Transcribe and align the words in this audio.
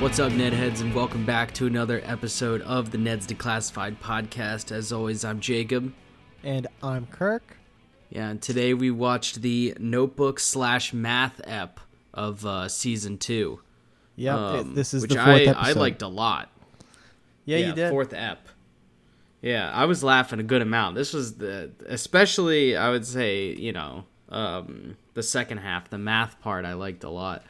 What's 0.00 0.20
up, 0.20 0.30
Nedheads, 0.30 0.80
and 0.80 0.94
welcome 0.94 1.26
back 1.26 1.52
to 1.54 1.66
another 1.66 2.00
episode 2.04 2.62
of 2.62 2.92
the 2.92 2.98
Ned's 2.98 3.26
Declassified 3.26 3.98
podcast. 3.98 4.70
As 4.70 4.92
always, 4.92 5.24
I'm 5.24 5.40
Jacob. 5.40 5.92
And 6.44 6.68
I'm 6.84 7.06
Kirk. 7.06 7.56
Yeah, 8.08 8.28
and 8.28 8.40
today 8.40 8.74
we 8.74 8.92
watched 8.92 9.42
the 9.42 9.76
notebook 9.80 10.38
slash 10.38 10.92
math 10.92 11.40
ep 11.42 11.80
of 12.14 12.46
uh, 12.46 12.68
season 12.68 13.18
two. 13.18 13.60
Yep, 14.14 14.34
um, 14.36 14.74
this 14.76 14.94
is 14.94 15.02
which 15.02 15.10
the 15.10 15.16
fourth 15.16 15.28
I, 15.28 15.42
episode. 15.46 15.56
I 15.56 15.72
liked 15.72 16.02
a 16.02 16.08
lot. 16.08 16.48
Yeah, 17.44 17.58
you 17.58 17.72
did. 17.72 17.90
Fourth 17.90 18.14
ep. 18.14 18.46
Yeah, 19.42 19.68
I 19.68 19.86
was 19.86 20.04
laughing 20.04 20.38
a 20.38 20.44
good 20.44 20.62
amount. 20.62 20.94
This 20.94 21.12
was 21.12 21.38
the, 21.38 21.72
especially 21.86 22.76
I 22.76 22.90
would 22.90 23.04
say, 23.04 23.48
you 23.52 23.72
know, 23.72 24.04
um, 24.28 24.96
the 25.14 25.24
second 25.24 25.58
half, 25.58 25.90
the 25.90 25.98
math 25.98 26.40
part, 26.40 26.64
I 26.64 26.74
liked 26.74 27.02
a 27.02 27.10
lot. 27.10 27.42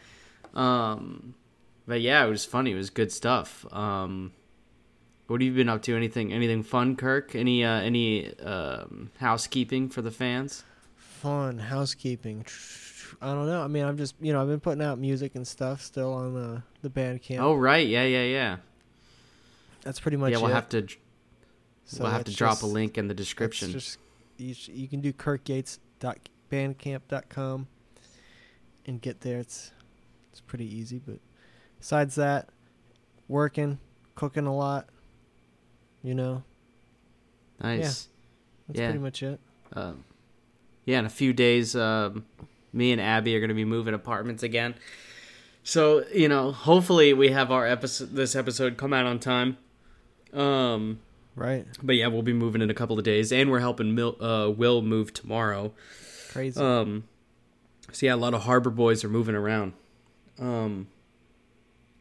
Um, 0.54 1.34
but 1.88 2.00
yeah, 2.00 2.24
it 2.24 2.28
was 2.28 2.44
funny. 2.44 2.70
It 2.72 2.76
was 2.76 2.90
good 2.90 3.10
stuff. 3.10 3.66
Um, 3.72 4.32
what 5.26 5.40
have 5.40 5.46
you 5.46 5.52
been 5.54 5.68
up 5.68 5.82
to? 5.82 5.96
Anything, 5.96 6.32
anything 6.32 6.62
fun, 6.62 6.94
Kirk? 6.96 7.34
Any, 7.34 7.64
uh, 7.64 7.80
any 7.80 8.38
um, 8.38 9.10
housekeeping 9.18 9.88
for 9.88 10.00
the 10.02 10.10
fans? 10.12 10.62
Fun 10.96 11.58
housekeeping. 11.58 12.46
I 13.20 13.34
don't 13.34 13.46
know. 13.46 13.62
I 13.62 13.66
mean, 13.66 13.84
I'm 13.84 13.96
just 13.96 14.14
you 14.20 14.32
know 14.32 14.40
I've 14.42 14.46
been 14.48 14.60
putting 14.60 14.82
out 14.82 14.98
music 14.98 15.34
and 15.34 15.44
stuff 15.46 15.82
still 15.82 16.12
on 16.12 16.34
the 16.34 16.62
the 16.82 16.90
band 16.90 17.22
camp. 17.22 17.42
Oh 17.42 17.54
right, 17.54 17.86
yeah, 17.86 18.04
yeah, 18.04 18.24
yeah. 18.24 18.56
that's 19.82 19.98
pretty 19.98 20.16
much 20.18 20.30
yeah, 20.30 20.38
we'll 20.38 20.50
it. 20.50 20.54
have 20.54 20.68
to, 20.70 20.86
So 21.86 22.02
we'll 22.04 22.12
have 22.12 22.24
to 22.24 22.34
drop 22.34 22.52
just- 22.52 22.62
a 22.62 22.66
link 22.66 22.96
in 22.98 23.08
the 23.08 23.14
description. 23.14 23.72
Just, 23.72 23.98
you, 24.36 24.54
you 24.72 24.86
can 24.88 25.00
do 25.00 25.12
kirkyates.bandcamp.com 25.12 27.66
and 28.86 29.00
get 29.00 29.20
there. 29.22 29.38
It's 29.38 29.72
it's 30.30 30.40
pretty 30.40 30.72
easy. 30.72 31.00
But 31.04 31.18
besides 31.78 32.14
that, 32.16 32.48
working, 33.28 33.78
cooking 34.14 34.46
a 34.46 34.54
lot. 34.54 34.88
You 36.02 36.14
know, 36.14 36.42
Nice. 37.60 38.08
that's 38.66 38.78
Yeah. 38.78 38.86
pretty 38.86 39.00
much 39.02 39.22
it. 39.22 39.40
Um, 39.72 40.04
yeah, 40.84 41.00
in 41.00 41.04
a 41.06 41.10
few 41.10 41.32
days, 41.32 41.74
um, 41.76 42.24
me 42.72 42.92
and 42.92 43.00
Abby 43.00 43.34
are 43.36 43.40
going 43.40 43.48
to 43.48 43.54
be 43.54 43.64
moving 43.64 43.94
apartments 43.94 44.42
again. 44.42 44.74
So 45.64 46.04
you 46.14 46.28
know, 46.28 46.52
hopefully 46.52 47.12
we 47.12 47.28
have 47.30 47.50
our 47.50 47.66
episode, 47.66 48.14
this 48.14 48.34
episode, 48.36 48.76
come 48.76 48.92
out 48.92 49.06
on 49.06 49.18
time. 49.18 49.58
Um, 50.32 51.00
Right. 51.34 51.66
but 51.82 51.96
yeah, 51.96 52.06
we'll 52.06 52.22
be 52.22 52.32
moving 52.32 52.62
in 52.62 52.70
a 52.70 52.74
couple 52.74 52.98
of 52.98 53.04
days, 53.04 53.32
and 53.32 53.50
we're 53.50 53.60
helping 53.60 53.94
Mil- 53.94 54.22
uh, 54.22 54.48
Will 54.50 54.80
move 54.82 55.12
tomorrow. 55.12 55.72
Crazy. 56.30 56.60
Um, 56.60 57.04
so 57.92 58.06
yeah, 58.06 58.14
a 58.14 58.16
lot 58.16 58.34
of 58.34 58.42
Harbor 58.42 58.70
boys 58.70 59.04
are 59.04 59.08
moving 59.08 59.34
around. 59.34 59.72
Um, 60.38 60.88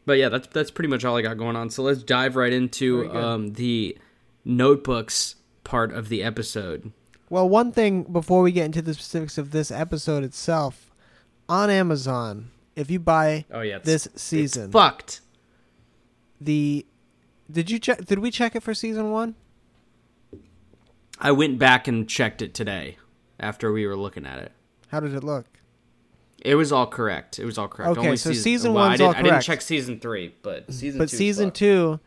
but 0.08 0.16
yeah, 0.16 0.30
that's 0.30 0.48
that's 0.48 0.70
pretty 0.70 0.88
much 0.88 1.04
all 1.04 1.18
I 1.18 1.22
got 1.22 1.36
going 1.36 1.54
on. 1.54 1.68
So 1.68 1.82
let's 1.82 2.02
dive 2.02 2.34
right 2.34 2.52
into 2.52 3.14
um, 3.14 3.52
the 3.52 3.98
notebooks 4.42 5.34
part 5.64 5.92
of 5.92 6.08
the 6.08 6.22
episode. 6.22 6.92
Well, 7.28 7.46
one 7.46 7.72
thing 7.72 8.04
before 8.04 8.40
we 8.40 8.50
get 8.50 8.64
into 8.64 8.80
the 8.80 8.94
specifics 8.94 9.36
of 9.36 9.50
this 9.50 9.70
episode 9.70 10.24
itself, 10.24 10.90
on 11.46 11.68
Amazon, 11.68 12.50
if 12.74 12.90
you 12.90 12.98
buy 12.98 13.44
Oh 13.52 13.60
yeah, 13.60 13.76
it's, 13.76 13.84
this 13.84 14.06
it's 14.06 14.22
season, 14.22 14.70
fucked. 14.70 15.20
the 16.40 16.86
did 17.52 17.70
you 17.70 17.78
check? 17.78 18.06
Did 18.06 18.20
we 18.20 18.30
check 18.30 18.56
it 18.56 18.62
for 18.62 18.72
season 18.72 19.10
one? 19.10 19.34
I 21.20 21.32
went 21.32 21.58
back 21.58 21.86
and 21.86 22.08
checked 22.08 22.40
it 22.40 22.54
today 22.54 22.96
after 23.38 23.70
we 23.72 23.86
were 23.86 23.96
looking 23.96 24.24
at 24.24 24.38
it. 24.38 24.52
How 24.88 25.00
did 25.00 25.14
it 25.14 25.22
look? 25.22 25.44
It 26.44 26.54
was 26.54 26.70
all 26.72 26.86
correct. 26.86 27.38
It 27.38 27.44
was 27.44 27.58
all 27.58 27.68
correct. 27.68 27.98
Okay, 27.98 28.16
so 28.16 28.32
season 28.32 28.72
well, 28.72 28.84
I 28.84 28.88
one's 28.90 29.00
all 29.00 29.14
I 29.14 29.22
didn't 29.22 29.42
check 29.42 29.60
season 29.60 29.98
three, 29.98 30.34
but 30.42 30.72
season 30.72 30.98
but 30.98 31.08
two. 31.08 31.16
season 31.16 31.50
two, 31.50 32.00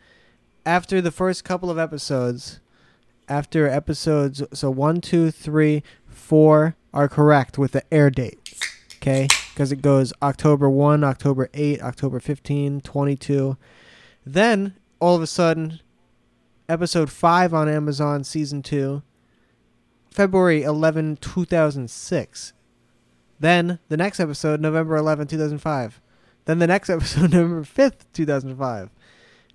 after 0.65 1.01
the 1.01 1.11
first 1.11 1.43
couple 1.43 1.69
of 1.69 1.77
episodes, 1.77 2.59
after 3.27 3.67
episodes, 3.67 4.41
so 4.53 4.69
one, 4.71 5.01
two, 5.01 5.31
three, 5.31 5.83
four 6.07 6.75
are 6.93 7.07
correct 7.09 7.57
with 7.57 7.73
the 7.73 7.83
air 7.93 8.09
date. 8.09 8.37
Okay, 8.97 9.27
because 9.51 9.71
it 9.71 9.81
goes 9.81 10.13
October 10.21 10.69
one, 10.69 11.03
October 11.03 11.49
eight, 11.53 11.81
October 11.81 12.19
15, 12.19 12.81
22. 12.81 13.57
Then 14.25 14.75
all 14.99 15.15
of 15.15 15.21
a 15.21 15.27
sudden, 15.27 15.79
episode 16.69 17.09
five 17.09 17.53
on 17.53 17.67
Amazon, 17.67 18.23
season 18.23 18.61
two, 18.61 19.01
February 20.11 20.61
11, 20.63 21.17
2006. 21.17 22.53
Then 23.41 23.79
the 23.89 23.97
next 23.97 24.19
episode, 24.19 24.61
November 24.61 24.95
11, 24.95 25.25
2005. 25.25 25.99
Then 26.45 26.59
the 26.59 26.67
next 26.67 26.89
episode, 26.95 27.31
November 27.31 27.63
5th, 27.63 28.05
2005. 28.13 28.91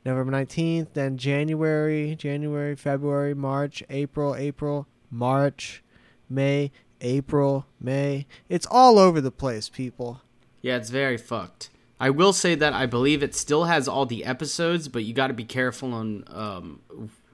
November 0.04 0.32
19th, 0.32 0.88
then 0.94 1.16
January, 1.16 2.14
January, 2.16 2.76
February, 2.76 3.34
March, 3.34 3.82
April, 3.90 4.36
April, 4.36 4.86
March, 5.10 5.82
May, 6.28 6.70
April, 7.00 7.66
May. 7.80 8.26
It's 8.48 8.66
all 8.70 8.98
over 8.98 9.20
the 9.20 9.32
place, 9.32 9.68
people. 9.68 10.20
Yeah, 10.62 10.76
it's 10.76 10.90
very 10.90 11.16
fucked. 11.16 11.70
I 11.98 12.10
will 12.10 12.32
say 12.32 12.54
that 12.56 12.72
I 12.72 12.86
believe 12.86 13.22
it 13.22 13.34
still 13.34 13.64
has 13.64 13.88
all 13.88 14.06
the 14.06 14.24
episodes, 14.24 14.86
but 14.88 15.04
you 15.04 15.12
got 15.14 15.28
to 15.28 15.34
be 15.34 15.44
careful 15.44 15.92
on 15.94 16.24
um, 16.28 16.80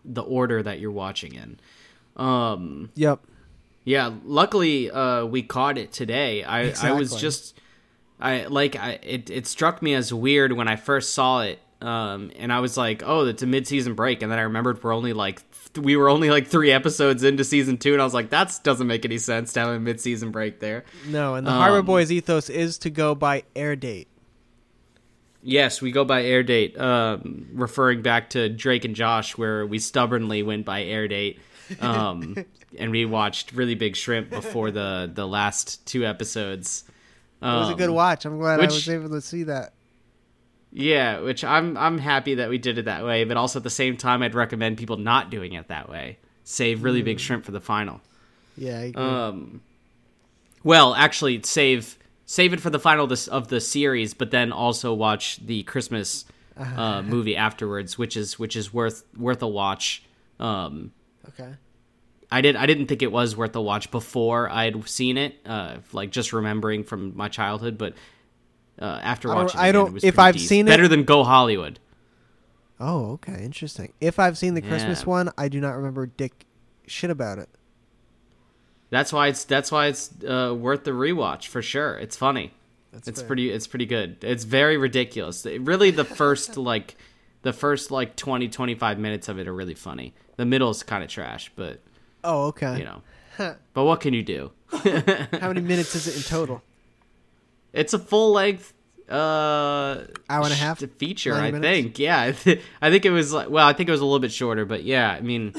the 0.04 0.22
order 0.22 0.62
that 0.62 0.80
you're 0.80 0.90
watching 0.90 1.34
in. 1.34 1.60
Um, 2.16 2.90
Yep. 2.94 3.20
Yeah, 3.84 4.12
luckily 4.24 4.90
uh, 4.90 5.24
we 5.24 5.42
caught 5.42 5.78
it 5.78 5.92
today. 5.92 6.44
I 6.44 6.72
I 6.82 6.92
was 6.92 7.14
just 7.16 7.58
I 8.20 8.44
like 8.44 8.76
I 8.76 8.98
it 9.02 9.30
it 9.30 9.46
struck 9.46 9.82
me 9.82 9.94
as 9.94 10.12
weird 10.14 10.52
when 10.52 10.68
I 10.68 10.76
first 10.76 11.14
saw 11.14 11.40
it. 11.42 11.58
Um, 11.80 12.30
and 12.38 12.52
I 12.52 12.60
was 12.60 12.76
like, 12.76 13.02
"Oh, 13.04 13.26
it's 13.26 13.42
a 13.42 13.46
mid-season 13.46 13.94
break," 13.94 14.22
and 14.22 14.30
then 14.30 14.38
I 14.38 14.42
remembered 14.42 14.84
we're 14.84 14.94
only 14.94 15.12
like 15.12 15.42
th- 15.74 15.84
we 15.84 15.96
were 15.96 16.08
only 16.08 16.30
like 16.30 16.46
three 16.46 16.70
episodes 16.70 17.24
into 17.24 17.42
season 17.42 17.76
two, 17.76 17.92
and 17.92 18.00
I 18.00 18.04
was 18.04 18.14
like, 18.14 18.30
"That 18.30 18.56
doesn't 18.62 18.86
make 18.86 19.04
any 19.04 19.18
sense 19.18 19.52
to 19.54 19.60
have 19.60 19.68
a 19.70 19.80
mid-season 19.80 20.30
break 20.30 20.60
there." 20.60 20.84
No, 21.08 21.34
and 21.34 21.44
the 21.44 21.50
Harbor 21.50 21.78
Um, 21.78 21.86
Boys 21.86 22.12
ethos 22.12 22.48
is 22.48 22.78
to 22.78 22.90
go 22.90 23.16
by 23.16 23.42
air 23.56 23.74
date. 23.74 24.06
Yes, 25.42 25.82
we 25.82 25.90
go 25.90 26.04
by 26.04 26.22
air 26.22 26.44
date, 26.44 26.78
um, 26.78 27.48
referring 27.52 28.02
back 28.02 28.30
to 28.30 28.48
Drake 28.48 28.84
and 28.84 28.94
Josh, 28.94 29.36
where 29.36 29.66
we 29.66 29.80
stubbornly 29.80 30.44
went 30.44 30.64
by 30.64 30.84
air 30.84 31.08
date, 31.08 31.40
um, 31.80 32.36
and 32.78 32.90
we 32.90 33.04
watched 33.04 33.52
Really 33.52 33.74
Big 33.74 33.96
Shrimp 33.96 34.30
before 34.30 34.70
the 34.70 35.10
the 35.14 35.26
last 35.26 35.84
two 35.86 36.04
episodes. 36.04 36.84
It 37.40 37.46
was 37.46 37.70
a 37.70 37.74
good 37.74 37.88
Um, 37.88 37.94
watch. 37.96 38.24
I'm 38.24 38.38
glad 38.38 38.60
I 38.60 38.64
was 38.66 38.88
able 38.88 39.10
to 39.10 39.20
see 39.20 39.42
that. 39.44 39.72
Yeah, 40.72 41.20
which 41.20 41.44
I'm 41.44 41.76
I'm 41.76 41.98
happy 41.98 42.36
that 42.36 42.48
we 42.48 42.58
did 42.58 42.78
it 42.78 42.84
that 42.86 43.04
way, 43.04 43.24
but 43.24 43.36
also 43.36 43.58
at 43.58 43.62
the 43.64 43.70
same 43.70 43.96
time, 43.96 44.22
I'd 44.22 44.34
recommend 44.34 44.78
people 44.78 44.96
not 44.96 45.30
doing 45.30 45.52
it 45.52 45.68
that 45.68 45.88
way. 45.88 46.18
Save 46.44 46.82
Really 46.82 47.02
Mm. 47.02 47.06
Big 47.06 47.20
Shrimp 47.20 47.44
for 47.44 47.52
the 47.52 47.60
final. 47.60 48.00
Yeah. 48.56 48.90
Um, 48.94 49.60
well, 50.64 50.94
actually, 50.94 51.42
save 51.42 51.98
save 52.24 52.52
it 52.52 52.60
for 52.60 52.70
the 52.70 52.78
final 52.78 53.06
this, 53.06 53.26
of 53.28 53.48
the 53.48 53.60
series, 53.60 54.14
but 54.14 54.30
then 54.30 54.52
also 54.52 54.94
watch 54.94 55.44
the 55.44 55.62
Christmas 55.64 56.24
uh, 56.56 57.02
movie 57.02 57.36
afterwards, 57.36 57.98
which 57.98 58.16
is 58.16 58.38
which 58.38 58.56
is 58.56 58.72
worth 58.72 59.04
worth 59.16 59.42
a 59.42 59.48
watch. 59.48 60.04
Um, 60.40 60.92
okay. 61.28 61.54
I 62.32 62.40
did 62.40 62.56
I 62.56 62.66
didn't 62.66 62.86
think 62.86 63.02
it 63.02 63.12
was 63.12 63.36
worth 63.36 63.54
a 63.56 63.60
watch 63.60 63.90
before 63.90 64.48
I'd 64.50 64.88
seen 64.88 65.16
it, 65.18 65.36
uh, 65.46 65.76
like 65.92 66.10
just 66.10 66.32
remembering 66.32 66.82
from 66.84 67.16
my 67.16 67.28
childhood, 67.28 67.78
but 67.78 67.94
uh, 68.80 68.98
after 69.02 69.28
I 69.30 69.34
don't- 69.34 69.44
watching, 69.44 69.60
it 69.60 69.62
I 69.64 69.72
don't- 69.72 69.88
it 69.88 69.92
was 69.94 70.04
if 70.04 70.18
I've 70.18 70.34
decent. 70.34 70.48
seen 70.48 70.66
it- 70.66 70.70
better 70.70 70.88
than 70.88 71.04
Go 71.04 71.24
Hollywood. 71.24 71.78
Oh, 72.80 73.12
okay. 73.12 73.44
Interesting. 73.44 73.92
If 74.00 74.18
I've 74.18 74.36
seen 74.36 74.54
the 74.54 74.62
Christmas 74.62 75.02
Yeah. 75.02 75.06
one, 75.08 75.30
I 75.38 75.48
do 75.48 75.60
not 75.60 75.76
remember 75.76 76.06
dick 76.06 76.46
shit 76.88 77.10
about 77.10 77.38
it. 77.38 77.48
That's 78.90 79.12
why 79.12 79.28
it's 79.28 79.44
that's 79.44 79.70
why 79.72 79.86
it's 79.86 80.10
uh, 80.24 80.54
worth 80.58 80.84
the 80.84 80.90
rewatch 80.90 81.46
for 81.46 81.62
sure. 81.62 81.96
It's 81.96 82.16
funny. 82.16 82.52
That's 82.92 83.08
it's 83.08 83.20
fair. 83.20 83.26
pretty 83.28 83.50
it's 83.50 83.66
pretty 83.66 83.86
good. 83.86 84.18
It's 84.22 84.44
very 84.44 84.76
ridiculous. 84.76 85.46
It- 85.46 85.62
really 85.62 85.90
the 85.90 86.04
first 86.04 86.56
like 86.72 86.96
the 87.42 87.52
first 87.52 87.90
like 87.90 88.16
20 88.16 88.48
25 88.48 88.98
minutes 88.98 89.28
of 89.28 89.38
it 89.38 89.48
are 89.48 89.54
really 89.54 89.74
funny. 89.74 90.14
The 90.36 90.44
middle 90.44 90.70
is 90.70 90.82
kind 90.82 91.02
of 91.04 91.08
trash, 91.10 91.50
but 91.56 91.80
Oh, 92.24 92.46
okay. 92.48 92.78
you 92.78 92.84
know. 92.84 93.02
But 93.74 93.84
what 93.84 94.00
can 94.00 94.14
you 94.14 94.22
do? 94.22 94.52
How 94.70 95.48
many 95.48 95.60
minutes 95.60 95.94
is 95.94 96.06
it 96.06 96.16
in 96.16 96.22
total? 96.22 96.62
It's 97.72 97.92
a 97.94 97.98
full 97.98 98.32
length 98.32 98.72
uh 99.08 100.04
Hour 100.30 100.44
and 100.44 100.52
a 100.52 100.56
half? 100.56 100.78
feature, 100.98 101.34
I 101.34 101.50
minutes? 101.50 101.62
think. 101.64 101.98
Yeah. 101.98 102.20
I, 102.20 102.32
th- 102.32 102.60
I 102.80 102.90
think 102.90 103.04
it 103.04 103.10
was 103.10 103.32
like 103.32 103.50
well, 103.50 103.66
I 103.66 103.72
think 103.72 103.88
it 103.88 103.92
was 103.92 104.00
a 104.00 104.04
little 104.04 104.20
bit 104.20 104.32
shorter, 104.32 104.64
but 104.64 104.84
yeah, 104.84 105.10
I 105.10 105.20
mean 105.20 105.52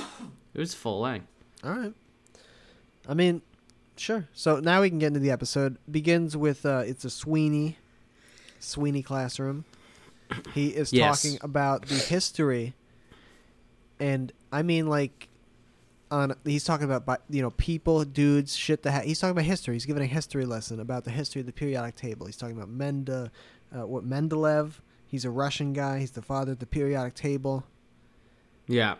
it 0.54 0.60
was 0.60 0.74
full 0.74 1.02
length. 1.02 1.28
All 1.64 1.72
right. 1.72 1.94
I 3.08 3.14
mean, 3.14 3.42
sure. 3.98 4.28
So 4.34 4.60
now 4.60 4.82
we 4.82 4.90
can 4.90 5.00
get 5.00 5.08
into 5.08 5.20
the 5.20 5.32
episode. 5.32 5.78
Begins 5.92 6.38
with 6.38 6.66
uh, 6.66 6.84
it's 6.86 7.04
a 7.06 7.10
Sweeney, 7.10 7.78
Sweeney 8.60 9.04
classroom. 9.04 9.66
He 10.54 10.68
is 10.70 10.94
Yes. 10.94 11.22
talking 11.22 11.40
about 11.44 11.88
the 11.88 11.96
history, 11.96 12.74
and 14.00 14.32
I 14.52 14.62
mean 14.64 14.88
like, 14.88 15.28
on 16.14 16.36
he's 16.46 16.64
talking 16.64 16.90
about 16.90 17.22
you 17.30 17.42
know 17.42 17.50
people, 17.52 18.06
dudes, 18.06 18.56
shit. 18.56 18.84
That 18.84 18.92
ha- 18.92 19.02
he's 19.02 19.20
talking 19.20 19.32
about 19.32 19.46
history. 19.46 19.74
He's 19.74 19.86
giving 19.86 20.04
a 20.04 20.08
history 20.08 20.46
lesson 20.46 20.80
about 20.80 21.04
the 21.04 21.12
history 21.12 21.42
of 21.42 21.48
the 21.48 21.54
periodic 21.54 21.96
table. 21.96 22.28
He's 22.28 22.38
talking 22.38 22.56
about 22.56 22.70
Menda, 22.70 23.32
uh, 23.76 23.88
what 23.88 24.08
Mendeleev. 24.08 24.74
He's 25.08 25.26
a 25.26 25.30
Russian 25.30 25.74
guy. 25.74 26.00
He's 26.00 26.12
the 26.12 26.22
father 26.22 26.54
of 26.54 26.60
the 26.60 26.66
periodic 26.66 27.16
table. 27.16 27.66
Yeah. 28.68 28.96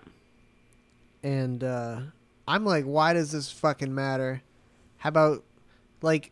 And 1.24 1.64
uh, 1.64 2.02
I'm 2.48 2.66
like, 2.66 2.86
why 2.86 3.14
does 3.14 3.32
this 3.32 3.52
fucking 3.52 3.94
matter? 3.94 4.42
How 4.98 5.10
about, 5.10 5.44
like, 6.02 6.32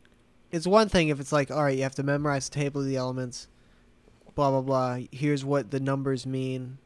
it's 0.52 0.68
one 0.68 0.90
thing 0.90 1.08
if 1.08 1.20
it's 1.20 1.32
like, 1.32 1.50
all 1.50 1.64
right, 1.64 1.76
you 1.76 1.84
have 1.84 1.96
to 1.96 2.04
memorize 2.04 2.50
the 2.50 2.56
table 2.56 2.82
of 2.82 2.88
the 2.88 2.98
elements, 2.98 3.48
blah, 4.36 4.52
blah, 4.52 4.62
blah. 4.62 5.00
Here's 5.12 5.46
what 5.46 5.72
the 5.72 5.80
numbers 5.80 6.26
mean, 6.26 6.78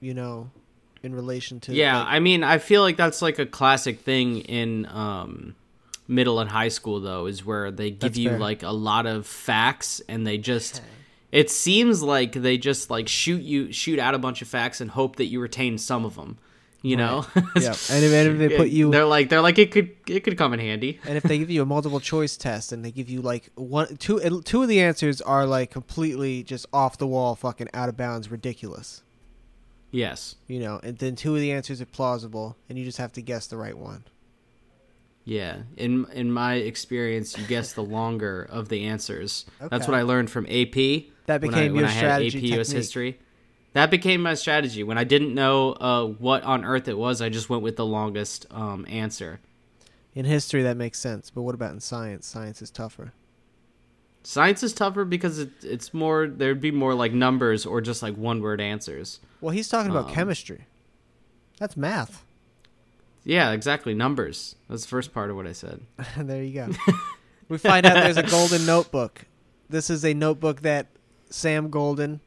you 0.00 0.14
know, 0.14 0.50
in 1.02 1.14
relation 1.14 1.60
to. 1.60 1.74
Yeah, 1.74 1.98
like- 1.98 2.08
I 2.08 2.18
mean, 2.20 2.42
I 2.44 2.58
feel 2.58 2.82
like 2.82 2.96
that's 2.96 3.22
like 3.22 3.38
a 3.38 3.46
classic 3.46 4.00
thing 4.00 4.40
in 4.40 4.86
um, 4.86 5.54
middle 6.06 6.40
and 6.40 6.50
high 6.50 6.68
school, 6.68 7.00
though, 7.00 7.26
is 7.26 7.44
where 7.44 7.70
they 7.70 7.90
give 7.90 8.16
you 8.16 8.30
fair. 8.30 8.38
like 8.38 8.62
a 8.62 8.70
lot 8.70 9.06
of 9.06 9.26
facts 9.26 10.00
and 10.08 10.26
they 10.26 10.38
just. 10.38 10.82
It 11.30 11.50
seems 11.50 12.02
like 12.02 12.32
they 12.32 12.56
just 12.56 12.88
like 12.90 13.06
shoot 13.06 13.42
you, 13.42 13.70
shoot 13.70 13.98
out 13.98 14.14
a 14.14 14.18
bunch 14.18 14.40
of 14.40 14.48
facts 14.48 14.80
and 14.80 14.90
hope 14.90 15.16
that 15.16 15.26
you 15.26 15.40
retain 15.40 15.76
some 15.76 16.04
of 16.06 16.14
them. 16.16 16.38
You 16.80 16.96
know, 16.96 17.26
yeah. 17.34 17.42
And 17.56 17.64
if, 17.64 17.90
and 17.90 18.04
if 18.04 18.38
they 18.38 18.56
put 18.56 18.68
you 18.68 18.92
they're 18.92 19.04
like 19.04 19.28
they're 19.30 19.40
like 19.40 19.58
it 19.58 19.72
could 19.72 19.96
it 20.06 20.20
could 20.20 20.38
come 20.38 20.54
in 20.54 20.60
handy. 20.60 21.00
And 21.04 21.16
if 21.16 21.24
they 21.24 21.36
give 21.36 21.50
you 21.50 21.60
a 21.60 21.66
multiple 21.66 21.98
choice 21.98 22.36
test 22.36 22.70
and 22.70 22.84
they 22.84 22.92
give 22.92 23.10
you 23.10 23.20
like 23.20 23.50
one, 23.56 23.96
two, 23.96 24.40
two 24.42 24.62
of 24.62 24.68
the 24.68 24.80
answers 24.80 25.20
are 25.20 25.44
like 25.44 25.72
completely 25.72 26.44
just 26.44 26.66
off 26.72 26.96
the 26.96 27.06
wall, 27.06 27.34
fucking 27.34 27.68
out 27.74 27.88
of 27.88 27.96
bounds, 27.96 28.30
ridiculous. 28.30 29.02
Yes, 29.90 30.36
You 30.46 30.60
know, 30.60 30.80
and 30.82 30.98
then 30.98 31.16
two 31.16 31.34
of 31.34 31.40
the 31.40 31.52
answers 31.52 31.80
are 31.80 31.86
plausible, 31.86 32.56
and 32.68 32.78
you 32.78 32.84
just 32.84 32.98
have 32.98 33.12
to 33.14 33.22
guess 33.22 33.46
the 33.46 33.56
right 33.56 33.76
one. 33.76 34.04
yeah. 35.24 35.62
In 35.76 36.06
in 36.12 36.30
my 36.32 36.54
experience, 36.54 37.36
you 37.38 37.46
guess 37.46 37.72
the 37.72 37.82
longer 37.82 38.46
of 38.50 38.68
the 38.68 38.84
answers. 38.86 39.46
That's 39.60 39.86
what 39.86 39.96
I 39.96 40.02
learned 40.02 40.30
from 40.30 40.46
AP. 40.46 40.74
That 41.26 41.40
when 41.40 41.50
became 41.50 41.72
I, 41.72 41.74
when 41.74 41.76
your 41.76 41.86
I 41.86 41.90
had 41.90 42.00
strategy 42.00 42.52
AP 42.52 42.60
US 42.60 42.70
history. 42.70 43.18
That 43.74 43.90
became 43.90 44.22
my 44.22 44.34
strategy. 44.34 44.82
When 44.82 44.96
I 44.98 45.04
didn't 45.04 45.34
know 45.34 45.72
uh, 45.72 46.06
what 46.06 46.42
on 46.42 46.64
earth 46.64 46.88
it 46.88 46.96
was, 46.98 47.20
I 47.20 47.28
just 47.28 47.48
went 47.50 47.62
with 47.62 47.76
the 47.76 47.84
longest 47.86 48.46
um, 48.50 48.86
answer. 48.88 49.40
In 50.14 50.24
history, 50.24 50.62
that 50.62 50.76
makes 50.76 50.98
sense, 50.98 51.30
but 51.30 51.42
what 51.42 51.54
about 51.54 51.72
in 51.72 51.80
science? 51.80 52.26
Science 52.26 52.60
is 52.62 52.70
tougher. 52.70 53.12
Science 54.28 54.62
is 54.62 54.74
tougher 54.74 55.06
because 55.06 55.38
it, 55.38 55.48
it's 55.62 55.94
more. 55.94 56.26
There'd 56.26 56.60
be 56.60 56.70
more 56.70 56.92
like 56.92 57.14
numbers 57.14 57.64
or 57.64 57.80
just 57.80 58.02
like 58.02 58.14
one 58.14 58.42
word 58.42 58.60
answers. 58.60 59.20
Well, 59.40 59.52
he's 59.52 59.70
talking 59.70 59.90
about 59.90 60.08
Um, 60.08 60.12
chemistry. 60.14 60.66
That's 61.58 61.78
math. 61.78 62.26
Yeah, 63.24 63.52
exactly. 63.52 63.94
Numbers. 63.94 64.56
That's 64.68 64.82
the 64.82 64.88
first 64.88 65.14
part 65.14 65.30
of 65.30 65.36
what 65.36 65.46
I 65.46 65.52
said. 65.52 65.80
there 66.18 66.42
you 66.42 66.52
go. 66.52 66.68
we 67.48 67.56
find 67.56 67.86
out 67.86 67.94
there's 67.94 68.18
a 68.18 68.22
golden 68.22 68.66
notebook. 68.66 69.22
This 69.70 69.88
is 69.88 70.04
a 70.04 70.12
notebook 70.12 70.60
that 70.60 70.88
Sam 71.30 71.70
Golden, 71.70 72.20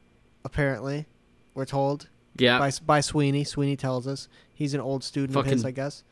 apparently, 0.44 1.06
we're 1.53 1.65
told, 1.65 2.09
Yeah. 2.36 2.57
by 2.57 2.71
by 2.83 3.01
Sweeney. 3.01 3.44
Sweeney 3.44 3.75
tells 3.75 4.07
us 4.07 4.27
he's 4.56 4.74
an 4.74 4.81
old 4.81 5.03
student 5.03 5.38
of 5.38 5.45
his, 5.45 5.63
I 5.63 5.69
guess. 5.69 6.03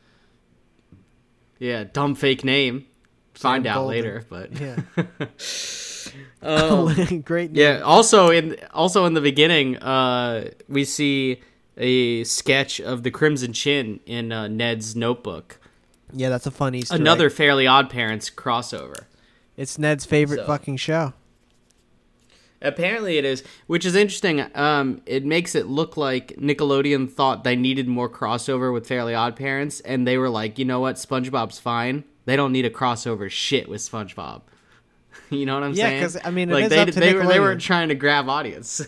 Yeah. 1.58 1.82
Dumb 1.82 2.14
fake 2.14 2.44
name. 2.44 2.86
Find 3.40 3.66
out 3.66 3.86
later, 3.86 4.24
but 4.28 4.50
Yeah. 4.60 4.76
Um, 6.42 7.20
Great. 7.24 7.52
Name. 7.52 7.60
Yeah. 7.62 7.80
Also 7.80 8.30
in 8.30 8.56
also 8.72 9.04
in 9.04 9.14
the 9.14 9.20
beginning, 9.20 9.76
uh, 9.76 10.50
we 10.68 10.84
see 10.84 11.40
a 11.76 12.24
sketch 12.24 12.80
of 12.80 13.02
the 13.02 13.10
Crimson 13.10 13.52
Chin 13.52 14.00
in 14.06 14.32
uh, 14.32 14.48
Ned's 14.48 14.96
notebook. 14.96 15.60
Yeah, 16.12 16.30
that's 16.30 16.46
a 16.46 16.50
funny. 16.50 16.82
Another 16.90 17.26
egg. 17.26 17.32
Fairly 17.32 17.66
Odd 17.66 17.90
Parents 17.90 18.30
crossover. 18.30 19.04
It's 19.56 19.78
Ned's 19.78 20.06
favorite 20.06 20.38
So- 20.38 20.46
fucking 20.46 20.78
show. 20.78 21.12
Apparently 22.62 23.16
it 23.16 23.24
is, 23.24 23.42
which 23.68 23.86
is 23.86 23.94
interesting. 23.94 24.44
Um, 24.54 25.00
it 25.06 25.24
makes 25.24 25.54
it 25.54 25.66
look 25.66 25.96
like 25.96 26.28
Nickelodeon 26.36 27.10
thought 27.10 27.42
they 27.42 27.56
needed 27.56 27.88
more 27.88 28.08
crossover 28.08 28.70
with 28.70 28.86
Fairly 28.86 29.14
Odd 29.14 29.34
Parents, 29.34 29.80
and 29.80 30.06
they 30.06 30.18
were 30.18 30.28
like, 30.28 30.58
you 30.58 30.66
know 30.66 30.78
what, 30.80 30.96
SpongeBob's 30.96 31.58
fine. 31.58 32.04
They 32.26 32.36
don't 32.36 32.52
need 32.52 32.64
a 32.66 32.70
crossover 32.70 33.30
shit 33.30 33.68
with 33.68 33.80
SpongeBob. 33.80 34.42
you 35.30 35.46
know 35.46 35.54
what 35.54 35.62
I'm 35.64 35.74
saying? 35.74 35.92
Yeah, 36.02 36.08
saying? 36.08 36.22
'cause, 36.22 36.28
I 36.28 36.30
mean, 36.30 36.50
like 36.50 36.64
is 36.64 36.70
they 36.70 36.78
up 36.78 36.88
to 36.90 37.00
they 37.00 37.14
were 37.14 37.26
they 37.26 37.40
were 37.40 37.54
Nickelodeon. 37.56 37.60
trying 37.60 37.88
to 37.88 37.94
grab 37.94 38.28
audience. 38.28 38.86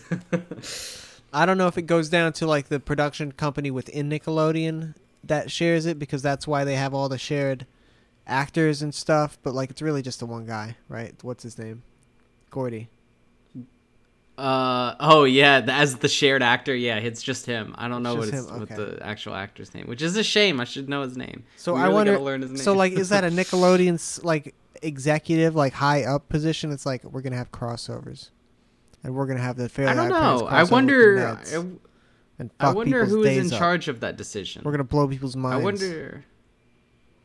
I 1.33 1.45
don't 1.45 1.57
know 1.57 1.67
if 1.67 1.77
it 1.77 1.83
goes 1.83 2.09
down 2.09 2.33
to 2.33 2.45
like 2.47 2.67
the 2.69 2.79
production 2.79 3.31
company 3.31 3.71
within 3.71 4.09
Nickelodeon 4.09 4.95
that 5.23 5.49
shares 5.49 5.85
it 5.85 5.97
because 5.97 6.21
that's 6.21 6.47
why 6.47 6.63
they 6.63 6.75
have 6.75 6.93
all 6.93 7.09
the 7.09 7.17
shared 7.17 7.65
actors 8.27 8.81
and 8.81 8.93
stuff. 8.93 9.37
But 9.41 9.53
like, 9.53 9.69
it's 9.71 9.81
really 9.81 10.01
just 10.01 10.19
the 10.19 10.25
one 10.25 10.45
guy, 10.45 10.77
right? 10.89 11.13
What's 11.23 11.43
his 11.43 11.57
name? 11.57 11.81
Gordy. 12.51 12.89
Uh 14.37 14.95
oh 14.99 15.25
yeah, 15.25 15.59
th- 15.59 15.69
as 15.69 15.97
the 15.97 16.07
shared 16.09 16.41
actor, 16.41 16.73
yeah, 16.75 16.97
it's 16.97 17.21
just 17.21 17.45
him. 17.45 17.75
I 17.77 17.87
don't 17.87 18.01
know 18.01 18.15
what 18.15 18.29
him, 18.29 18.45
what 18.45 18.67
the 18.67 18.97
actual 19.01 19.35
actor's 19.35 19.73
name, 19.75 19.85
which 19.85 20.01
is 20.01 20.17
a 20.17 20.23
shame. 20.23 20.59
I 20.59 20.63
should 20.63 20.89
know 20.89 21.03
his 21.03 21.15
name. 21.15 21.43
So 21.55 21.75
We 21.75 21.81
I 21.81 21.83
really 21.83 21.93
wonder. 21.93 22.19
learn 22.19 22.41
his 22.41 22.49
name. 22.51 22.57
So 22.57 22.73
like, 22.73 22.93
is 22.93 23.09
that 23.09 23.23
a 23.23 23.27
Nickelodeon's 23.29 24.23
like 24.23 24.55
executive, 24.81 25.55
like 25.55 25.73
high 25.73 26.03
up 26.03 26.29
position? 26.29 26.71
It's 26.71 26.85
like 26.85 27.03
we're 27.03 27.21
gonna 27.21 27.35
have 27.37 27.51
crossovers, 27.51 28.31
and 29.03 29.13
we're 29.13 29.27
gonna 29.27 29.39
have 29.39 29.55
the 29.55 29.69
Fairly 29.69 29.91
I 29.91 29.95
don't 29.95 30.09
know. 30.09 30.47
I 30.49 30.63
the 30.63 30.71
wonder. 30.71 31.37
I, 31.45 31.63
and 32.39 32.49
I 32.59 32.71
wonder 32.71 33.05
who 33.05 33.23
is 33.23 33.37
in 33.37 33.53
up. 33.53 33.59
charge 33.59 33.87
of 33.87 33.99
that 33.99 34.17
decision. 34.17 34.63
We're 34.65 34.71
gonna 34.71 34.83
blow 34.83 35.07
people's 35.07 35.35
minds. 35.35 35.61
I 35.61 35.63
wonder. 35.63 36.25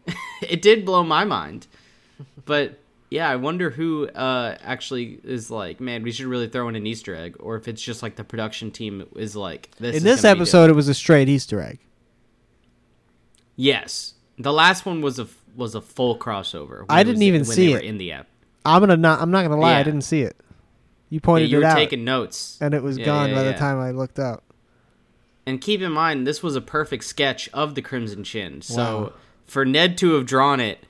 it 0.43 0.61
did 0.61 0.85
blow 0.85 1.03
my 1.03 1.25
mind, 1.25 1.69
but 2.45 2.79
yeah, 3.11 3.29
I 3.29 3.37
wonder 3.37 3.71
who 3.71 4.09
uh, 4.09 4.57
actually 4.63 5.19
is 5.25 5.51
like, 5.51 5.81
man, 5.81 6.03
we 6.03 6.13
should 6.13 6.27
really 6.27 6.49
throw 6.49 6.69
in 6.69 6.77
an 6.77 6.87
Easter 6.87 7.15
egg, 7.15 7.37
or 7.41 7.57
if 7.57 7.67
it's 7.69 7.83
just 7.83 8.03
like 8.03 8.17
the 8.17 8.25
production 8.25 8.71
team 8.71 9.07
is 9.17 9.35
like 9.35 9.71
this. 9.79 9.93
In 9.95 9.97
is 9.99 10.03
this 10.03 10.25
episode, 10.25 10.69
it 10.71 10.75
was 10.75 10.89
a 10.89 10.95
straight 10.95 11.29
Easter 11.29 11.61
egg. 11.61 11.79
Yes, 13.57 14.15
the 14.39 14.53
last 14.53 14.87
one 14.87 15.01
was 15.01 15.19
a 15.19 15.27
was 15.57 15.75
a 15.75 15.81
full 15.81 16.17
crossover. 16.19 16.85
I 16.89 17.03
didn't 17.03 17.23
even 17.23 17.45
see 17.45 17.73
it. 17.73 17.83
in 17.83 17.99
the 17.99 18.13
app. 18.13 18.29
I'm 18.65 18.81
gonna 18.81 18.97
not. 18.97 19.21
I'm 19.21 19.31
not 19.31 19.43
gonna 19.43 19.61
lie. 19.61 19.79
I 19.79 19.83
didn't 19.83 20.03
see 20.03 20.23
it. 20.23 20.37
You 21.11 21.17
Yeah, 21.17 21.21
pointed 21.25 21.51
you 21.51 21.57
it 21.59 21.61
were 21.61 21.67
out, 21.67 21.77
taking 21.77 22.05
notes, 22.05 22.59
and 22.61 22.75
it 22.75 22.83
was 22.83 22.99
Yeah, 22.99 23.07
gone 23.07 23.31
yeah, 23.31 23.35
by 23.35 23.43
the 23.45 23.55
time 23.55 23.79
I 23.81 23.91
looked 23.91 24.19
up. 24.19 24.45
and 25.47 25.61
keep 25.61 25.81
in 25.81 25.91
mind 25.91 26.27
this 26.27 26.43
was 26.43 26.55
a 26.55 26.61
perfect 26.61 27.05
sketch 27.05 27.49
of 27.55 27.75
the 27.75 27.81
Crimson 27.83 28.23
Chin. 28.25 28.61
So 28.61 28.77
Wow. 29.01 29.13
for 29.47 29.65
Ned 29.65 29.97
to 29.99 30.13
have 30.15 30.27
drawn 30.27 30.61
it, 30.61 30.85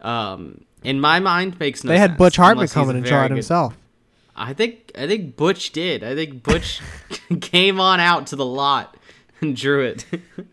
um, 0.00 0.62
in 0.82 1.00
my 1.00 1.20
mind, 1.20 1.58
makes 1.58 1.84
no. 1.84 1.88
they 1.90 1.98
had 1.98 2.10
sense, 2.10 2.18
Butch 2.18 2.36
Hartman 2.36 2.58
unless 2.58 2.70
he's 2.70 2.74
come 2.74 2.90
in 2.90 2.96
and 2.96 3.06
it 3.06 3.30
himself. 3.30 3.76
I 4.36 4.52
think 4.52 4.92
I 4.96 5.06
think 5.06 5.36
Butch 5.36 5.72
did. 5.72 6.04
I 6.04 6.14
think 6.14 6.42
Butch 6.42 6.80
came 7.40 7.80
on 7.80 7.98
out 8.00 8.26
to 8.28 8.36
the 8.36 8.44
lot 8.46 8.96
and 9.40 9.56
drew 9.56 9.82
it. 9.84 10.04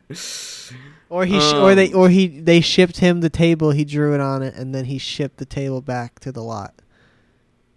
Or 1.08 1.24
he, 1.24 1.40
sh- 1.40 1.54
or 1.54 1.76
they, 1.76 1.94
Um, 1.94 2.00
or 2.00 2.10
he, 2.10 2.28
they 2.28 2.60
shipped 2.62 2.98
him 2.98 3.22
the 3.22 3.30
table. 3.30 3.70
He 3.72 3.86
drew 3.86 4.16
it 4.16 4.20
on 4.20 4.42
it, 4.42 4.56
and 4.56 4.74
then 4.74 4.86
he 4.86 4.98
shipped 4.98 5.38
the 5.38 5.46
table 5.46 5.80
back 5.80 6.20
to 6.22 6.32
the 6.32 6.42
lot. 6.42 6.74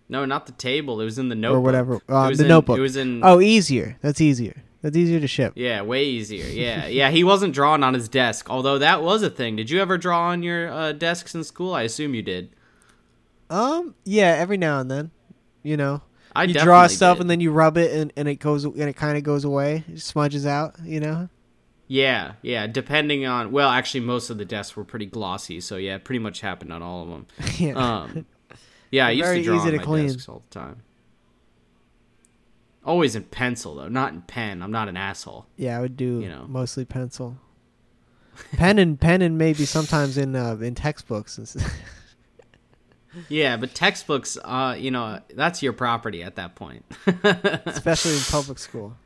no, 0.09 0.25
not 0.25 0.47
the 0.47 0.53
table. 0.53 1.01
It 1.01 1.05
was 1.05 1.19
in 1.19 1.29
the 1.29 1.35
notebook. 1.35 1.59
Or 1.59 1.61
whatever. 1.61 1.95
It 1.97 2.03
Uh, 2.09 2.31
the 2.31 2.43
in- 2.45 2.49
notebook. 2.49 2.79
It 2.79 2.81
was 2.81 2.97
in. 2.97 3.21
Oh, 3.23 3.39
easier. 3.41 3.99
That's 4.01 4.21
easier. 4.23 4.63
That's 4.83 4.97
easier 4.97 5.19
to 5.19 5.27
ship. 5.27 5.55
Yeah, 5.57 5.83
way 5.83 6.05
easier. 6.05 6.47
Yeah, 6.47 6.87
yeah. 6.89 7.11
He 7.11 7.25
wasn't 7.25 7.55
drawing 7.55 7.83
on 7.83 7.95
his 7.95 8.09
desk, 8.09 8.49
although 8.49 8.79
that 8.79 9.03
was 9.03 9.23
a 9.23 9.31
thing. 9.31 9.57
Did 9.57 9.71
you 9.71 9.81
ever 9.81 9.99
draw 9.99 10.29
on 10.29 10.43
your 10.43 10.71
uh, 10.71 10.93
desks 10.93 11.35
in 11.35 11.43
school? 11.45 11.75
I 11.75 11.83
assume 11.83 12.15
you 12.15 12.23
did. 12.23 12.51
Um, 13.51 13.95
yeah, 14.05 14.37
every 14.39 14.57
now 14.57 14.79
and 14.79 14.91
then, 14.91 15.11
you 15.63 15.77
know, 15.77 16.03
I 16.37 16.45
you 16.45 16.55
draw 16.55 16.87
stuff 16.87 17.17
did. 17.17 17.23
and 17.23 17.31
then 17.31 17.41
you 17.41 17.51
rub 17.51 17.77
it, 17.77 17.93
and, 17.93 18.13
and 18.17 18.29
it 18.29 18.37
goes, 18.37 18.65
and 18.65 18.79
it 18.79 18.97
kind 18.97 19.17
of 19.17 19.25
goes 19.25 19.45
away, 19.45 19.85
it 19.89 20.01
smudges 20.01 20.47
out. 20.47 20.77
You 20.85 21.01
know. 21.01 21.29
Yeah, 21.89 22.35
yeah. 22.43 22.67
Depending 22.67 23.27
on 23.27 23.51
well, 23.51 23.71
actually, 23.71 24.01
most 24.01 24.31
of 24.31 24.39
the 24.39 24.45
desks 24.45 24.77
were 24.77 24.85
pretty 24.85 25.07
glossy, 25.07 25.61
so 25.61 25.77
yeah, 25.77 25.97
it 25.97 26.05
pretty 26.05 26.19
much 26.19 26.41
happened 26.43 26.73
on 26.73 26.83
all 26.83 27.03
of 27.03 27.09
them. 27.09 27.27
yeah. 27.57 27.73
Um, 27.73 28.27
yeah, 28.91 29.07
I 29.09 29.11
used 29.11 29.25
very 29.25 29.39
to 29.39 29.45
draw 29.45 29.57
easy 29.57 29.67
on 29.67 29.73
to 29.73 29.79
my 29.79 29.85
clean. 29.85 30.07
desks 30.07 30.29
all 30.29 30.43
the 30.49 30.61
time. 30.61 30.83
Always 32.85 33.15
in 33.17 33.25
pencil 33.25 33.75
though, 33.77 33.89
not 33.89 34.13
in 34.13 34.23
pen. 34.23 34.63
I'm 34.63 34.71
not 34.71 34.89
an 34.89 34.97
asshole. 34.97 35.47
Yeah, 35.57 35.77
I 35.79 35.81
would 35.81 35.97
do 35.97 36.21
You 36.21 36.29
know. 36.29 36.47
mostly 36.49 36.85
pencil. 36.85 37.37
Pen 38.53 38.79
and 38.79 38.99
pen 39.01 39.21
and 39.21 39.37
maybe 39.37 39.65
sometimes 39.65 40.17
in 40.17 40.35
uh, 40.37 40.57
in 40.57 40.75
textbooks. 40.75 41.57
Yeah, 43.29 43.57
but 43.57 43.75
textbooks, 43.75 44.37
uh, 44.45 44.77
you 44.79 44.91
know, 44.91 45.21
that's 45.35 45.63
your 45.63 45.73
property 45.73 46.23
at 46.23 46.37
that 46.37 46.55
point. 46.55 46.85
especially 47.67 48.13
in 48.15 48.21
public 48.21 48.59
school. 48.59 48.97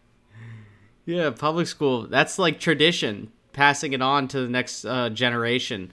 Yeah, 1.07 1.31
public 1.31 1.67
school. 1.67 2.09
That's 2.09 2.39
like 2.39 2.61
tradition, 2.61 3.33
passing 3.53 3.93
it 3.93 4.03
on 4.03 4.29
to 4.29 4.41
the 4.41 4.49
next 4.49 4.85
uh, 4.85 5.09
generation. 5.11 5.93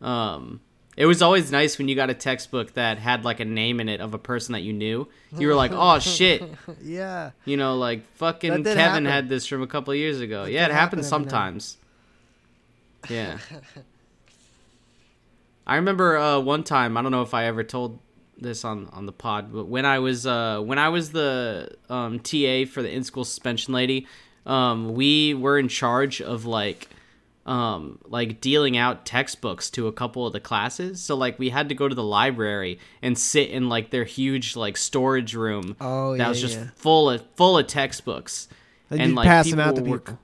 Um, 0.00 0.60
it 0.96 1.06
was 1.06 1.20
always 1.22 1.52
nice 1.52 1.76
when 1.78 1.88
you 1.88 1.94
got 1.94 2.08
a 2.10 2.14
textbook 2.14 2.72
that 2.74 2.98
had 2.98 3.24
like 3.24 3.40
a 3.40 3.44
name 3.44 3.80
in 3.80 3.88
it 3.88 4.00
of 4.00 4.14
a 4.14 4.18
person 4.18 4.52
that 4.54 4.60
you 4.62 4.72
knew. 4.72 5.06
You 5.36 5.48
were 5.48 5.54
like, 5.54 5.72
"Oh 5.74 5.98
shit," 5.98 6.42
Yeah. 6.82 7.30
you 7.44 7.56
know, 7.56 7.76
like 7.76 8.06
fucking 8.14 8.64
Kevin 8.64 8.78
happen. 8.78 9.04
had 9.04 9.28
this 9.28 9.46
from 9.46 9.62
a 9.62 9.66
couple 9.66 9.92
of 9.92 9.98
years 9.98 10.20
ago. 10.20 10.44
That 10.44 10.52
yeah, 10.52 10.66
it 10.66 10.72
happens 10.72 11.08
happen 11.10 11.22
now 11.24 11.30
sometimes. 11.30 11.76
Yeah. 13.10 13.38
I 15.66 15.76
remember 15.76 16.16
uh, 16.16 16.40
one 16.40 16.64
time. 16.64 16.96
I 16.96 17.02
don't 17.02 17.12
know 17.12 17.22
if 17.22 17.34
I 17.34 17.44
ever 17.44 17.64
told 17.64 17.98
this 18.38 18.64
on 18.64 18.88
on 18.92 19.06
the 19.06 19.12
pod, 19.12 19.52
but 19.52 19.66
when 19.66 19.84
I 19.86 19.98
was 19.98 20.26
uh 20.26 20.60
when 20.60 20.78
I 20.78 20.88
was 20.90 21.12
the 21.12 21.70
um 21.88 22.20
TA 22.20 22.64
for 22.70 22.82
the 22.82 22.90
in 22.90 23.02
school 23.04 23.24
suspension 23.24 23.72
lady, 23.74 24.06
um 24.44 24.94
we 24.94 25.34
were 25.34 25.58
in 25.58 25.68
charge 25.68 26.20
of 26.20 26.44
like 26.44 26.88
um 27.46 27.98
like 28.04 28.40
dealing 28.40 28.76
out 28.76 29.06
textbooks 29.06 29.70
to 29.70 29.86
a 29.86 29.92
couple 29.92 30.26
of 30.26 30.32
the 30.32 30.40
classes. 30.40 31.00
So 31.00 31.14
like 31.14 31.38
we 31.38 31.48
had 31.50 31.68
to 31.70 31.74
go 31.74 31.88
to 31.88 31.94
the 31.94 32.02
library 32.02 32.78
and 33.02 33.16
sit 33.16 33.50
in 33.50 33.68
like 33.68 33.90
their 33.90 34.04
huge 34.04 34.56
like 34.56 34.76
storage 34.76 35.34
room 35.34 35.76
Oh, 35.80 36.12
that 36.12 36.18
yeah, 36.18 36.28
was 36.28 36.40
just 36.40 36.58
yeah. 36.58 36.66
full 36.74 37.08
of 37.10 37.24
full 37.36 37.56
of 37.56 37.66
textbooks. 37.66 38.48
And, 38.90 39.00
and, 39.00 39.14
like, 39.16 39.26
pass 39.26 39.50
them 39.50 39.58
out 39.60 39.74
to 39.76 39.80
people 39.82 39.92
were- 39.92 39.98
people. 40.00 40.18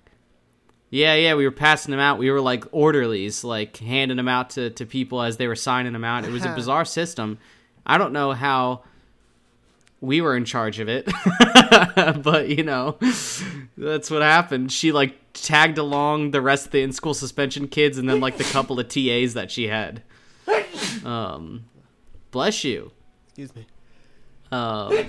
Yeah, 0.91 1.15
yeah, 1.15 1.35
we 1.37 1.45
were 1.47 1.51
passing 1.53 1.91
them 1.91 2.01
out. 2.01 2.19
We 2.19 2.31
were 2.31 2.41
like 2.41 2.65
orderlies, 2.71 3.45
like 3.45 3.79
handing 3.79 4.19
them 4.19 4.29
out 4.29 4.51
to, 4.51 4.69
to 4.71 4.85
people 4.85 5.23
as 5.23 5.39
they 5.39 5.47
were 5.49 5.57
signing 5.57 5.95
them 5.95 6.05
out. 6.05 6.25
It 6.27 6.31
was 6.31 6.45
a 6.45 6.53
bizarre 6.55 6.85
system. 6.85 7.39
I 7.87 7.97
don't 7.97 8.13
know 8.13 8.33
how 8.33 8.83
we 10.03 10.21
were 10.21 10.37
in 10.37 10.45
charge 10.45 10.81
of 10.81 10.89
it, 10.89 11.07
but 12.23 12.49
you 12.49 12.65
know, 12.65 12.99
that's 13.79 14.11
what 14.11 14.21
happened. 14.21 14.73
She 14.73 14.93
like 14.93 15.17
tagged 15.33 15.79
along 15.79 16.33
the 16.33 16.43
rest 16.43 16.67
of 16.67 16.73
the 16.73 16.83
in 16.83 16.93
school 16.93 17.15
suspension 17.15 17.69
kids 17.69 17.97
and 17.97 18.11
then 18.11 18.21
like 18.21 18.37
the 18.37 18.45
couple 18.45 18.79
of 18.79 18.89
TAs 18.89 19.35
that 19.35 19.51
she 19.51 19.69
had. 19.69 20.03
Um, 21.05 21.65
bless 22.33 22.65
you. 22.65 22.91
Excuse 23.29 23.55
me. 23.55 23.67
Um, 24.51 25.07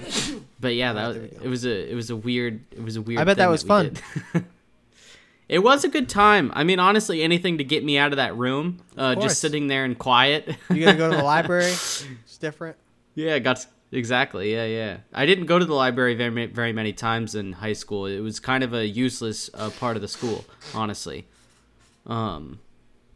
but 0.61 0.75
yeah, 0.75 0.93
that 0.93 1.13
there 1.15 1.23
it 1.23 1.49
was 1.49 1.65
a 1.65 1.91
it 1.91 1.95
was 1.95 2.09
a 2.09 2.15
weird 2.15 2.63
it 2.71 2.81
was 2.81 2.95
a 2.95 3.01
weird. 3.01 3.19
I 3.19 3.23
bet 3.25 3.37
that 3.37 3.49
was 3.49 3.63
we 3.63 3.67
fun. 3.67 3.93
it 5.49 5.59
was 5.59 5.83
a 5.83 5.89
good 5.89 6.07
time. 6.07 6.51
I 6.55 6.63
mean, 6.63 6.79
honestly, 6.79 7.23
anything 7.23 7.57
to 7.57 7.63
get 7.63 7.83
me 7.83 7.97
out 7.97 8.13
of 8.13 8.17
that 8.17 8.37
room, 8.37 8.79
uh, 8.95 9.15
course. 9.15 9.25
just 9.25 9.41
sitting 9.41 9.67
there 9.67 9.83
and 9.83 9.97
quiet. 9.97 10.55
You 10.69 10.85
gotta 10.85 10.97
go 10.97 11.09
to 11.09 11.17
the 11.17 11.23
library. 11.33 11.65
It's 11.71 12.37
different. 12.39 12.77
yeah, 13.15 13.39
got 13.39 13.65
exactly. 13.93 14.51
Yeah, 14.53 14.65
yeah. 14.65 14.97
I 15.13 15.25
didn't 15.25 15.45
go 15.45 15.57
to 15.59 15.65
the 15.65 15.73
library 15.73 16.15
very 16.15 16.47
very 16.47 16.73
many 16.73 16.91
times 16.93 17.35
in 17.35 17.53
high 17.53 17.73
school. 17.73 18.05
It 18.07 18.19
was 18.19 18.39
kind 18.39 18.63
of 18.63 18.73
a 18.73 18.85
useless 18.85 19.49
uh, 19.53 19.69
part 19.71 19.95
of 19.95 20.01
the 20.01 20.07
school, 20.07 20.43
honestly. 20.73 21.25
Um, 22.05 22.59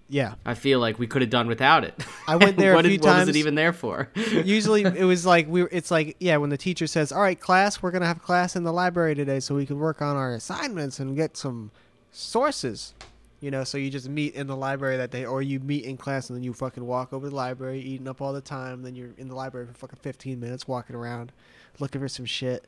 Yeah. 0.10 0.36
I 0.46 0.53
feel 0.53 0.79
like 0.79 0.98
we 1.00 1.07
could 1.07 1.22
have 1.22 1.29
done 1.31 1.48
without 1.48 1.84
it. 1.84 1.93
I 2.27 2.38
went 2.38 2.55
there 2.57 2.72
a 2.74 2.75
what, 2.75 2.86
few 2.86 2.91
did- 2.98 3.01
what 3.03 3.10
was 3.10 3.17
times. 3.25 3.29
it 3.29 3.36
even 3.36 3.55
there 3.55 3.74
for? 3.74 4.10
Usually 4.15 4.84
it 4.84 5.03
was 5.03 5.25
like 5.25 5.48
we 5.50 5.63
were, 5.63 5.69
it's 5.72 5.91
like 5.91 6.15
yeah 6.19 6.38
when 6.38 6.50
the 6.50 6.57
teacher 6.57 6.88
says 6.88 7.12
all 7.12 7.22
right 7.22 7.39
class 7.39 7.81
we're 7.81 7.91
gonna 7.91 8.05
have 8.07 8.22
class 8.22 8.55
in 8.55 8.63
the 8.63 8.72
library 8.72 9.15
today 9.15 9.41
so 9.41 9.53
we 9.55 9.65
can 9.65 9.77
work 9.79 10.01
on 10.01 10.15
our 10.15 10.34
assignments 10.34 11.00
and 11.00 11.15
get 11.17 11.36
some 11.36 11.72
sources 12.13 12.93
you 13.39 13.51
know 13.51 13.63
so 13.63 13.77
you 13.77 13.89
just 13.89 14.10
meet 14.10 14.34
in 14.34 14.48
the 14.48 14.56
library 14.56 14.98
that 14.98 15.12
day 15.12 15.25
or 15.25 15.41
you 15.41 15.60
meet 15.60 15.86
in 15.86 15.98
class 15.98 16.29
and 16.29 16.38
then 16.38 16.44
you 16.44 16.53
fucking 16.53 16.86
walk 16.86 17.13
over 17.13 17.27
to 17.27 17.29
the 17.29 17.36
library 17.36 17.79
eating 17.79 18.08
up 18.08 18.22
all 18.22 18.34
the 18.34 18.41
time 18.41 18.82
then 18.82 18.96
you're 18.96 19.12
in 19.17 19.27
the 19.27 19.36
library 19.36 19.65
for 19.67 19.74
fucking 19.74 20.00
15 20.01 20.39
minutes 20.39 20.67
walking 20.67 20.96
around 20.96 21.32
looking 21.79 22.01
for 22.01 22.08
some 22.08 22.25
shit 22.25 22.65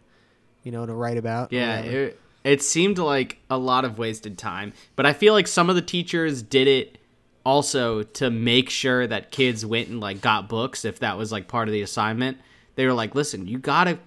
you 0.64 0.72
know 0.72 0.86
to 0.86 0.94
write 0.94 1.18
about 1.18 1.52
Yeah, 1.52 1.80
it, 1.80 2.20
it 2.44 2.62
seemed 2.62 2.98
like 2.98 3.38
a 3.50 3.58
lot 3.58 3.86
of 3.86 3.98
wasted 3.98 4.38
time. 4.38 4.74
But 4.96 5.06
I 5.06 5.14
feel 5.14 5.34
like 5.34 5.48
some 5.48 5.70
of 5.70 5.76
the 5.76 5.82
teachers 5.82 6.42
did 6.42 6.68
it 6.68 6.98
also 7.46 8.04
to 8.04 8.30
make 8.30 8.70
sure 8.70 9.08
that 9.08 9.32
kids 9.32 9.66
went 9.66 9.90
and 9.90 10.00
like 10.00 10.22
got 10.22 10.50
books 10.50 10.86
if 10.86 11.00
that 11.00 11.18
was 11.18 11.32
like 11.32 11.48
part 11.48 11.68
of 11.68 11.74
the 11.74 11.82
assignment. 11.82 12.38
They 12.76 12.86
were 12.86 12.94
like, 12.94 13.16
"Listen, 13.16 13.48
you 13.48 13.58
got 13.58 13.86
to 13.86 14.00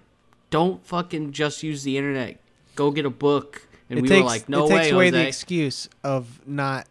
don't 0.50 0.85
fucking 0.87 1.33
just 1.33 1.62
use 1.62 1.83
the 1.83 1.97
internet. 1.97 2.38
Go 2.75 2.90
get 2.90 3.04
a 3.04 3.11
book." 3.11 3.66
And 3.93 3.99
it 3.99 4.03
we 4.03 4.09
takes, 4.09 4.23
were 4.23 4.27
like, 4.29 4.49
"No 4.49 4.67
it 4.67 4.69
takes 4.69 4.93
away 4.93 5.07
Jose." 5.11 5.23
the 5.23 5.29
excuse 5.29 5.89
of 6.03 6.41
not 6.47 6.87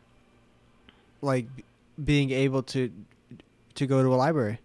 like 1.22 1.46
being 2.04 2.32
able 2.32 2.64
to 2.64 2.92
to 3.76 3.88
go 3.88 4.02
to 4.04 4.14
a 4.14 4.18
library 4.18 4.60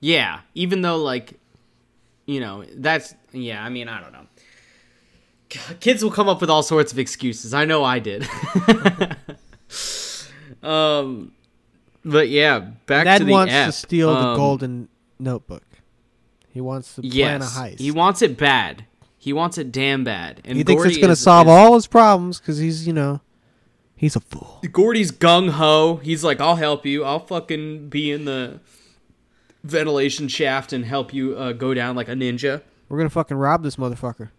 Yeah, 0.00 0.40
even 0.54 0.82
though 0.82 0.96
like 0.96 1.34
you 2.26 2.40
know, 2.40 2.64
that's 2.76 3.14
yeah, 3.32 3.64
I 3.64 3.68
mean, 3.68 3.88
I 3.88 4.00
don't 4.00 4.12
know. 4.12 4.26
Kids 5.80 6.04
will 6.04 6.12
come 6.12 6.28
up 6.28 6.40
with 6.40 6.48
all 6.48 6.62
sorts 6.62 6.92
of 6.92 6.98
excuses. 7.00 7.52
I 7.52 7.64
know 7.64 7.82
I 7.82 7.98
did. 7.98 8.22
um 10.62 11.32
but 12.04 12.28
yeah, 12.28 12.60
back 12.86 13.04
Ned 13.04 13.18
to 13.18 13.24
the 13.24 13.32
wants 13.32 13.52
to 13.52 13.56
app. 13.58 13.74
steal 13.74 14.14
the 14.14 14.26
Um, 14.28 14.36
golden 14.36 14.88
notebook. 15.18 15.64
He 16.52 16.60
wants 16.60 16.94
to 16.94 17.02
plan 17.02 17.12
Yes, 17.12 17.56
a 17.56 17.60
heist. 17.60 17.78
he 17.78 17.90
wants 17.90 18.22
it 18.22 18.36
bad. 18.38 18.84
He 19.22 19.34
wants 19.34 19.58
it 19.58 19.70
damn 19.70 20.02
bad. 20.02 20.40
And 20.46 20.56
he 20.56 20.64
thinks 20.64 20.80
Gordy 20.80 20.94
it's 20.94 20.98
going 20.98 21.10
to 21.10 21.14
solve 21.14 21.46
is- 21.46 21.50
all 21.50 21.74
his 21.74 21.86
problems 21.86 22.40
because 22.40 22.56
he's, 22.56 22.86
you 22.86 22.94
know, 22.94 23.20
he's 23.94 24.16
a 24.16 24.20
fool. 24.20 24.62
Gordy's 24.72 25.12
gung 25.12 25.50
ho. 25.50 25.96
He's 25.96 26.24
like, 26.24 26.40
I'll 26.40 26.56
help 26.56 26.86
you. 26.86 27.04
I'll 27.04 27.18
fucking 27.20 27.90
be 27.90 28.10
in 28.10 28.24
the 28.24 28.60
ventilation 29.62 30.26
shaft 30.28 30.72
and 30.72 30.86
help 30.86 31.12
you 31.12 31.36
uh, 31.36 31.52
go 31.52 31.74
down 31.74 31.96
like 31.96 32.08
a 32.08 32.14
ninja. 32.14 32.62
We're 32.88 32.96
going 32.96 33.10
to 33.10 33.12
fucking 33.12 33.36
rob 33.36 33.62
this 33.62 33.76
motherfucker. 33.76 34.30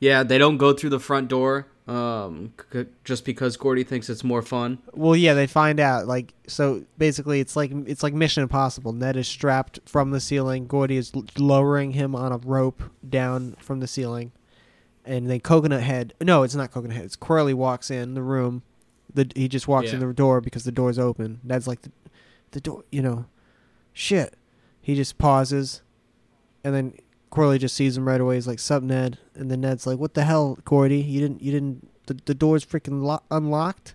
Yeah, 0.00 0.22
they 0.22 0.38
don't 0.38 0.56
go 0.56 0.72
through 0.72 0.90
the 0.90 0.98
front 0.98 1.28
door 1.28 1.66
um, 1.86 2.52
c- 2.72 2.86
just 3.04 3.24
because 3.24 3.56
Gordy 3.56 3.84
thinks 3.84 4.08
it's 4.08 4.24
more 4.24 4.40
fun. 4.42 4.78
Well, 4.94 5.14
yeah, 5.16 5.34
they 5.34 5.46
find 5.46 5.78
out. 5.78 6.06
Like, 6.06 6.32
so 6.46 6.84
basically, 6.96 7.40
it's 7.40 7.56
like 7.56 7.70
it's 7.86 8.02
like 8.02 8.14
Mission 8.14 8.42
Impossible. 8.42 8.92
Ned 8.92 9.16
is 9.16 9.28
strapped 9.28 9.80
from 9.84 10.10
the 10.10 10.20
ceiling. 10.20 10.66
Gordy 10.66 10.96
is 10.96 11.12
l- 11.14 11.24
lowering 11.38 11.92
him 11.92 12.14
on 12.14 12.32
a 12.32 12.38
rope 12.38 12.82
down 13.06 13.56
from 13.58 13.80
the 13.80 13.86
ceiling, 13.86 14.32
and 15.04 15.28
then 15.28 15.40
Coconut 15.40 15.82
Head. 15.82 16.14
No, 16.22 16.42
it's 16.42 16.54
not 16.54 16.70
Coconut 16.70 16.96
Head. 16.96 17.04
It's 17.04 17.16
Quirly 17.16 17.52
walks 17.54 17.90
in 17.90 18.14
the 18.14 18.22
room. 18.22 18.62
The 19.12 19.30
he 19.36 19.46
just 19.46 19.68
walks 19.68 19.92
in 19.92 20.00
the 20.00 20.12
door 20.14 20.40
because 20.40 20.64
the 20.64 20.72
door's 20.72 20.98
open. 20.98 21.40
Ned's 21.44 21.68
like 21.68 21.82
the, 21.82 21.92
the 22.52 22.60
door. 22.60 22.84
You 22.90 23.02
know, 23.02 23.26
shit. 23.92 24.34
He 24.80 24.94
just 24.94 25.18
pauses, 25.18 25.82
and 26.64 26.74
then 26.74 26.94
Quirly 27.34 27.58
just 27.58 27.74
sees 27.74 27.96
him 27.96 28.06
right 28.06 28.20
away. 28.20 28.36
He's 28.36 28.46
like, 28.46 28.60
"Sup, 28.60 28.82
Ned?" 28.82 29.18
And 29.34 29.50
then 29.50 29.60
Ned's 29.62 29.86
like, 29.86 29.98
"What 29.98 30.14
the 30.14 30.24
hell, 30.24 30.58
Gordy? 30.64 31.00
You 31.00 31.20
didn't. 31.20 31.42
You 31.42 31.50
didn't. 31.50 31.88
The, 32.06 32.16
the 32.26 32.34
door's 32.34 32.64
freaking 32.64 33.02
lo- 33.02 33.22
unlocked." 33.30 33.94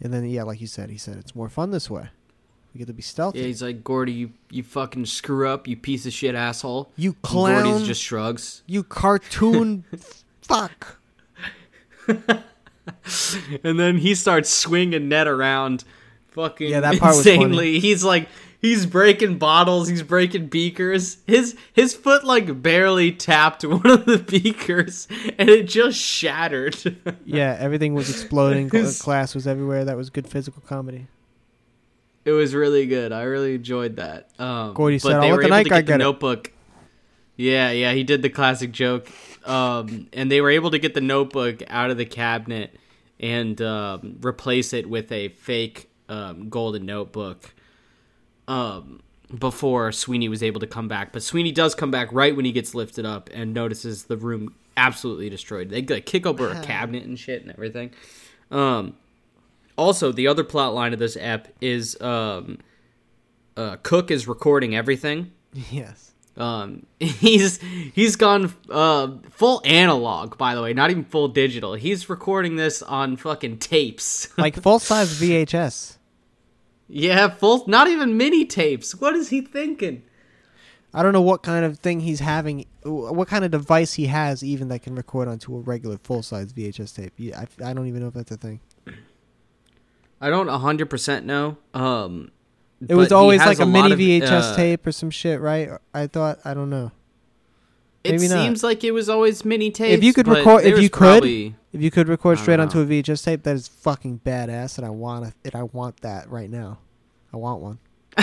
And 0.00 0.12
then, 0.12 0.24
yeah, 0.24 0.44
like 0.44 0.60
you 0.60 0.66
said, 0.66 0.90
he 0.90 0.96
said 0.96 1.16
it's 1.16 1.34
more 1.34 1.48
fun 1.48 1.72
this 1.72 1.90
way. 1.90 2.08
We 2.72 2.78
get 2.78 2.86
to 2.86 2.92
be 2.92 3.02
stealthy. 3.02 3.40
Yeah, 3.40 3.46
he's 3.46 3.62
like, 3.62 3.82
Gordy, 3.82 4.12
you, 4.12 4.30
you 4.50 4.62
fucking 4.62 5.06
screw 5.06 5.48
up, 5.48 5.66
you 5.66 5.76
piece 5.76 6.06
of 6.06 6.12
shit 6.12 6.34
asshole. 6.36 6.92
you 6.96 7.10
And 7.10 7.22
clown. 7.22 7.64
Gordy's 7.64 7.86
just 7.86 8.02
shrugs. 8.02 8.62
You 8.66 8.84
cartoon. 8.84 9.84
fuck. 10.42 10.98
And 13.62 13.78
then 13.78 13.98
he 13.98 14.14
starts 14.14 14.48
swinging 14.48 15.08
Ned 15.10 15.26
around 15.26 15.84
fucking 16.28 16.70
Yeah, 16.70 16.80
that 16.80 16.98
part 16.98 17.16
was 17.16 17.26
insanely. 17.26 17.80
He's 17.80 18.02
like, 18.02 18.28
he's 18.60 18.86
breaking 18.86 19.38
bottles, 19.38 19.88
he's 19.88 20.02
breaking 20.02 20.46
beakers. 20.48 21.18
His 21.26 21.56
his 21.72 21.94
foot 21.94 22.24
like 22.24 22.62
barely 22.62 23.12
tapped 23.12 23.64
one 23.64 23.86
of 23.86 24.04
the 24.04 24.18
beakers 24.18 25.08
and 25.38 25.48
it 25.48 25.64
just 25.68 25.98
shattered. 25.98 26.76
Yeah, 27.24 27.56
everything 27.58 27.94
was 27.94 28.08
exploding. 28.08 28.70
His- 28.70 29.00
Class 29.02 29.34
was 29.34 29.46
everywhere. 29.46 29.84
That 29.84 29.96
was 29.96 30.10
good 30.10 30.26
physical 30.26 30.62
comedy. 30.66 31.06
It 32.24 32.32
was 32.32 32.54
really 32.54 32.86
good. 32.86 33.12
I 33.12 33.22
really 33.22 33.54
enjoyed 33.54 33.96
that. 33.96 34.28
Um, 34.38 34.74
Gordy 34.74 34.98
said, 34.98 35.12
"I'll 35.12 35.20
they 35.20 35.30
let 35.30 35.36
were 35.36 35.42
the 35.42 35.46
able 35.48 35.56
night 35.56 35.62
to 35.64 35.68
guy 35.70 35.76
get 35.80 35.86
the 35.86 35.92
get 35.92 36.00
it." 36.00 36.04
notebook. 36.04 36.52
Yeah, 37.36 37.70
yeah, 37.70 37.92
he 37.92 38.02
did 38.02 38.22
the 38.22 38.28
classic 38.28 38.72
joke. 38.72 39.08
Um, 39.46 40.08
and 40.12 40.30
they 40.30 40.40
were 40.40 40.50
able 40.50 40.72
to 40.72 40.78
get 40.78 40.92
the 40.94 41.00
notebook 41.00 41.62
out 41.68 41.90
of 41.90 41.96
the 41.96 42.04
cabinet 42.04 42.74
and 43.20 43.60
um, 43.62 44.18
replace 44.22 44.72
it 44.72 44.88
with 44.88 45.10
a 45.12 45.28
fake 45.28 45.88
um, 46.08 46.48
golden 46.48 46.84
notebook. 46.84 47.54
Um, 48.48 49.00
before 49.38 49.92
Sweeney 49.92 50.28
was 50.28 50.42
able 50.42 50.60
to 50.60 50.66
come 50.66 50.88
back, 50.88 51.12
but 51.12 51.22
Sweeney 51.22 51.52
does 51.52 51.74
come 51.74 51.90
back 51.90 52.08
right 52.12 52.34
when 52.34 52.46
he 52.46 52.52
gets 52.52 52.74
lifted 52.74 53.04
up 53.04 53.28
and 53.32 53.52
notices 53.52 54.04
the 54.04 54.16
room 54.16 54.54
absolutely 54.76 55.28
destroyed. 55.28 55.68
They 55.68 55.82
like, 55.82 56.06
kick 56.06 56.24
over 56.24 56.50
a 56.50 56.62
cabinet 56.62 57.04
and 57.04 57.18
shit 57.18 57.42
and 57.42 57.50
everything. 57.50 57.90
Um, 58.50 58.96
also, 59.76 60.12
the 60.12 60.26
other 60.26 60.44
plot 60.44 60.74
line 60.74 60.92
of 60.92 60.98
this 60.98 61.16
ep 61.20 61.48
is 61.60 62.00
um, 62.00 62.58
uh, 63.56 63.76
Cook 63.82 64.10
is 64.10 64.26
recording 64.26 64.74
everything. 64.74 65.32
Yes. 65.52 66.12
Um, 66.36 66.86
he's 67.00 67.60
he's 67.60 68.16
gone 68.16 68.54
uh, 68.70 69.08
full 69.30 69.60
analog, 69.64 70.38
by 70.38 70.54
the 70.54 70.62
way, 70.62 70.72
not 70.72 70.90
even 70.90 71.04
full 71.04 71.28
digital. 71.28 71.74
He's 71.74 72.08
recording 72.08 72.56
this 72.56 72.80
on 72.82 73.16
fucking 73.16 73.58
tapes. 73.58 74.28
Like 74.38 74.56
full 74.62 74.78
size 74.78 75.20
VHS. 75.20 75.97
Yeah, 76.88 77.28
full, 77.28 77.64
not 77.66 77.88
even 77.88 78.16
mini 78.16 78.44
tapes. 78.44 78.94
What 78.94 79.14
is 79.14 79.28
he 79.28 79.40
thinking? 79.40 80.02
I 80.94 81.02
don't 81.02 81.12
know 81.12 81.22
what 81.22 81.42
kind 81.42 81.64
of 81.64 81.78
thing 81.78 82.00
he's 82.00 82.20
having, 82.20 82.64
what 82.82 83.28
kind 83.28 83.44
of 83.44 83.50
device 83.50 83.94
he 83.94 84.06
has, 84.06 84.42
even 84.42 84.68
that 84.68 84.82
can 84.82 84.94
record 84.94 85.28
onto 85.28 85.54
a 85.54 85.60
regular 85.60 85.98
full 85.98 86.22
size 86.22 86.52
VHS 86.52 86.96
tape. 86.96 87.12
Yeah, 87.18 87.44
I, 87.60 87.70
I 87.70 87.74
don't 87.74 87.86
even 87.86 88.00
know 88.00 88.08
if 88.08 88.14
that's 88.14 88.30
a 88.30 88.36
thing. 88.38 88.60
I 90.20 90.30
don't 90.30 90.48
hundred 90.48 90.90
percent 90.90 91.26
know. 91.26 91.58
Um, 91.74 92.32
It 92.88 92.94
was 92.94 93.12
always 93.12 93.40
like 93.40 93.58
a, 93.58 93.64
lot 93.64 93.90
mini 93.90 94.18
of, 94.18 94.24
VHS 94.24 94.52
uh, 94.52 94.56
tape 94.56 94.86
or 94.86 94.92
some 94.92 95.10
shit, 95.10 95.40
right? 95.40 95.70
I 95.92 96.06
thought. 96.06 96.38
I 96.44 96.54
don't 96.54 96.70
know. 96.70 96.90
It 98.08 98.12
Maybe 98.12 98.28
not. 98.28 98.42
seems 98.42 98.62
like 98.62 98.84
it 98.84 98.92
was 98.92 99.08
always 99.08 99.44
mini 99.44 99.70
tapes. 99.70 99.94
If 99.98 100.02
you 100.04 100.12
could 100.12 100.26
record- 100.28 100.64
if 100.64 100.80
you 100.80 100.88
could, 100.90 100.98
probably- 100.98 101.54
If 101.72 101.82
you 101.82 101.90
could 101.90 102.08
record 102.08 102.38
straight 102.38 102.58
onto 102.60 102.80
a 102.80 102.84
VHS 102.86 103.22
tape, 103.24 103.42
that 103.42 103.54
is 103.54 103.68
fucking 103.68 104.20
badass, 104.24 104.78
and 104.78 104.86
I 104.86 104.90
want 104.90 105.34
it. 105.44 105.54
I 105.54 105.64
want 105.64 106.00
that 106.00 106.30
right 106.30 106.50
now. 106.50 106.78
I 107.32 107.36
want 107.36 107.60
one. 107.60 107.78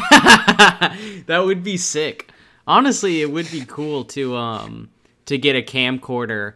that 1.28 1.42
would 1.46 1.64
be 1.64 1.78
sick. 1.78 2.32
Honestly, 2.68 3.22
it 3.22 3.32
would 3.32 3.50
be 3.52 3.64
cool 3.66 4.04
to 4.06 4.36
um 4.36 4.90
to 5.26 5.38
get 5.38 5.56
a 5.56 5.62
camcorder, 5.62 6.54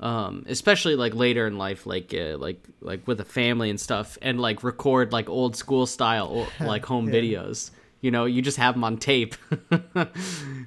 um, 0.00 0.44
especially 0.48 0.96
like 0.96 1.14
later 1.14 1.46
in 1.46 1.58
life, 1.58 1.86
like 1.86 2.14
uh, 2.14 2.36
like 2.38 2.62
like 2.80 3.06
with 3.06 3.20
a 3.20 3.24
family 3.24 3.70
and 3.70 3.78
stuff, 3.78 4.16
and 4.22 4.40
like 4.40 4.64
record 4.64 5.12
like 5.12 5.28
old 5.28 5.56
school 5.56 5.86
style 5.86 6.46
like 6.60 6.84
home 6.86 7.08
Yeah. 7.08 7.20
videos. 7.20 7.70
You 8.00 8.10
know, 8.10 8.24
you 8.24 8.40
just 8.40 8.56
have 8.56 8.74
them 8.74 8.84
on 8.84 8.96
tape. 8.96 9.34
I 9.94 10.06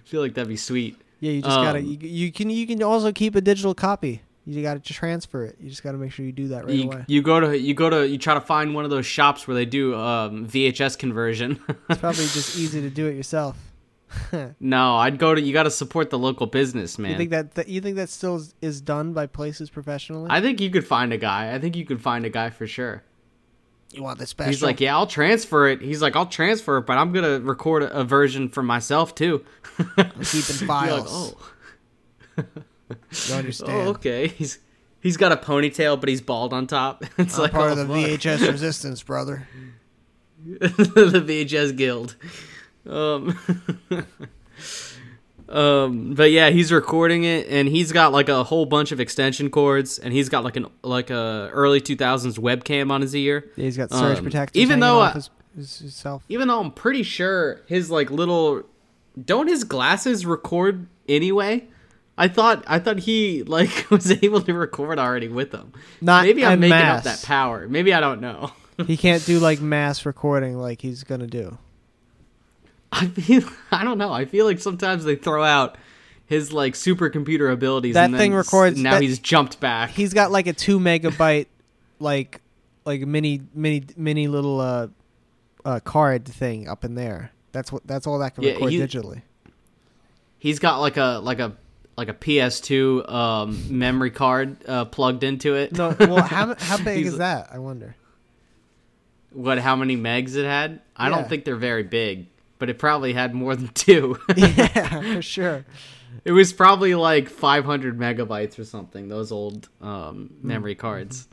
feel 0.06 0.22
like 0.22 0.36
that'd 0.36 0.48
be 0.48 0.56
sweet. 0.58 1.02
Yeah, 1.24 1.32
you 1.32 1.42
just 1.42 1.56
gotta. 1.56 1.80
Um, 1.80 1.86
You, 1.86 1.98
you 2.02 2.32
can 2.34 2.50
you 2.50 2.68
can 2.68 2.84
also 2.84 3.14
keep 3.14 3.36
a 3.36 3.42
digital 3.42 3.74
copy. 3.74 4.22
You 4.46 4.62
gotta 4.62 4.82
transfer 4.82 5.46
it. 5.46 5.56
You 5.58 5.70
just 5.70 5.82
gotta 5.82 5.98
make 5.98 6.12
sure 6.12 6.26
you 6.26 6.34
do 6.34 6.50
that 6.50 6.66
right 6.66 6.76
you, 6.76 6.84
away. 6.84 7.06
you 7.08 7.22
go 7.22 7.40
to 7.40 7.58
you 7.58 7.74
go 7.74 7.90
to 7.90 8.06
you 8.06 8.18
try 8.18 8.34
to 8.34 8.42
find 8.42 8.76
one 8.76 8.84
of 8.84 8.92
those 8.92 9.06
shops 9.06 9.48
where 9.48 9.56
they 9.56 9.66
do 9.66 9.96
um, 9.96 10.46
VHS 10.46 10.98
conversion. 10.98 11.62
It's 11.90 12.02
probably 12.02 12.26
just 12.26 12.58
easy 12.58 12.82
to 12.82 12.90
do 12.90 13.08
it 13.08 13.16
yourself. 13.16 13.58
no, 14.60 14.98
I'd 14.98 15.18
go 15.18 15.34
to 15.34 15.40
you 15.40 15.54
got 15.54 15.64
to 15.64 15.72
support 15.72 16.10
the 16.10 16.20
local 16.20 16.46
business, 16.46 17.00
man. 17.00 17.12
You 17.12 17.18
think 17.18 17.30
that, 17.30 17.56
that 17.56 17.70
you 17.70 17.80
think 17.80 17.96
that 17.96 18.10
still 18.10 18.36
is, 18.36 18.54
is 18.62 18.82
done 18.82 19.14
by 19.14 19.26
places 19.28 19.70
professionally? 19.70 20.28
I 20.30 20.42
think 20.42 20.60
you 20.60 20.70
could 20.70 20.86
find 20.86 21.14
a 21.14 21.18
guy. 21.18 21.56
I 21.56 21.60
think 21.60 21.78
you 21.78 21.86
could 21.86 22.02
find 22.02 22.26
a 22.26 22.30
guy 22.30 22.50
for 22.50 22.68
sure. 22.68 23.02
You 23.94 24.04
want 24.04 24.20
the 24.20 24.26
special? 24.28 24.52
He's 24.52 24.64
like, 24.64 24.80
yeah, 24.82 24.96
I'll 24.96 25.08
transfer 25.08 25.68
it. 25.68 25.82
He's 25.82 26.02
like, 26.02 26.16
I'll 26.16 26.26
transfer 26.26 26.78
it, 26.78 26.86
but 26.86 26.98
I'm 26.98 27.12
gonna 27.12 27.40
record 27.40 27.84
a, 27.84 28.00
a 28.00 28.04
version 28.04 28.50
for 28.50 28.64
myself 28.64 29.16
too. 29.16 29.44
I'm 29.98 30.12
keeping 30.24 30.56
files. 30.68 31.36
like, 32.38 32.46
oh, 32.46 32.62
You 33.30 33.34
understand? 33.36 33.72
oh, 33.72 33.90
okay. 33.92 34.28
He's 34.28 34.60
he's 35.02 35.18
got 35.18 35.32
a 35.32 35.38
ponytail, 35.38 36.00
but 36.00 36.10
he's 36.10 36.22
bald 36.22 36.54
on 36.54 36.68
top. 36.68 37.04
It's 37.18 37.36
I'm 37.38 37.44
like 37.44 37.52
part 37.52 37.70
oh, 37.70 37.82
of 37.82 37.88
the 37.88 37.94
fuck. 37.94 38.22
VHS 38.22 38.52
resistance, 38.52 39.04
brother. 39.04 39.48
the 40.46 40.68
VHS 41.26 41.76
guild. 41.78 42.16
Um, 42.88 43.38
um, 45.54 46.14
but 46.16 46.32
yeah, 46.32 46.50
he's 46.50 46.72
recording 46.72 47.24
it, 47.24 47.48
and 47.48 47.68
he's 47.68 47.92
got 47.92 48.12
like 48.12 48.28
a 48.30 48.44
whole 48.44 48.66
bunch 48.66 48.92
of 48.92 49.00
extension 49.00 49.50
cords, 49.50 50.00
and 50.00 50.12
he's 50.14 50.28
got 50.30 50.44
like 50.44 50.56
an 50.56 50.68
like 50.84 51.10
a 51.10 51.50
early 51.54 51.80
two 51.80 51.96
thousands 51.96 52.38
webcam 52.38 52.92
on 52.92 53.02
his 53.02 53.16
ear. 53.16 53.46
Yeah, 53.56 53.66
he's 53.66 53.78
got 53.78 53.92
surge 53.92 54.18
Um, 54.18 54.24
protectors. 54.24 54.62
even 54.62 54.80
though 54.80 55.00
I- 55.02 55.12
his, 55.12 55.30
his, 55.56 55.78
himself. 55.80 56.24
Even 56.30 56.48
though 56.48 56.60
I'm 56.60 56.72
pretty 56.72 57.04
sure 57.04 57.62
his 57.68 57.92
like 57.92 58.10
little, 58.10 58.64
don't 59.24 59.48
his 59.48 59.64
glasses 59.64 60.26
record 60.26 60.88
anyway? 61.08 61.68
I 62.18 62.28
thought 62.28 62.64
I 62.68 62.80
thought 62.80 63.00
he 63.00 63.44
like 63.44 63.88
was 63.92 64.12
able 64.24 64.42
to 64.42 64.54
record 64.54 65.00
already 65.00 65.28
with 65.28 65.52
them. 65.52 65.74
Not 66.02 66.26
Maybe 66.26 66.46
I'm 66.46 66.60
making 66.60 66.70
masse. 66.78 67.00
up 67.00 67.04
that 67.20 67.24
power. 67.26 67.68
Maybe 67.68 67.94
I 67.94 68.00
don't 68.00 68.22
know. 68.22 68.52
he 68.88 68.98
can't 68.98 69.24
do 69.26 69.40
like 69.40 69.62
mass 69.62 70.06
recording 70.06 70.58
like 70.58 70.82
he's 70.82 71.04
gonna 71.04 71.28
do. 71.28 71.58
I 73.02 73.08
feel 73.08 73.44
I 73.72 73.84
don't 73.84 73.98
know. 73.98 74.12
I 74.14 74.26
feel 74.26 74.46
like 74.46 74.60
sometimes 74.60 75.04
they 75.04 75.16
throw 75.16 75.44
out 75.44 75.78
his 76.26 76.52
like 76.54 76.74
supercomputer 76.74 77.52
abilities. 77.52 77.94
That 77.96 78.06
and 78.06 78.14
then 78.14 78.20
thing 78.20 78.34
records- 78.34 78.80
Now 78.80 78.92
that- 78.92 79.02
he's 79.02 79.20
jumped 79.20 79.60
back. 79.60 79.90
He's 79.92 80.14
got 80.14 80.32
like 80.32 80.48
a 80.48 80.54
two 80.54 80.80
megabyte, 80.80 81.48
like, 82.00 82.42
like 82.86 83.02
mini, 83.02 83.42
mini, 83.54 83.84
mini 83.98 84.28
little 84.28 84.60
uh, 84.62 84.88
uh, 85.66 85.80
card 85.82 86.26
thing 86.26 86.68
up 86.68 86.84
in 86.86 86.96
there. 86.96 87.32
That's 87.52 87.72
what. 87.72 87.86
That's 87.86 88.08
all 88.08 88.20
that 88.20 88.36
can 88.36 88.44
Yeah, 88.44 88.54
record 88.54 88.72
he- 88.72 88.80
digitally. 88.80 89.22
He's 90.40 90.60
got 90.60 90.80
like 90.80 90.98
a 90.98 91.20
like 91.24 91.40
a 91.40 91.56
like 91.96 92.10
a 92.10 92.14
PS2 92.14 93.10
um, 93.12 93.78
memory 93.78 94.12
card 94.12 94.58
uh, 94.68 94.86
plugged 94.86 95.24
into 95.24 95.56
it. 95.56 95.72
No, 95.74 95.90
well, 96.00 96.22
how 96.24 96.56
how 96.58 96.84
big 96.84 97.06
is 97.06 97.18
that? 97.20 97.50
I 97.52 97.60
wonder. 97.60 97.96
What? 99.32 99.58
How 99.60 99.76
many 99.76 99.96
megs 99.98 100.36
it 100.36 100.46
had? 100.46 100.82
I 100.96 101.10
Yeah. 101.10 101.16
don't 101.16 101.30
think 101.30 101.46
they're 101.46 101.56
very 101.56 101.84
big, 101.84 102.28
but 102.60 102.70
it 102.70 102.78
probably 102.80 103.14
had 103.14 103.34
more 103.34 103.56
than 103.56 103.68
two. 103.70 104.20
yeah, 104.36 105.14
for 105.16 105.22
sure. 105.22 105.66
It 106.26 106.32
was 106.32 106.54
probably 106.54 106.96
like 106.96 107.28
500 107.30 107.98
megabytes 107.98 108.58
or 108.60 108.64
something. 108.64 109.08
Those 109.10 109.32
old 109.32 109.68
um, 109.82 110.30
Hmm. 110.42 110.48
memory 110.48 110.76
cards. 110.76 111.28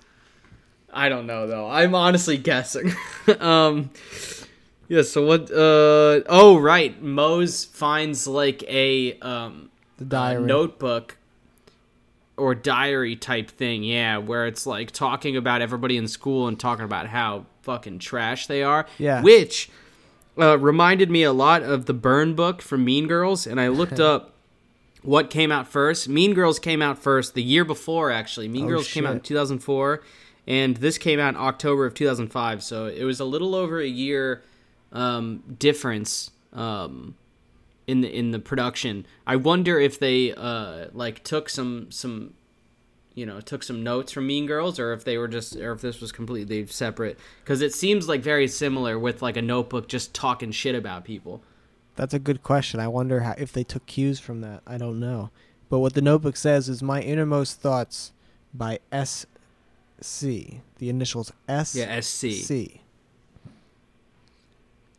I 0.92 1.08
don't 1.08 1.26
know 1.26 1.46
though. 1.46 1.68
I'm 1.70 1.94
honestly 1.94 2.36
guessing. 2.36 2.92
um, 3.40 3.90
yeah. 4.88 5.02
So 5.02 5.24
what? 5.24 5.50
Uh, 5.50 6.22
oh, 6.28 6.58
right. 6.58 7.00
Moze 7.00 7.64
finds 7.64 8.26
like 8.26 8.64
a 8.64 9.16
um, 9.20 9.70
The 9.98 10.04
diary. 10.06 10.42
notebook 10.42 11.16
or 12.36 12.56
diary 12.56 13.14
type 13.14 13.50
thing. 13.50 13.84
Yeah, 13.84 14.16
where 14.18 14.46
it's 14.48 14.66
like 14.66 14.90
talking 14.90 15.36
about 15.36 15.62
everybody 15.62 15.96
in 15.96 16.08
school 16.08 16.48
and 16.48 16.58
talking 16.58 16.84
about 16.84 17.06
how 17.06 17.46
fucking 17.62 18.00
trash 18.00 18.48
they 18.48 18.64
are. 18.64 18.86
Yeah. 18.98 19.22
Which 19.22 19.70
uh, 20.38 20.58
reminded 20.58 21.10
me 21.10 21.22
a 21.22 21.32
lot 21.32 21.62
of 21.62 21.86
the 21.86 21.94
Burn 21.94 22.34
book 22.34 22.62
from 22.62 22.84
Mean 22.84 23.06
Girls, 23.06 23.46
and 23.46 23.60
I 23.60 23.68
looked 23.68 24.00
up 24.00 24.34
what 25.02 25.30
came 25.30 25.50
out 25.50 25.66
first. 25.68 26.08
Mean 26.08 26.34
Girls 26.34 26.58
came 26.58 26.82
out 26.82 26.98
first 26.98 27.34
the 27.34 27.42
year 27.42 27.64
before, 27.64 28.10
actually. 28.10 28.48
Mean 28.48 28.64
Oh, 28.64 28.68
Girls 28.68 28.92
came 28.92 29.06
out 29.06 29.14
in 29.14 29.20
2004, 29.20 30.02
and 30.46 30.76
this 30.76 30.98
came 30.98 31.18
out 31.18 31.34
in 31.34 31.40
October 31.40 31.86
of 31.86 31.94
2005. 31.94 32.62
So 32.62 32.86
it 32.86 33.04
was 33.04 33.20
a 33.20 33.24
little 33.24 33.54
over 33.54 33.80
a 33.80 33.86
year 33.86 34.42
um, 34.92 35.42
difference 35.58 36.30
um, 36.52 37.14
in 37.86 38.00
the 38.00 38.14
in 38.14 38.30
the 38.30 38.38
production. 38.38 39.06
I 39.26 39.36
wonder 39.36 39.78
if 39.78 39.98
they 39.98 40.32
uh, 40.34 40.86
like 40.92 41.24
took 41.24 41.48
some 41.48 41.90
some 41.90 42.34
you 43.20 43.26
know 43.26 43.38
took 43.38 43.62
some 43.62 43.84
notes 43.84 44.12
from 44.12 44.26
Mean 44.26 44.46
Girls, 44.46 44.78
or 44.78 44.94
if 44.94 45.04
they 45.04 45.18
were 45.18 45.28
just, 45.28 45.54
or 45.54 45.72
if 45.72 45.82
this 45.82 46.00
was 46.00 46.10
completely 46.10 46.66
separate. 46.66 47.18
Because 47.44 47.60
it 47.60 47.74
seems 47.74 48.08
like 48.08 48.22
very 48.22 48.48
similar 48.48 48.98
with 48.98 49.20
like 49.20 49.36
a 49.36 49.42
notebook 49.42 49.88
just 49.88 50.14
talking 50.14 50.52
shit 50.52 50.74
about 50.74 51.04
people. 51.04 51.42
That's 51.96 52.14
a 52.14 52.18
good 52.18 52.42
question. 52.42 52.80
I 52.80 52.88
wonder 52.88 53.20
how, 53.20 53.34
if 53.36 53.52
they 53.52 53.62
took 53.62 53.84
cues 53.84 54.18
from 54.18 54.40
that. 54.40 54.62
I 54.66 54.78
don't 54.78 54.98
know. 54.98 55.28
But 55.68 55.80
what 55.80 55.92
the 55.92 56.00
notebook 56.00 56.38
says 56.38 56.70
is 56.70 56.82
my 56.82 57.02
innermost 57.02 57.60
thoughts 57.60 58.12
by 58.54 58.78
S. 58.90 59.26
C. 60.00 60.62
The 60.78 60.88
initials 60.88 61.30
S. 61.46 61.76
Yeah, 61.76 62.00
SC. 62.00 62.80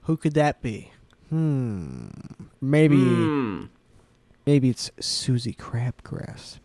Who 0.03 0.15
could 0.15 0.35
that 0.35 0.61
be? 0.61 0.91
Hmm. 1.29 2.09
Maybe. 2.61 2.97
Hmm. 2.97 3.63
Maybe 4.45 4.69
it's 4.69 4.91
Suzie 4.99 5.57
Crabgrass. 5.57 6.59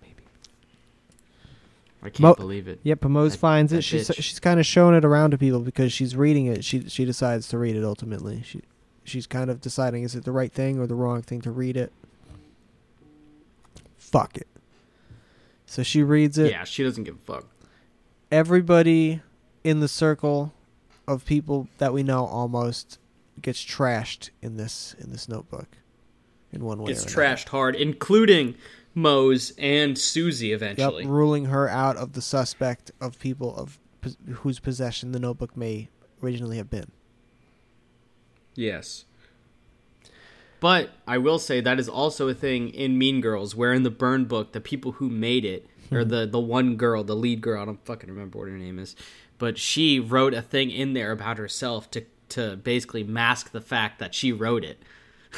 Maybe. 2.06 2.14
I 2.14 2.16
can't 2.16 2.20
Mo- 2.20 2.34
believe 2.34 2.68
it. 2.68 2.80
Yep. 2.82 3.00
But 3.00 3.08
Moze 3.10 3.32
That- 3.32 3.38
finds 3.38 3.72
that 3.72 3.78
it. 3.78 3.82
She's 3.82 4.08
bitch. 4.08 4.22
she's 4.22 4.40
kind 4.40 4.58
of 4.60 4.66
showing 4.66 4.94
it 4.94 5.04
around 5.04 5.32
to 5.32 5.38
people 5.38 5.60
because 5.60 5.92
she's 5.92 6.14
reading 6.16 6.46
it. 6.46 6.64
She 6.64 6.88
she 6.88 7.04
decides 7.04 7.48
to 7.48 7.58
read 7.58 7.76
it 7.76 7.84
ultimately. 7.84 8.42
She 8.44 8.62
she's 9.04 9.26
kind 9.26 9.50
of 9.50 9.60
deciding 9.60 10.02
is 10.02 10.14
it 10.14 10.24
the 10.24 10.32
right 10.32 10.52
thing 10.52 10.78
or 10.78 10.86
the 10.86 10.94
wrong 10.94 11.22
thing 11.22 11.40
to 11.42 11.50
read 11.50 11.76
it. 11.76 11.92
Fuck 13.96 14.36
it. 14.36 14.46
So 15.66 15.82
she 15.82 16.02
reads 16.02 16.38
it. 16.38 16.50
Yeah, 16.50 16.64
she 16.64 16.82
doesn't 16.84 17.04
give 17.04 17.16
a 17.16 17.18
fuck. 17.32 17.46
Everybody 18.30 19.20
in 19.64 19.80
the 19.80 19.88
circle 19.88 20.52
of 21.08 21.24
people 21.24 21.68
that 21.78 21.92
we 21.92 22.02
know 22.02 22.24
almost 22.26 22.98
gets 23.42 23.64
trashed 23.64 24.30
in 24.42 24.56
this 24.56 24.94
in 24.98 25.10
this 25.10 25.28
notebook 25.28 25.68
in 26.52 26.64
one 26.64 26.80
way 26.82 26.92
Gets 26.92 27.06
or 27.06 27.20
trashed 27.20 27.48
hard, 27.48 27.74
including 27.76 28.54
Moze 28.96 29.52
and 29.58 29.94
Suzie 29.94 30.48
Yep, 30.48 30.56
eventually. 30.62 31.06
ruling 31.06 31.44
her 31.44 31.68
out 31.68 31.96
of 31.96 32.14
the 32.14 32.22
suspect 32.22 32.90
of 33.00 33.18
people 33.20 33.54
of 33.54 33.78
whose 34.36 34.58
possession 34.58 35.12
the 35.12 35.20
notebook 35.20 35.56
may 35.56 35.88
originally 36.22 36.56
have 36.56 36.70
been. 36.70 36.90
Yes. 38.54 39.04
But 40.60 40.90
I 41.06 41.18
will 41.18 41.38
say 41.38 41.60
that 41.60 41.78
is 41.78 41.88
also 41.88 42.28
a 42.28 42.34
thing 42.34 42.70
in 42.70 42.96
Mean 42.96 43.20
Girls, 43.20 43.54
where 43.54 43.74
in 43.74 43.82
the 43.82 43.90
Burn 43.90 44.24
book, 44.24 44.52
the 44.52 44.60
people 44.60 44.92
who 44.92 45.10
made 45.10 45.44
it, 45.44 45.68
or 45.92 46.02
Hmm. 46.02 46.08
the 46.08 46.26
the 46.26 46.40
one 46.40 46.76
girl, 46.76 47.04
the 47.04 47.14
lead 47.14 47.42
girl, 47.42 47.60
I 47.60 47.66
don't 47.66 47.84
fucking 47.84 48.08
remember 48.08 48.38
what 48.38 48.48
her 48.48 48.56
name 48.56 48.78
is, 48.78 48.96
but 49.38 49.58
she 49.58 50.00
wrote 50.00 50.32
a 50.32 50.40
thing 50.42 50.70
in 50.70 50.94
there 50.94 51.12
about 51.12 51.36
herself 51.38 51.90
to 51.90 52.04
to 52.30 52.56
basically 52.56 53.04
mask 53.04 53.52
the 53.52 53.60
fact 53.60 53.98
that 54.00 54.14
she 54.14 54.32
wrote 54.32 54.64
it. 54.64 54.82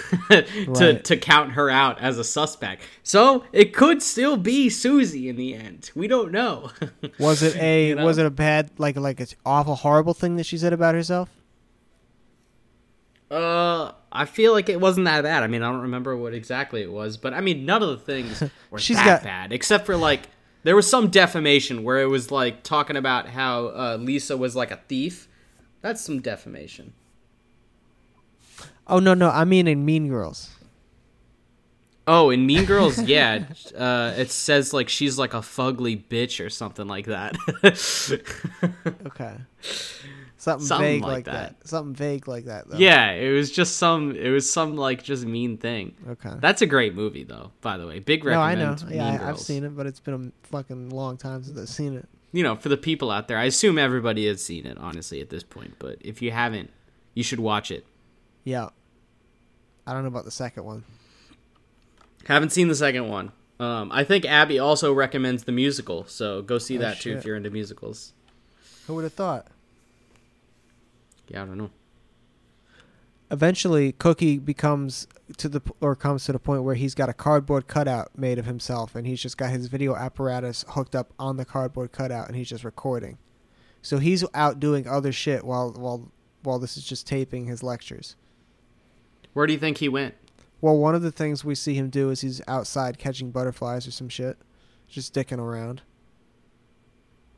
to 0.31 0.45
Right. 0.69 1.05
to 1.05 1.17
count 1.17 1.53
her 1.53 1.69
out 1.71 2.01
as 2.01 2.19
a 2.19 2.25
suspect. 2.25 2.83
So 3.03 3.45
it 3.53 3.75
could 3.75 4.03
still 4.03 4.37
be 4.37 4.69
Suzie 4.69 5.29
in 5.29 5.37
the 5.37 5.55
end. 5.55 5.91
We 5.95 6.09
don't 6.09 6.31
know. 6.33 6.71
Was 7.19 7.43
it 7.43 7.57
a 7.57 7.89
You 7.89 7.95
know? 7.97 8.05
was 8.05 8.19
it 8.19 8.27
a 8.27 8.31
bad 8.31 8.71
like 8.79 8.97
like 8.97 9.21
an 9.21 9.27
awful 9.47 9.75
horrible 9.77 10.15
thing 10.15 10.37
that 10.37 10.45
she 10.47 10.59
said 10.59 10.73
about 10.73 10.95
herself? 10.95 11.29
Uh, 13.31 13.93
I 14.11 14.25
feel 14.25 14.53
like 14.53 14.69
it 14.71 14.81
wasn't 14.81 15.05
that 15.05 15.23
bad. 15.23 15.43
I 15.43 15.49
mean, 15.49 15.63
I 15.63 15.71
don't 15.71 15.83
remember 15.83 16.17
what 16.17 16.33
exactly 16.33 16.83
it 16.83 16.91
was, 16.91 17.19
but 17.19 17.35
I 17.35 17.41
mean, 17.43 17.67
none 17.67 17.83
of 17.83 17.91
the 17.91 17.99
things 17.99 18.43
were 18.71 18.79
She's 18.79 18.97
that 18.97 19.05
got- 19.05 19.23
bad, 19.23 19.53
except 19.53 19.85
for 19.85 19.97
like 19.97 20.23
there 20.63 20.75
was 20.75 20.89
some 20.89 21.09
defamation 21.09 21.83
where 21.85 21.99
it 21.99 22.07
was 22.09 22.31
like 22.31 22.63
talking 22.63 22.97
about 22.97 23.29
how 23.29 23.67
uh, 23.69 23.99
Lisa 24.01 24.37
was 24.37 24.57
like 24.57 24.71
a 24.71 24.81
thief. 24.89 25.29
That's 25.83 26.01
some 26.01 26.21
defamation. 26.21 26.95
Oh 28.89 28.99
no 28.99 29.15
no, 29.15 29.31
I 29.31 29.45
mean 29.45 29.67
in 29.67 29.85
Mean 29.85 30.09
Girls. 30.09 30.51
Oh, 32.07 32.31
in 32.31 32.47
Mean 32.47 32.65
Girls, 32.67 32.99
yeah, 33.03 33.45
uh, 33.77 34.15
it 34.17 34.31
says 34.31 34.73
like 34.73 34.89
she's 34.89 35.19
like 35.19 35.35
a 35.35 35.39
fugly 35.39 36.03
bitch 36.03 36.45
or 36.45 36.49
something 36.51 36.87
like 36.87 37.07
that. 37.07 37.37
Okay. 39.07 39.37
Something, 40.41 40.67
Something 40.67 40.87
vague 40.87 41.03
like 41.03 41.13
like 41.13 41.25
that. 41.25 41.59
that. 41.59 41.69
Something 41.69 41.95
vague 41.97 42.29
like 42.29 42.45
that. 42.45 42.69
Though. 42.69 42.79
Yeah, 42.79 43.11
it 43.11 43.33
was 43.33 43.51
just 43.51 43.77
some. 43.77 44.15
It 44.15 44.31
was 44.31 44.51
some 44.51 44.77
like 44.77 45.03
just 45.03 45.27
mean 45.27 45.59
thing. 45.59 45.97
Okay. 46.11 46.33
That's 46.39 46.63
a 46.63 46.67
great 46.67 46.95
movie, 46.95 47.25
though. 47.25 47.51
By 47.61 47.77
the 47.77 47.89
way, 47.89 47.99
big 47.99 48.25
recommend. 48.25 48.61
no, 48.61 48.67
I 48.67 48.75
know. 48.75 48.87
Mean 48.87 48.97
Yeah, 48.97 49.27
I, 49.27 49.31
I've 49.31 49.41
seen 49.41 49.65
it, 49.65 49.77
but 49.77 49.87
it's 49.87 49.99
been 49.99 50.15
a 50.15 50.47
fucking 50.47 50.91
long 50.91 51.17
time 51.17 51.43
since 51.43 51.59
I've 51.59 51.69
seen 51.69 51.97
it. 51.97 52.09
You 52.31 52.45
know, 52.45 52.55
for 52.55 52.69
the 52.69 52.77
people 52.77 53.11
out 53.11 53.27
there, 53.27 53.37
I 53.37 53.45
assume 53.47 53.79
everybody 53.79 54.29
has 54.29 54.43
seen 54.45 54.65
it. 54.65 54.79
Honestly, 54.79 55.21
at 55.21 55.29
this 55.29 55.43
point, 55.43 55.75
but 55.81 55.97
if 56.01 56.23
you 56.23 56.31
haven't, 56.31 56.71
you 57.15 57.25
should 57.25 57.41
watch 57.41 57.73
it. 57.73 57.85
Yeah. 58.45 58.69
I 59.89 59.95
don't 59.95 60.03
know 60.03 60.09
about 60.09 60.27
the 60.27 60.31
second 60.31 60.65
one. 60.65 60.85
Haven't 62.27 62.51
seen 62.51 62.69
the 62.69 62.75
second 62.75 63.09
one. 63.09 63.33
Um, 63.59 63.91
I 63.91 64.05
think 64.05 64.27
Abby 64.27 64.59
also 64.59 64.93
recommends 64.93 65.45
the 65.45 65.53
musical, 65.53 66.05
so 66.05 66.43
go 66.43 66.59
see 66.59 66.77
Oh, 66.77 66.81
that 66.83 66.99
too 67.01 67.17
if 67.17 67.25
you're 67.25 67.37
into 67.37 67.49
musicals. 67.51 68.13
Who 68.87 68.95
would 68.95 69.05
have 69.05 69.15
thought? 69.15 69.47
Yeah, 71.29 71.43
I 71.43 71.47
don't 71.47 71.57
know. 71.57 71.71
Eventually, 73.31 73.93
Cookie 73.93 74.39
becomes 74.39 75.07
to 75.39 75.49
the 75.49 75.61
or 75.81 75.97
comes 75.97 76.25
to 76.27 76.33
the 76.33 76.39
point 76.39 76.63
where 76.65 76.75
he's 76.75 76.95
got 76.95 77.09
a 77.09 77.15
cardboard 77.15 77.67
cutout 77.67 78.11
made 78.17 78.39
of 78.39 78.45
himself, 78.47 78.95
and 78.95 79.07
he's 79.07 79.21
just 79.23 79.37
got 79.39 79.51
his 79.51 79.67
video 79.69 79.97
apparatus 79.97 80.65
hooked 80.69 80.95
up 80.95 81.13
on 81.19 81.37
the 81.39 81.45
cardboard 81.45 81.93
cutout, 81.93 82.29
and 82.29 82.37
he's 82.37 82.49
just 82.49 82.65
recording. 82.65 83.19
So 83.83 83.99
he's 83.99 84.25
out 84.35 84.61
doing 84.61 84.87
other 84.87 85.13
shit 85.13 85.45
while 85.45 85.73
while 85.73 86.11
while 86.43 86.59
this 86.59 86.77
is 86.77 86.85
just 86.85 87.07
taping 87.07 87.47
his 87.47 87.63
lectures. 87.63 88.17
Where 89.33 89.47
do 89.47 89.53
you 89.53 89.59
think 89.59 89.79
he 89.79 89.89
went? 89.89 90.15
Well, 90.61 90.77
one 90.77 90.95
of 90.95 91.03
the 91.03 91.13
things 91.13 91.45
we 91.45 91.55
see 91.55 91.75
him 91.75 91.89
do 91.89 92.11
is 92.11 92.21
he's 92.21 92.41
outside 92.49 92.99
catching 92.99 93.31
butterflies 93.31 93.87
or 93.87 93.93
some 93.93 94.09
shit, 94.09 94.37
just 94.89 95.15
dicking 95.15 95.39
around. 95.39 95.83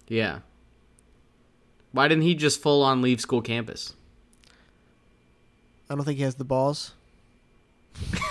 Yeah. 0.08 0.40
Why 1.92 2.08
didn't 2.08 2.22
he 2.22 2.34
just 2.34 2.62
full 2.62 2.82
on 2.82 3.02
leave 3.02 3.20
school 3.20 3.42
campus? 3.42 3.94
I 5.88 5.94
don't 5.94 6.04
think 6.04 6.18
he 6.18 6.24
has 6.24 6.36
the 6.36 6.44
balls. 6.44 6.94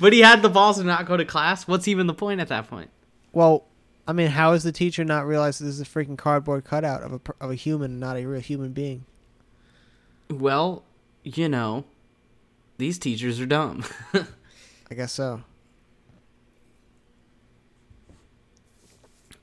but 0.00 0.12
he 0.12 0.20
had 0.20 0.42
the 0.42 0.50
balls 0.50 0.78
to 0.78 0.84
not 0.84 1.06
go 1.06 1.16
to 1.16 1.24
class. 1.24 1.66
What's 1.66 1.88
even 1.88 2.06
the 2.06 2.14
point 2.14 2.40
at 2.40 2.48
that 2.48 2.68
point? 2.68 2.90
Well, 3.32 3.64
I 4.06 4.12
mean, 4.12 4.28
how 4.28 4.52
is 4.52 4.64
the 4.64 4.72
teacher 4.72 5.04
not 5.04 5.26
realize 5.26 5.58
this 5.58 5.68
is 5.68 5.80
a 5.80 5.84
freaking 5.84 6.18
cardboard 6.18 6.64
cutout 6.64 7.02
of 7.02 7.12
a 7.12 7.20
of 7.40 7.50
a 7.50 7.54
human, 7.54 8.00
not 8.00 8.16
a 8.16 8.26
real 8.26 8.40
human 8.40 8.72
being? 8.72 9.04
Well, 10.28 10.82
you 11.22 11.48
know, 11.48 11.84
these 12.82 12.98
teachers 12.98 13.38
are 13.38 13.46
dumb. 13.46 13.84
I 14.90 14.94
guess 14.96 15.12
so. 15.12 15.44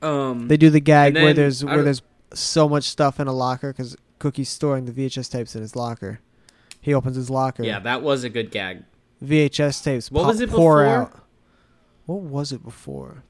um, 0.02 0.48
They 0.48 0.58
do 0.58 0.68
the 0.68 0.78
gag 0.80 1.14
where 1.14 1.32
there's 1.32 1.64
I 1.64 1.74
where 1.74 1.82
there's 1.82 2.02
so 2.34 2.68
much 2.68 2.84
stuff 2.84 3.18
in 3.18 3.28
a 3.28 3.32
locker 3.32 3.72
because 3.72 3.96
Cookie's 4.18 4.50
storing 4.50 4.84
the 4.84 4.92
VHS 4.92 5.30
tapes 5.32 5.54
in 5.56 5.62
his 5.62 5.74
locker. 5.74 6.20
He 6.82 6.92
opens 6.92 7.16
his 7.16 7.30
locker. 7.30 7.62
yeah, 7.62 7.80
that 7.80 8.02
was 8.02 8.24
a 8.24 8.28
good 8.28 8.50
gag. 8.50 8.84
VHS 9.24 9.82
tapes. 9.84 10.10
What 10.10 10.20
pop- 10.24 10.28
was 10.32 10.40
it 10.42 10.50
pour 10.50 10.82
before? 10.82 10.84
out. 10.86 11.24
What 12.04 12.20
was 12.20 12.52
it 12.52 12.62
before? 12.62 13.24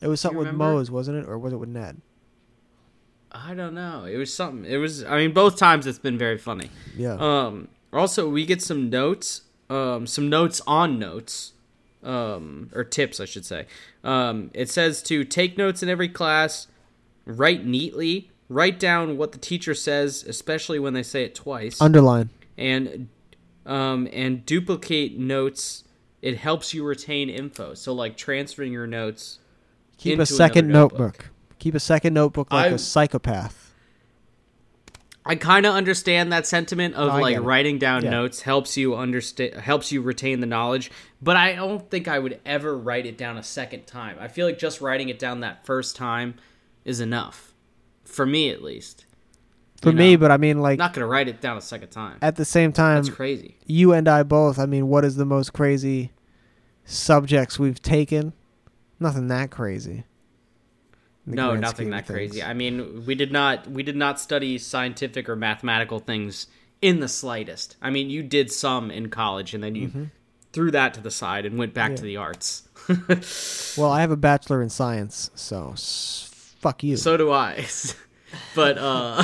It 0.00 0.08
was 0.08 0.20
something 0.20 0.38
with 0.38 0.48
remember? 0.48 0.72
Moze, 0.74 0.90
wasn't 0.90 1.18
it, 1.18 1.28
or 1.28 1.38
was 1.38 1.52
it 1.52 1.56
with 1.58 1.68
Ned? 1.68 2.00
I 3.30 3.54
don't 3.54 3.74
know. 3.74 4.06
It 4.06 4.16
was 4.16 4.34
something. 4.34 4.68
It 4.68 4.78
was. 4.78 5.04
I 5.04 5.16
mean, 5.18 5.32
both 5.32 5.56
times 5.56 5.86
it's 5.86 6.00
been 6.00 6.18
very 6.18 6.36
funny. 6.38 6.68
Yeah. 6.96 7.16
Um. 7.20 7.68
Also, 7.92 8.28
we 8.28 8.44
get 8.46 8.62
some 8.62 8.90
notes. 8.90 9.42
Um. 9.68 10.06
Some 10.06 10.28
notes 10.28 10.60
on 10.66 10.98
notes. 10.98 11.52
Um. 12.02 12.70
Or 12.74 12.84
tips, 12.84 13.20
I 13.20 13.24
should 13.24 13.44
say. 13.44 13.66
Um. 14.04 14.50
It 14.54 14.70
says 14.70 15.02
to 15.04 15.24
take 15.24 15.56
notes 15.58 15.82
in 15.82 15.88
every 15.88 16.08
class. 16.08 16.66
Write 17.26 17.64
neatly. 17.66 18.30
Write 18.48 18.80
down 18.80 19.16
what 19.16 19.30
the 19.32 19.38
teacher 19.38 19.74
says, 19.74 20.24
especially 20.26 20.78
when 20.80 20.92
they 20.92 21.04
say 21.04 21.22
it 21.24 21.34
twice. 21.36 21.80
Underline. 21.80 22.30
and 22.58 23.08
um, 23.66 24.08
and 24.12 24.44
duplicate 24.44 25.18
notes. 25.18 25.84
It 26.22 26.36
helps 26.38 26.74
you 26.74 26.84
retain 26.84 27.30
info. 27.30 27.74
So 27.74 27.92
like 27.94 28.16
transferring 28.16 28.72
your 28.72 28.86
notes. 28.86 29.38
Keep 29.98 30.12
into 30.14 30.22
a 30.22 30.26
second 30.26 30.68
notebook. 30.68 30.98
notebook. 31.00 31.30
Keep 31.58 31.74
a 31.76 31.80
second 31.80 32.14
notebook 32.14 32.52
like 32.52 32.72
I- 32.72 32.74
a 32.74 32.78
psychopath. 32.78 33.69
I 35.30 35.36
kind 35.36 35.64
of 35.64 35.74
understand 35.76 36.32
that 36.32 36.44
sentiment 36.44 36.96
of 36.96 37.12
No, 37.14 37.20
like 37.20 37.38
writing 37.40 37.78
down 37.78 38.02
Yeah. 38.02 38.10
notes 38.10 38.40
helps 38.42 38.76
you 38.76 38.96
understand 38.96 39.54
helps 39.54 39.92
you 39.92 40.02
retain 40.02 40.40
the 40.40 40.46
knowledge, 40.46 40.90
but 41.22 41.36
I 41.36 41.54
don't 41.54 41.88
think 41.88 42.08
I 42.08 42.18
would 42.18 42.40
ever 42.44 42.76
write 42.76 43.06
it 43.06 43.16
down 43.16 43.38
a 43.38 43.42
second 43.44 43.86
time. 43.86 44.16
I 44.18 44.26
feel 44.26 44.44
like 44.44 44.58
just 44.58 44.80
writing 44.80 45.08
it 45.08 45.20
down 45.20 45.38
that 45.40 45.64
first 45.64 45.94
time 45.94 46.34
is 46.84 47.00
enough. 47.00 47.54
For 48.04 48.26
me 48.26 48.50
at 48.50 48.60
least. 48.60 49.06
For 49.80 49.90
You 49.90 49.96
me, 49.96 50.12
know, 50.16 50.20
but 50.22 50.30
I 50.32 50.36
mean, 50.36 50.60
like 50.60 50.78
not 50.80 50.94
going 50.94 51.02
to 51.04 51.06
write 51.06 51.28
it 51.28 51.40
down 51.40 51.56
a 51.56 51.60
second 51.60 51.90
time. 51.90 52.18
at 52.22 52.34
the 52.34 52.44
same 52.44 52.72
time, 52.72 53.04
That's 53.04 53.14
crazy. 53.14 53.56
you 53.66 53.92
and 53.92 54.08
I 54.08 54.24
both. 54.24 54.58
I 54.58 54.66
mean, 54.66 54.88
what 54.88 55.04
is 55.04 55.14
the 55.14 55.24
most 55.24 55.52
crazy 55.52 56.10
subjects 56.84 57.56
we've 57.58 57.80
taken? 57.80 58.32
Nothing 58.98 59.28
that 59.28 59.50
crazy. 59.52 60.04
No, 61.26 61.54
nothing 61.54 61.90
that 61.90 62.06
things. 62.06 62.16
crazy. 62.16 62.42
I 62.42 62.54
mean, 62.54 63.04
we 63.06 63.14
did 63.14 63.30
not 63.32 63.70
we 63.70 63.82
did 63.82 63.96
not 63.96 64.18
study 64.18 64.58
scientific 64.58 65.28
or 65.28 65.36
mathematical 65.36 65.98
things 66.00 66.46
in 66.82 67.00
the 67.00 67.08
slightest. 67.08 67.76
I 67.82 67.90
mean, 67.90 68.10
you 68.10 68.22
did 68.22 68.50
some 68.50 68.90
in 68.90 69.10
college 69.10 69.54
and 69.54 69.62
then 69.62 69.74
you 69.74 70.10
threw 70.52 70.70
that 70.72 70.94
to 70.94 71.00
the 71.00 71.10
side 71.10 71.44
and 71.46 71.58
went 71.58 71.74
back 71.74 71.92
Mm-hmm. 71.92 71.94
Yeah. 71.94 71.96
to 71.96 72.02
the 72.02 72.16
arts. 72.16 73.76
Well, 73.78 73.90
I 73.92 74.00
have 74.00 74.10
a 74.10 74.16
bachelor 74.16 74.62
in 74.62 74.68
science, 74.70 75.30
so 75.34 75.70
s- 75.74 76.28
fuck 76.58 76.82
you. 76.82 76.96
so 76.96 77.16
do 77.16 77.30
I. 77.30 77.66
but 78.54 78.78
uh 78.78 79.22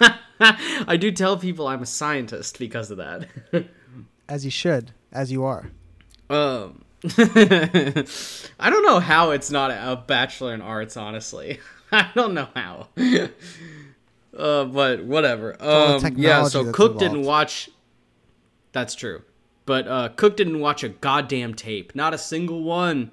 I 0.40 0.96
do 0.96 1.10
tell 1.12 1.36
people 1.36 1.66
I'm 1.68 1.82
a 1.82 1.86
scientist 1.86 2.58
because 2.58 2.90
of 2.90 2.96
that. 2.98 3.26
as 4.28 4.44
you 4.44 4.50
should, 4.50 4.92
as 5.12 5.30
you 5.30 5.44
are. 5.44 5.70
um 6.30 6.82
I 7.18 8.70
don't 8.70 8.84
know 8.84 9.00
how 9.00 9.30
it's 9.30 9.50
not 9.50 9.70
a 9.70 9.96
bachelor 9.96 10.54
in 10.54 10.60
arts, 10.60 10.96
honestly. 10.96 11.60
I 11.92 12.10
don't 12.14 12.34
know 12.34 12.48
how. 12.54 12.88
uh, 14.36 14.64
but 14.64 15.04
whatever. 15.04 15.56
Um, 15.62 16.14
yeah, 16.16 16.44
so 16.44 16.72
Cook 16.72 16.98
didn't 16.98 17.22
watch. 17.22 17.70
That's 18.72 18.94
true, 18.94 19.22
but 19.64 19.88
uh, 19.88 20.08
Cook 20.10 20.36
didn't 20.36 20.60
watch 20.60 20.82
a 20.82 20.88
goddamn 20.88 21.54
tape, 21.54 21.94
not 21.94 22.14
a 22.14 22.18
single 22.18 22.62
one. 22.62 23.12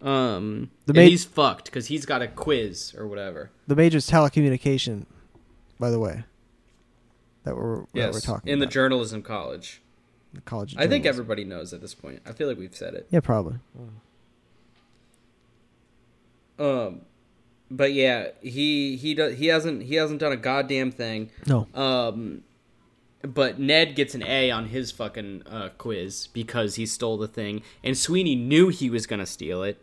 Um, 0.00 0.70
The 0.86 0.90
and 0.90 0.96
ma- 0.96 1.02
he's 1.02 1.24
fucked 1.24 1.66
because 1.66 1.86
he's 1.86 2.06
got 2.06 2.22
a 2.22 2.28
quiz 2.28 2.94
or 2.96 3.06
whatever. 3.06 3.50
The 3.66 3.74
major's 3.74 4.08
telecommunication, 4.08 5.06
by 5.78 5.90
the 5.90 5.98
way. 5.98 6.24
That 7.44 7.56
we're 7.56 7.84
that 7.94 8.12
we're 8.12 8.20
talking 8.20 8.52
in 8.52 8.58
the 8.58 8.66
journalism 8.66 9.22
college. 9.22 9.82
The 10.34 10.40
college. 10.42 10.74
I 10.76 10.86
think 10.86 11.06
everybody 11.06 11.44
knows 11.44 11.72
at 11.72 11.80
this 11.80 11.94
point. 11.94 12.20
I 12.26 12.32
feel 12.32 12.48
like 12.48 12.58
we've 12.58 12.74
said 12.74 12.94
it. 12.94 13.06
Yeah, 13.10 13.20
probably. 13.20 13.58
Um, 16.58 17.02
but 17.70 17.92
yeah, 17.92 18.28
he 18.40 18.96
he 18.96 19.14
does 19.14 19.38
he 19.38 19.46
hasn't 19.46 19.84
he 19.84 19.96
hasn't 19.96 20.20
done 20.20 20.32
a 20.32 20.36
goddamn 20.36 20.92
thing. 20.92 21.30
No. 21.46 21.66
Um, 21.74 22.42
but 23.22 23.58
Ned 23.58 23.94
gets 23.96 24.14
an 24.14 24.22
A 24.22 24.50
on 24.50 24.66
his 24.66 24.92
fucking 24.92 25.44
uh, 25.46 25.70
quiz 25.78 26.28
because 26.28 26.74
he 26.74 26.86
stole 26.86 27.16
the 27.16 27.28
thing, 27.28 27.62
and 27.82 27.96
Sweeney 27.96 28.34
knew 28.34 28.68
he 28.68 28.90
was 28.90 29.06
gonna 29.06 29.26
steal 29.26 29.62
it, 29.62 29.78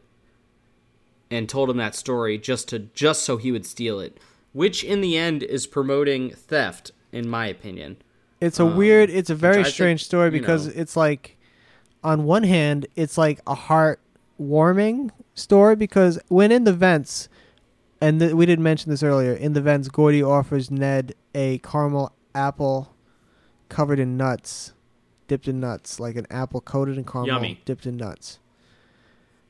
and 1.29 1.49
told 1.49 1.69
him 1.69 1.77
that 1.77 1.95
story 1.95 2.37
just 2.37 2.69
to 2.69 2.79
just 2.79 3.23
so 3.23 3.37
he 3.37 3.51
would 3.51 3.65
steal 3.65 3.99
it, 3.99 4.19
which 4.53 4.83
in 4.83 5.01
the 5.01 5.17
end 5.17 5.43
is 5.43 5.67
promoting 5.67 6.31
theft, 6.31 6.91
in 7.11 7.27
my 7.27 7.47
opinion. 7.47 7.97
It's 8.41 8.59
a 8.59 8.65
Um, 8.65 8.75
weird. 8.75 9.09
It's 9.09 9.29
a 9.29 9.35
very 9.35 9.63
think, 9.63 9.67
strange 9.67 10.03
story 10.03 10.25
you 10.25 10.31
because 10.31 10.67
know- 10.67 10.73
it's 10.75 10.97
like, 10.97 11.37
on 12.03 12.23
one 12.23 12.43
hand, 12.43 12.87
it's 12.95 13.17
like 13.17 13.39
a 13.47 13.53
heart-warming 13.55 15.11
story 15.35 15.75
because 15.75 16.19
when 16.27 16.51
in 16.51 16.63
the 16.63 16.73
vents, 16.73 17.29
and 18.01 18.19
th- 18.19 18.33
we 18.33 18.45
didn't 18.47 18.63
mention 18.63 18.89
this 18.89 19.03
earlier. 19.03 19.33
In 19.33 19.53
the 19.53 19.61
vents, 19.61 19.87
Gordy 19.87 20.23
offers 20.23 20.71
Ned 20.71 21.13
a 21.35 21.59
caramel 21.59 22.11
apple 22.33 22.95
covered 23.69 23.99
in 23.99 24.17
nuts, 24.17 24.73
dipped 25.27 25.47
in 25.47 25.59
nuts, 25.59 25.99
like 25.99 26.15
an 26.15 26.25
apple 26.31 26.61
coated 26.61 26.97
in 26.97 27.03
caramel, 27.03 27.27
Yummy. 27.27 27.61
dipped 27.63 27.85
in 27.85 27.95
nuts. 27.97 28.39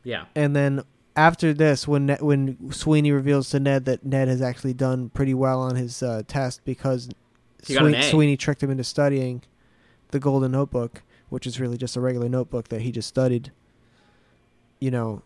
Yeah, 0.04 0.26
And 0.36 0.56
then 0.56 0.82
after 1.16 1.54
this, 1.54 1.88
when 1.88 2.08
Ned, 2.08 2.22
when 2.22 2.72
Sweeney 2.72 3.12
reveals 3.12 3.50
to 3.52 3.60
Ned 3.60 3.86
that 3.86 4.04
Ned 4.06 4.28
has 4.28 4.42
actually 4.42 4.74
done 4.74 5.10
pretty 5.10 5.34
well 5.34 5.62
on 5.62 5.76
his 5.76 6.02
uh, 6.04 6.24
test 6.28 6.66
because 6.66 7.08
He 7.66 7.74
got 7.74 7.86
an 7.86 7.96
A. 7.96 8.04
Sweeney 8.04 8.38
tricked 8.38 8.64
him 8.64 8.72
into 8.72 8.84
studying 8.84 9.44
the 10.10 10.20
Golden 10.20 10.52
Notebook, 10.52 11.04
which 11.30 11.46
is 11.48 11.60
really 11.60 11.78
just 11.78 11.96
a 11.96 12.02
regular 12.02 12.28
notebook 12.28 12.70
that 12.70 12.82
he 12.82 12.92
just 12.92 13.08
studied. 13.08 13.52
You 14.80 14.92
know, 14.92 15.22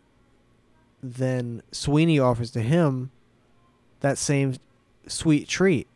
then 1.01 1.61
Sweeney 1.71 2.19
offers 2.19 2.51
to 2.51 2.61
him 2.61 3.11
that 4.01 4.17
same 4.17 4.55
sweet 5.07 5.47
treat 5.47 5.87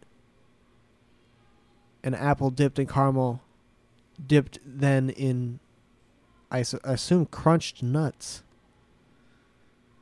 an 2.04 2.14
apple 2.16 2.50
dipped 2.50 2.80
in 2.80 2.88
caramel, 2.88 3.42
dipped 4.26 4.60
then 4.66 5.10
in, 5.10 5.60
I 6.50 6.64
assume, 6.84 7.26
crunched 7.26 7.84
nuts. 7.84 8.44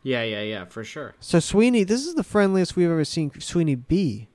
yeah, 0.04 0.24
yeah, 0.24 0.42
yeah, 0.42 0.66
for 0.66 0.84
sure. 0.84 1.16
So 1.20 1.40
Sweeney, 1.40 1.84
this 1.84 2.06
is 2.06 2.14
the 2.14 2.24
friendliest 2.24 2.76
we've 2.76 2.90
ever 2.90 3.04
seen 3.04 3.32
Sweeney 3.40 3.76
be, 3.76 4.28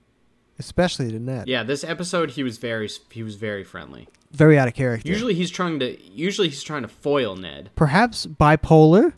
especially 0.64 1.10
to 1.10 1.18
Ned. 1.18 1.48
Yeah, 1.48 1.62
this 1.62 1.84
episode 1.84 2.32
he 2.32 2.42
was 2.42 2.58
very 2.58 2.88
he 3.10 3.22
was 3.22 3.36
very 3.36 3.64
friendly. 3.64 4.08
Very 4.30 4.58
out 4.58 4.68
of 4.68 4.74
character. 4.74 5.08
Usually 5.08 5.34
he's 5.34 5.50
trying 5.50 5.78
to 5.80 6.00
usually 6.10 6.48
he's 6.48 6.62
trying 6.62 6.82
to 6.82 6.88
foil 6.88 7.36
Ned. 7.36 7.70
Perhaps 7.76 8.26
bipolar. 8.26 9.12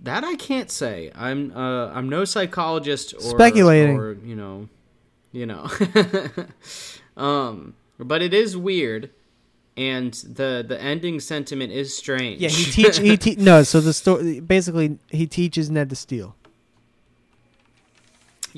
That 0.00 0.24
I 0.24 0.34
can't 0.36 0.70
say. 0.70 1.10
I'm 1.14 1.52
uh 1.56 1.88
I'm 1.88 2.08
no 2.08 2.24
psychologist 2.24 3.14
or 3.14 3.20
Speculating. 3.20 3.96
or 3.96 4.12
you 4.12 4.36
know, 4.36 4.68
you 5.32 5.46
know. 5.46 5.68
um 7.16 7.74
but 7.98 8.22
it 8.22 8.32
is 8.32 8.56
weird 8.56 9.10
and 9.76 10.12
the 10.14 10.64
the 10.66 10.80
ending 10.80 11.20
sentiment 11.20 11.72
is 11.72 11.96
strange. 11.96 12.40
Yeah, 12.40 12.48
he 12.48 12.64
teach. 12.70 12.98
he 12.98 13.16
te- 13.16 13.36
no. 13.36 13.62
So 13.62 13.80
the 13.80 13.92
story 13.92 14.40
basically 14.40 14.98
he 15.08 15.26
teaches 15.26 15.70
Ned 15.70 15.88
to 15.90 15.96
steal. 15.96 16.34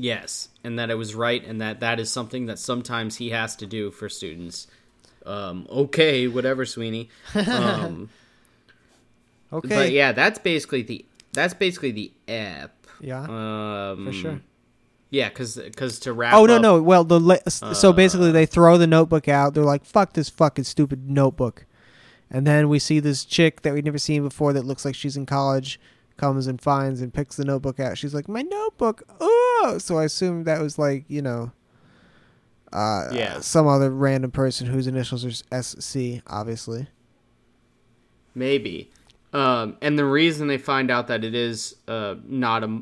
Yes, 0.01 0.49
and 0.65 0.79
that 0.79 0.89
it 0.91 0.95
was 0.97 1.15
right 1.15 1.45
and 1.45 1.61
that 1.61 1.81
that 1.81 2.01
is 2.01 2.11
something 2.11 2.47
that 2.47 2.59
sometimes 2.59 3.17
he 3.17 3.31
has 3.31 3.55
to 3.57 3.67
do 3.67 3.91
for 3.91 4.09
students. 4.09 4.67
Um 5.27 5.67
okay, 5.71 6.27
whatever, 6.29 6.65
Sweeney. 6.65 7.09
Um 7.35 8.09
Okay. 9.53 9.69
but 9.69 9.91
yeah, 9.93 10.13
that's 10.13 10.39
basically 10.39 10.83
the 10.83 11.05
that's 11.33 11.55
basically 11.55 11.91
the 11.93 12.13
app. 12.29 12.73
Yeah. 13.01 13.23
Um 13.23 14.07
for 14.07 14.13
sure. 14.13 14.41
Yeah, 15.11 15.29
cuz 15.29 15.59
cuz 15.77 15.99
to 16.01 16.13
wrap 16.13 16.35
Oh 16.35 16.47
no 16.47 16.57
up- 16.57 16.63
no. 16.63 16.83
Well, 16.83 17.05
the 17.05 17.19
la- 17.19 17.49
so 17.49 17.91
Uh, 17.91 17.93
basically 17.93 18.31
they 18.31 18.47
throw 18.47 18.79
the 18.79 18.87
notebook 18.87 19.27
out. 19.29 19.55
They're 19.55 19.65
like, 19.65 19.85
"Fuck 19.85 20.13
this 20.13 20.29
fucking 20.29 20.65
stupid 20.65 21.11
notebook," 21.11 21.67
and 22.31 22.47
then 22.47 22.69
we 22.69 22.79
see 22.79 23.01
this 23.01 23.25
chick 23.25 23.63
that 23.63 23.75
we've 23.75 23.85
never 23.85 23.99
seen 23.99 24.23
before 24.23 24.53
that 24.53 24.65
looks 24.65 24.85
like 24.85 24.95
she's 24.95 25.17
in 25.17 25.27
college 25.27 25.81
comes 26.21 26.47
and 26.47 26.61
finds 26.61 27.01
and 27.01 27.13
picks 27.13 27.37
the 27.37 27.45
notebook 27.45 27.81
out. 27.81 27.97
She's 27.99 28.15
like, 28.15 28.29
"My 28.29 28.43
notebook!" 28.43 29.03
Oh, 29.21 29.77
so 29.79 29.99
I 29.99 30.05
assume 30.05 30.45
that 30.45 30.61
was 30.61 30.79
like 30.79 31.05
you 31.09 31.23
know, 31.23 31.53
uh, 32.73 33.09
Yeah. 33.13 33.41
some 33.41 33.67
other 33.67 33.91
random 33.91 34.31
person 34.31 34.67
whose 34.69 34.87
initials 34.87 35.25
are 35.25 35.63
SC, 35.63 36.23
obviously. 36.27 36.89
Maybe. 38.35 38.91
Um, 39.33 39.77
and 39.81 39.99
the 39.99 40.05
reason 40.05 40.49
they 40.49 40.59
find 40.59 40.91
out 40.91 41.07
that 41.09 41.25
it 41.25 41.35
is 41.35 41.77
uh, 41.89 42.17
not 42.25 42.65
a, 42.65 42.81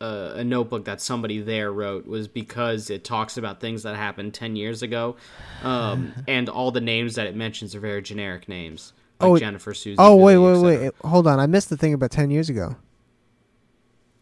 a, 0.00 0.06
a 0.38 0.44
notebook 0.44 0.84
that 0.86 1.00
somebody 1.00 1.40
there 1.40 1.72
wrote 1.72 2.06
was 2.06 2.26
because 2.28 2.90
it 2.90 3.04
talks 3.04 3.36
about 3.36 3.60
things 3.60 3.82
that 3.84 3.94
happened 3.96 4.34
10 4.34 4.56
years 4.56 4.82
ago. 4.82 5.16
Um, 5.62 6.12
and 6.28 6.48
all 6.48 6.70
the 6.72 6.80
names 6.80 7.14
that 7.16 7.26
it 7.26 7.36
mentions 7.36 7.74
are 7.74 7.80
very 7.80 8.02
generic 8.02 8.48
names. 8.48 8.92
Like 9.32 9.36
Oh, 9.36 9.38
Jennifer, 9.38 9.74
Susan. 9.74 9.96
Oh 9.98 10.16
wait 10.16 10.34
Billy, 10.34 10.62
wait 10.62 10.76
et 10.76 10.80
wait! 10.82 10.92
Hold 11.10 11.26
on, 11.26 11.38
I 11.40 11.46
missed 11.46 11.70
the 11.70 11.76
thing 11.76 11.94
about 11.94 12.10
ten 12.10 12.30
years 12.30 12.48
ago. 12.48 12.76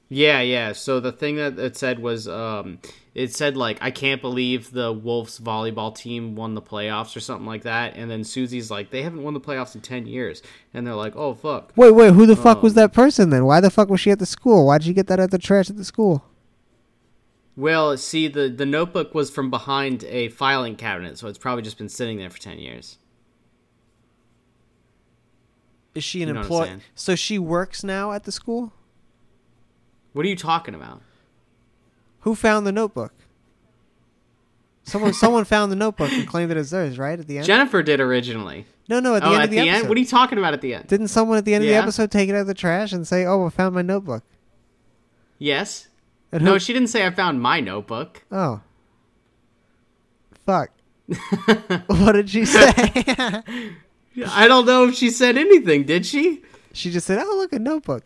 Yeah, 0.09 0.41
yeah. 0.43 0.73
So 0.73 1.01
the 1.01 1.11
thing 1.13 1.37
that 1.37 1.59
it 1.59 1.75
said 1.75 1.99
was, 1.99 2.29
um, 2.29 2.81
it 3.15 3.33
said 3.35 3.57
like, 3.57 3.79
I 3.81 3.91
can't 3.91 4.21
believe 4.21 4.71
the 4.73 4.93
Wolves 4.93 5.41
volleyball 5.41 5.97
team 5.97 6.35
won 6.35 6.53
the 6.55 6.61
playoffs 6.61 7.17
or 7.17 7.21
something 7.21 7.47
like 7.47 7.63
that. 7.63 7.97
And 7.97 8.11
then 8.11 8.21
Suzie's 8.21 8.71
like, 8.71 8.91
they 8.91 9.03
haven't 9.03 9.23
won 9.23 9.33
the 9.33 9.41
playoffs 9.41 9.75
in 9.75 9.81
10 9.81 10.07
years. 10.07 10.43
And 10.75 10.87
they're 10.87 10.95
like, 10.95 11.17
oh, 11.17 11.33
fuck. 11.33 11.73
Wait 11.77 11.93
wait, 11.93 12.13
who 12.13 12.27
the 12.27 12.37
fuck 12.37 12.63
was 12.63 12.73
Um, 12.75 12.83
that 12.83 12.93
person 12.93 13.31
then? 13.31 13.47
Why 13.47 13.61
the 13.61 13.71
fuck 13.71 13.89
was 13.89 14.03
she 14.03 14.11
at 14.11 14.19
the 14.19 14.27
school? 14.27 14.67
Why 14.67 14.77
did 14.77 14.87
you 14.87 14.93
get 14.93 15.07
that 15.07 15.19
at 15.19 15.31
the 15.31 15.39
trash 15.39 15.71
at 15.71 15.79
the 15.79 15.85
school? 15.85 16.23
Well, 17.57 17.97
see, 17.97 18.29
the 18.29 18.51
the 18.51 18.67
notebook 18.67 19.15
was 19.15 19.31
from 19.31 19.49
behind 19.51 20.05
a 20.05 20.29
filing 20.29 20.77
cabinet, 20.77 21.19
so 21.19 21.27
it's 21.29 21.39
probably 21.39 21.63
just 21.63 21.77
been 21.79 21.89
sitting 21.89 22.19
there 22.19 22.31
for 22.31 22.39
ten 22.39 22.59
years. 22.59 22.99
Is 25.95 26.05
she 26.05 26.23
an 26.23 26.29
You 26.29 26.35
know 26.35 26.41
employee? 26.41 26.77
So 26.95 27.15
she 27.15 27.39
works 27.39 27.85
now 27.85 28.13
at 28.13 28.25
the 28.25 28.33
school. 28.33 28.73
What 30.13 30.25
are 30.25 30.29
you 30.29 30.37
talking 30.37 30.75
about? 30.75 31.03
Who 32.21 32.35
found 32.35 32.67
the 32.67 32.73
notebook? 32.73 33.13
Someone, 34.85 35.13
someone 35.13 35.45
found 35.45 35.71
the 35.71 35.77
notebook 35.77 36.11
and 36.13 36.27
claimed 36.27 36.51
it 36.51 36.57
as 36.57 36.71
theirs, 36.71 36.99
right? 36.99 37.19
At 37.19 37.27
the 37.29 37.39
end. 37.39 37.47
Jennifer 37.47 37.83
did 37.83 38.01
originally. 38.01 38.67
no, 38.89 39.01
no, 39.01 39.15
at 39.15 39.23
the 39.23 39.29
oh, 39.29 39.33
end 39.33 39.43
at 39.43 39.45
of 39.45 39.51
the, 39.51 39.57
the, 39.57 39.63
episode. 39.69 39.79
end. 39.81 39.89
What 39.89 39.97
are 39.97 40.01
you 40.01 40.07
talking 40.07 40.39
about 40.39 40.55
at 40.55 40.61
the 40.61 40.75
end? 40.75 40.87
Didn't 40.89 41.09
someone 41.09 41.39
at 41.39 41.45
the 41.45 41.55
end 41.55 41.65
of 41.65 41.69
the 41.69 41.77
episode 41.77 42.11
take 42.11 42.29
it 42.29 42.35
out 42.35 42.43
of 42.43 42.47
the 42.49 42.55
trash 42.55 42.93
and 42.93 43.07
say, 43.07 43.25
"Oh, 43.25 43.47
I 43.47 43.51
found 43.51 43.75
my 43.75 43.83
notebook"? 43.83 44.25
Yes. 45.39 45.89
And 46.33 46.45
No, 46.45 46.55
who- 46.55 46.59
she 46.59 46.73
didn't 46.73 46.89
say 46.89 47.07
I 47.07 47.11
found 47.11 47.41
my 47.41 47.61
notebook. 47.61 48.25
Oh. 48.33 48.61
Fuck. 50.45 50.71
what 51.87 52.13
did 52.13 52.29
she 52.31 52.45
say? 52.45 53.43
I 54.29 54.47
don't 54.49 54.67
know 54.67 54.89
if 54.89 54.95
she 54.95 55.11
said 55.11 55.37
anything. 55.39 55.85
Did 55.85 56.05
she? 56.07 56.43
she 56.73 56.91
just 56.91 57.07
said, 57.07 57.19
"Oh, 57.21 57.37
look, 57.37 57.53
a 57.53 57.59
notebook." 57.59 58.05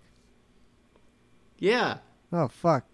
Yeah. 1.59 1.99
Oh, 2.33 2.49
fuck. 2.49 2.85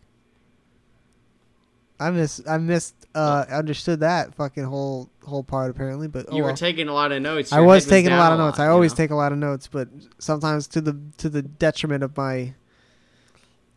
I 1.98 2.10
miss, 2.10 2.40
I 2.48 2.58
missed, 2.58 2.94
uh, 3.14 3.44
understood 3.50 4.00
that 4.00 4.34
fucking 4.34 4.64
whole 4.64 5.08
whole 5.24 5.44
part 5.44 5.70
apparently, 5.70 6.08
but 6.08 6.26
oh 6.28 6.36
You 6.36 6.42
were 6.42 6.48
well. 6.48 6.56
taking 6.56 6.88
a 6.88 6.92
lot 6.92 7.12
of 7.12 7.22
notes. 7.22 7.52
I 7.52 7.60
was 7.60 7.86
taking 7.86 8.10
a 8.10 8.16
lot 8.16 8.32
of 8.32 8.38
notes. 8.38 8.58
I 8.58 8.66
always 8.68 8.92
know? 8.92 8.96
take 8.96 9.10
a 9.10 9.14
lot 9.14 9.30
of 9.30 9.38
notes, 9.38 9.68
but 9.68 9.88
sometimes 10.18 10.66
to 10.68 10.80
the 10.80 10.98
to 11.18 11.28
the 11.28 11.42
detriment 11.42 12.02
of 12.02 12.16
my 12.16 12.54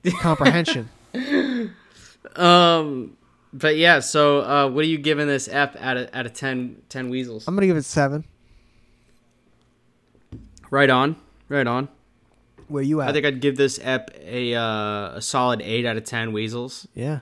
comprehension. 0.21 0.89
Um, 2.35 3.15
but 3.53 3.77
yeah. 3.77 3.99
So, 3.99 4.39
uh, 4.41 4.69
what 4.69 4.83
are 4.83 4.87
you 4.87 4.97
giving 4.97 5.27
this 5.27 5.47
F 5.47 5.75
out 5.79 5.97
of 5.97 6.09
out 6.13 6.25
of 6.25 6.33
10, 6.33 6.81
10 6.89 7.09
weasels? 7.09 7.47
I'm 7.47 7.55
gonna 7.55 7.67
give 7.67 7.77
it 7.77 7.85
seven. 7.85 8.25
Right 10.75 10.89
on. 10.89 11.15
Right 11.47 11.65
on. 11.67 11.87
Where 12.67 12.83
you 12.83 13.01
at? 13.01 13.09
I 13.09 13.13
think 13.13 13.25
I'd 13.25 13.39
give 13.39 13.57
this 13.57 13.79
ep 13.81 14.11
a 14.23 14.55
uh, 14.55 15.17
a 15.17 15.21
solid 15.21 15.61
eight 15.61 15.85
out 15.85 15.97
of 15.97 16.03
ten 16.03 16.33
weasels. 16.33 16.87
yeah. 16.93 17.19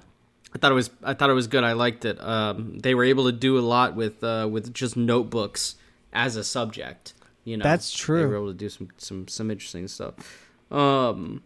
I 0.56 0.60
thought 0.60 0.72
it 0.72 0.76
was 0.76 0.92
I 1.04 1.16
thought 1.16 1.32
it 1.32 1.34
was 1.34 1.48
good. 1.48 1.64
I 1.64 1.74
liked 1.74 2.06
it. 2.06 2.22
Um, 2.22 2.78
they 2.78 2.94
were 2.94 3.04
able 3.04 3.26
to 3.26 3.32
do 3.32 3.58
a 3.58 3.62
lot 3.62 3.96
with 3.96 4.24
uh, 4.24 4.48
with 4.50 4.72
just 4.72 4.96
notebooks 4.96 5.76
as 6.14 6.36
a 6.36 6.44
subject. 6.44 7.16
You 7.44 7.58
know, 7.58 7.64
That's 7.64 7.92
true. 7.92 8.20
They 8.20 8.26
were 8.28 8.36
able 8.36 8.48
to 8.48 8.54
do 8.54 8.70
some 8.70 8.90
some 8.98 9.28
some 9.28 9.50
interesting 9.50 9.88
stuff. 9.88 10.14
Um, 10.70 11.42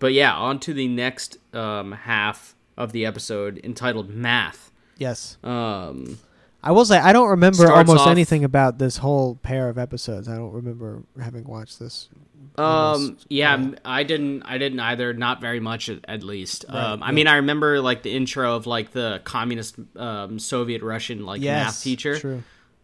but 0.00 0.12
yeah, 0.12 0.34
on 0.34 0.58
to 0.60 0.74
the 0.74 0.88
next 0.88 1.38
um, 1.54 1.92
half 1.92 2.56
of 2.76 2.90
the 2.90 3.06
episode 3.06 3.60
entitled 3.62 4.10
"Math." 4.10 4.72
Yes. 4.98 5.38
Um, 5.44 6.18
I 6.62 6.72
will 6.72 6.84
say 6.84 6.98
I 6.98 7.12
don't 7.12 7.28
remember 7.30 7.56
Starts 7.66 7.88
almost 7.88 8.02
off- 8.06 8.10
anything 8.10 8.44
about 8.44 8.78
this 8.78 8.98
whole 8.98 9.36
pair 9.36 9.68
of 9.68 9.78
episodes. 9.78 10.28
I 10.28 10.36
don't 10.36 10.52
remember 10.52 11.02
having 11.22 11.44
watched 11.44 11.78
this. 11.78 12.08
Um. 12.56 12.64
Almost, 12.64 13.26
Yeah. 13.28 13.54
m- 13.54 13.76
I 13.84 14.02
didn't. 14.02 14.42
I 14.42 14.58
didn't 14.58 14.80
either. 14.80 15.12
Not 15.14 15.40
very 15.40 15.60
much, 15.60 15.88
at, 15.88 16.00
at 16.08 16.22
least. 16.22 16.64
Um. 16.68 17.02
I 17.02 17.12
mean, 17.12 17.26
I 17.26 17.36
remember 17.36 17.80
like 17.80 18.02
the 18.02 18.14
intro 18.14 18.56
of 18.56 18.66
like 18.66 18.92
the 18.92 19.20
communist, 19.24 19.76
um, 19.96 20.38
Soviet 20.38 20.82
Russian 20.82 21.24
like 21.24 21.40
yes. 21.40 21.64
math 21.66 21.82
teacher. 21.82 22.18
True. 22.18 22.42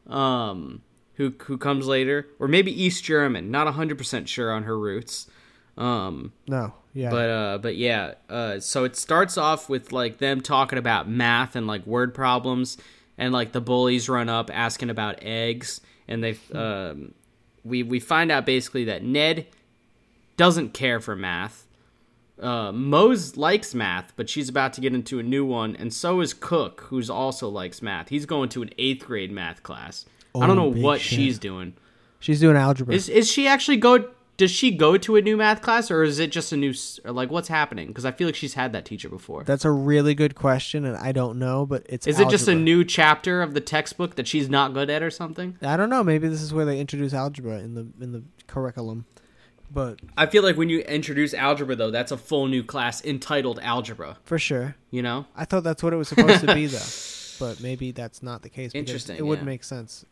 Um. 0.09 0.83
Who 1.15 1.33
who 1.47 1.57
comes 1.59 1.87
later, 1.87 2.27
or 2.39 2.47
maybe 2.49 2.71
East 2.83 3.03
German. 3.05 3.51
Not 3.51 3.67
hundred 3.75 3.99
percent 3.99 4.29
sure 4.29 4.53
on 4.53 4.62
her 4.65 4.79
roots. 4.79 5.27
Um. 5.77 6.33
No. 6.47 6.75
Yeah. 6.95 7.11
But 7.11 7.31
uh. 7.31 7.59
But 7.59 7.77
yeah. 7.77 8.15
Uh. 8.29 8.61
So 8.61 8.85
it 8.85 8.97
starts 8.97 9.37
off 9.37 9.69
with 9.69 9.93
like 9.93 10.19
them 10.19 10.41
talking 10.41 10.79
about 10.79 11.09
math 11.09 11.57
and 11.57 11.67
like 11.67 11.87
word 11.87 12.15
problems, 12.15 12.77
and 13.19 13.33
like 13.33 13.53
the 13.53 13.61
bullies 13.61 14.09
run 14.09 14.29
up 14.29 14.51
asking 14.53 14.91
about 14.91 15.19
eggs, 15.23 15.81
and 16.09 16.23
they 16.23 16.39
um. 16.53 17.15
We 17.65 17.83
we 17.83 17.99
find 17.99 18.31
out 18.31 18.47
basically 18.47 18.85
that 18.85 19.03
Ned 19.03 19.47
doesn't 20.37 20.73
care 20.73 21.01
for 21.01 21.17
math. 21.17 21.67
Uh, 22.41 22.71
Moze 22.71 23.37
likes 23.37 23.75
math, 23.75 24.13
but 24.15 24.29
she's 24.29 24.49
about 24.49 24.73
to 24.75 24.81
get 24.81 24.95
into 24.95 25.19
a 25.19 25.23
new 25.23 25.45
one, 25.45 25.75
and 25.75 25.93
so 25.93 26.21
is 26.21 26.35
Cook, 26.35 26.83
who's 26.91 27.09
also 27.11 27.49
likes 27.49 27.81
math. 27.83 28.11
He's 28.11 28.27
going 28.27 28.51
to 28.51 28.63
an 28.63 28.71
eighth 28.79 29.07
grade 29.07 29.33
math 29.33 29.63
class. 29.63 30.05
I 30.35 30.47
don't 30.47 30.51
Oh, 30.59 30.71
know 30.71 30.81
what 30.81 31.01
shit. 31.01 31.17
she's 31.19 31.39
doing. 31.39 31.73
She's 32.21 32.39
doing 32.41 32.57
algebra. 32.57 32.95
Is 32.95 33.09
is 33.09 33.31
she 33.31 33.47
actually 33.49 33.79
go? 33.79 34.11
Does 34.37 34.51
she 34.51 34.70
go 34.70 34.99
to 34.99 35.16
a 35.16 35.22
new 35.22 35.37
math 35.37 35.62
class, 35.62 35.90
or 35.90 36.03
is 36.03 36.18
it 36.18 36.31
just 36.31 36.53
a 36.53 36.57
new? 36.57 36.75
Or 37.05 37.12
like, 37.12 37.31
what's 37.31 37.49
happening? 37.49 37.88
Because 37.88 38.05
I 38.05 38.12
feel 38.12 38.29
like 38.29 38.35
she's 38.35 38.55
had 38.55 38.72
that 38.72 38.85
teacher 38.85 39.09
before. 39.09 39.44
That's 39.44 39.64
a 39.64 39.70
really 39.70 40.14
good 40.14 40.35
question, 40.35 40.85
and 40.85 40.96
I 40.96 41.12
don't 41.12 41.38
know, 41.38 41.64
but 41.64 41.87
it's. 41.88 42.07
Is 42.07 42.20
it 42.20 42.29
just 42.29 42.46
a 42.49 42.55
new 42.55 42.85
chapter 42.85 43.40
of 43.42 43.55
the 43.55 43.61
textbook 43.61 44.16
that 44.16 44.27
she's 44.29 44.49
not 44.49 44.75
good 44.75 44.90
at, 44.90 45.03
or 45.03 45.11
something? 45.11 45.57
I 45.62 45.77
don't 45.77 45.88
know. 45.88 46.05
Maybe 46.05 46.29
this 46.29 46.42
is 46.42 46.53
where 46.53 46.64
they 46.64 46.79
introduce 46.81 47.14
algebra 47.14 47.59
in 47.61 47.75
the 47.75 47.87
in 48.01 48.12
the 48.12 48.22
curriculum, 48.46 49.07
but 49.70 50.01
I 50.16 50.27
feel 50.27 50.42
like 50.42 50.57
when 50.57 50.68
you 50.68 50.81
introduce 50.81 51.35
algebra, 51.35 51.77
though, 51.77 51.90
that's 51.90 52.12
a 52.12 52.16
full 52.16 52.46
new 52.46 52.62
class 52.62 53.05
entitled 53.05 53.59
algebra. 53.62 54.18
for 54.25 54.38
sure, 54.38 54.77
You 54.90 55.03
know? 55.03 55.27
I 55.35 55.44
thought 55.44 55.64
that's 55.64 55.83
what 55.83 55.92
it 55.92 55.96
was 55.96 56.09
supposed 56.09 56.40
to 56.40 56.55
be, 56.55 56.66
though. 56.66 56.79
But 57.38 57.61
maybe 57.61 57.90
that's 57.90 58.22
not 58.22 58.40
the 58.40 58.49
case. 58.49 58.70
Interesting, 58.75 59.18
It 59.18 59.27
would 59.27 59.40
yeah. 59.40 59.44
make 59.44 59.62
sense. 59.62 60.07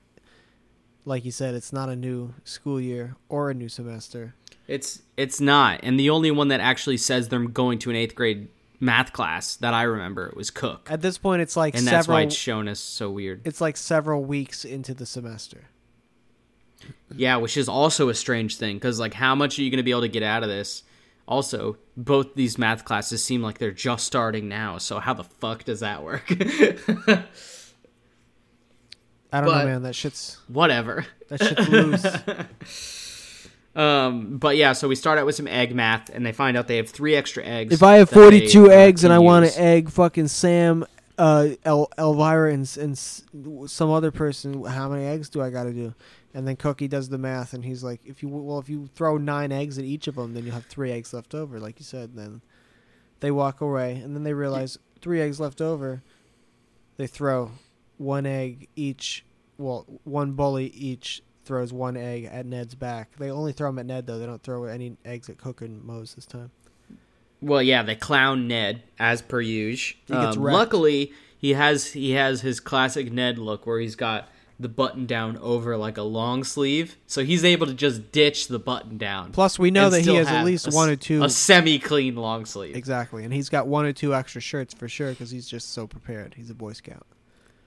Like 1.05 1.25
you 1.25 1.31
said, 1.31 1.55
it's 1.55 1.73
not 1.73 1.89
a 1.89 1.97
new 1.97 2.35
school 2.45 2.81
year 2.81 3.17
or 3.29 3.51
a 3.51 3.55
new 3.55 3.69
semester. 3.69 4.35
It's 4.67 5.03
it's 5.17 5.41
not, 5.41 5.81
and 5.83 6.01
the 6.01 6.09
only 6.11 6.31
one 6.31 6.49
that 6.49 6.61
actually 6.61 6.97
says 6.97 7.29
they're 7.29 7.41
going 7.41 7.79
to 7.81 7.91
an 7.91 7.97
eighth 7.97 8.15
grade 8.15 8.49
math 8.81 9.13
class 9.13 9.57
that 9.57 9.75
I 9.75 9.83
remember 9.83 10.33
was 10.37 10.51
Cook, 10.51 10.89
At 10.91 11.03
this 11.03 11.19
point, 11.19 11.43
it's 11.43 11.57
like 11.57 11.75
and 11.75 11.87
that's 11.87 12.07
several. 12.07 12.17
why 12.17 12.23
it's 12.23 12.35
shown 12.35 12.69
as 12.69 12.79
so 12.81 13.11
weird. 13.11 13.43
it's 13.47 13.61
like 13.61 13.77
several 13.77 14.25
weeks 14.25 14.65
into 14.65 14.95
the 14.95 15.07
semester. 15.07 15.65
Yeah, 17.15 17.37
which 17.37 17.57
is 17.57 17.69
also 17.69 18.09
a 18.09 18.15
strange 18.15 18.57
thing 18.57 18.77
because 18.77 18.99
like, 18.99 19.15
how 19.15 19.35
much 19.35 19.59
are 19.59 19.63
you 19.63 19.71
going 19.71 19.79
to 19.79 19.83
be 19.85 19.91
able 19.91 20.03
to 20.03 20.09
get 20.09 20.23
out 20.23 20.43
of 20.43 20.49
this? 20.49 20.83
Also, 21.27 21.79
both 21.97 22.35
these 22.35 22.59
math 22.59 22.85
classes 22.85 23.25
seem 23.25 23.43
like 23.43 23.57
they're 23.59 23.71
just 23.71 24.05
starting 24.07 24.49
now. 24.49 24.77
So 24.79 24.99
how 24.99 25.15
the 25.15 25.25
fuck 25.25 25.65
does 25.65 25.81
that 25.81 26.03
work? 26.03 26.27
I 29.35 29.41
don't 29.41 29.49
But- 29.49 29.59
know, 29.65 29.71
man. 29.71 29.83
That 29.83 29.95
shit's 29.95 30.39
Whatever. 30.49 31.07
that 31.29 31.43
shit's 31.43 31.69
loose. 31.69 32.07
Um, 33.77 34.39
but 34.39 34.57
yeah, 34.57 34.73
so 34.73 34.87
we 34.87 34.95
start 34.95 35.19
out 35.19 35.27
with 35.27 35.35
some 35.35 35.49
egg 35.49 35.75
math, 35.75 36.09
and 36.09 36.25
they 36.25 36.31
find 36.31 36.57
out 36.57 36.69
they 36.69 36.77
have 36.77 36.89
three 36.89 37.17
extra 37.17 37.45
eggs. 37.45 37.75
if 37.75 37.83
I 37.83 37.97
have 37.97 38.09
that 38.11 38.15
they, 38.15 38.47
42 38.47 38.67
uh, 38.67 38.69
eggs 38.73 39.03
and 39.03 39.13
I 39.13 39.19
want 39.19 39.51
to 39.51 39.61
egg 39.61 39.91
fucking 39.91 40.29
Sam, 40.29 40.85
uh, 41.19 41.49
El- 41.65 41.91
Elvira, 41.99 42.53
and, 42.53 42.71
and 42.81 42.97
some 42.97 43.91
other 43.91 44.13
person, 44.13 44.63
how 44.65 44.89
many 44.89 45.05
eggs 45.05 45.29
do 45.29 45.43
I 45.43 45.51
got 45.51 45.65
to 45.65 45.73
do? 45.73 45.93
And 46.35 46.47
then 46.47 46.55
Cookie 46.55 46.87
does 46.87 47.09
the 47.09 47.19
math, 47.19 47.53
and 47.53 47.65
he's 47.65 47.83
like, 47.83 48.01
if 48.07 48.23
you 48.23 48.29
well, 48.29 48.61
if 48.61 48.69
you 48.69 48.89
throw 48.95 49.17
nine 49.17 49.51
eggs 49.51 49.77
at 49.77 49.85
each 49.85 50.07
of 50.07 50.15
them, 50.15 50.35
then 50.35 50.45
you 50.47 50.53
have 50.53 50.67
three 50.67 50.93
eggs 50.93 51.13
left 51.13 51.35
over, 51.35 51.59
like 51.59 51.81
you 51.81 51.85
said. 51.85 52.15
Then 52.15 52.43
they 53.19 53.33
walk 53.33 53.61
away, 53.61 53.97
and 53.97 54.15
then 54.15 54.23
they 54.23 54.35
realize 54.35 54.79
three 55.01 55.21
eggs 55.21 55.41
left 55.41 55.61
over. 55.61 56.01
They 56.97 57.09
throw 57.09 57.51
one 57.99 58.27
egg 58.27 58.69
each. 58.77 59.25
Well, 59.59 59.87
one 60.05 60.33
bully 60.33 60.67
each 60.67 61.23
throws 61.45 61.73
one 61.73 61.97
egg 61.97 62.25
at 62.25 62.47
Ned's 62.47 62.75
back. 62.75 63.17
They 63.19 63.31
only 63.31 63.53
throw 63.53 63.69
them 63.69 63.79
at 63.79 63.87
Ned 63.87 64.07
though. 64.07 64.19
They 64.19 64.27
don't 64.27 64.43
throw 64.43 64.65
any 64.65 64.97
eggs 65.05 65.29
at 65.29 65.39
Cook 65.39 65.61
and 65.61 65.85
Moze 65.85 66.15
this 66.15 66.27
time. 66.27 66.51
Well, 67.41 67.63
yeah, 67.63 67.83
they 67.83 67.95
clown 67.95 68.49
Ned 68.49 68.83
as 68.99 69.21
per 69.21 69.41
usual. 69.41 69.99
Um, 70.11 70.43
luckily, 70.43 71.13
he 71.37 71.53
has 71.53 71.93
he 71.93 72.13
has 72.13 72.41
his 72.41 72.59
classic 72.59 73.13
Ned 73.13 73.39
look 73.39 73.67
where 73.67 73.79
he's 73.79 73.97
got 73.97 74.29
the 74.59 74.69
button 74.69 75.05
down 75.05 75.37
over 75.39 75.77
like 75.77 75.99
a 75.99 76.03
long 76.03 76.45
sleeve, 76.45 76.97
so 77.07 77.25
he's 77.25 77.45
able 77.45 77.67
to 77.67 77.75
just 77.75 78.13
ditch 78.13 78.49
the 78.49 78.59
button 78.59 78.97
down. 78.97 79.33
Plus, 79.33 79.59
we 79.59 79.71
know 79.71 79.91
that 79.91 80.03
he 80.03 80.15
has 80.15 80.29
at 80.29 80.45
least 80.45 80.69
a 80.69 80.71
one 80.71 80.89
or 80.89 80.97
two. 80.97 81.23
a 81.23 81.29
semi-clean 81.29 82.17
long 82.17 82.47
sleeve. 82.47 82.77
Exactly, 82.77 83.25
and 83.25 83.35
he's 83.35 83.49
got 83.49 83.67
one 83.67 83.85
or 83.85 83.93
two 83.93 84.15
extra 84.15 84.41
shirts 84.41 84.73
for 84.73 84.89
sure 84.89 85.11
because 85.11 85.31
he's 85.31 85.47
just 85.47 85.73
so 85.73 85.87
prepared. 85.87 86.35
He's 86.35 86.51
a 86.51 86.55
Boy 86.55 86.73
Scout. 86.73 87.07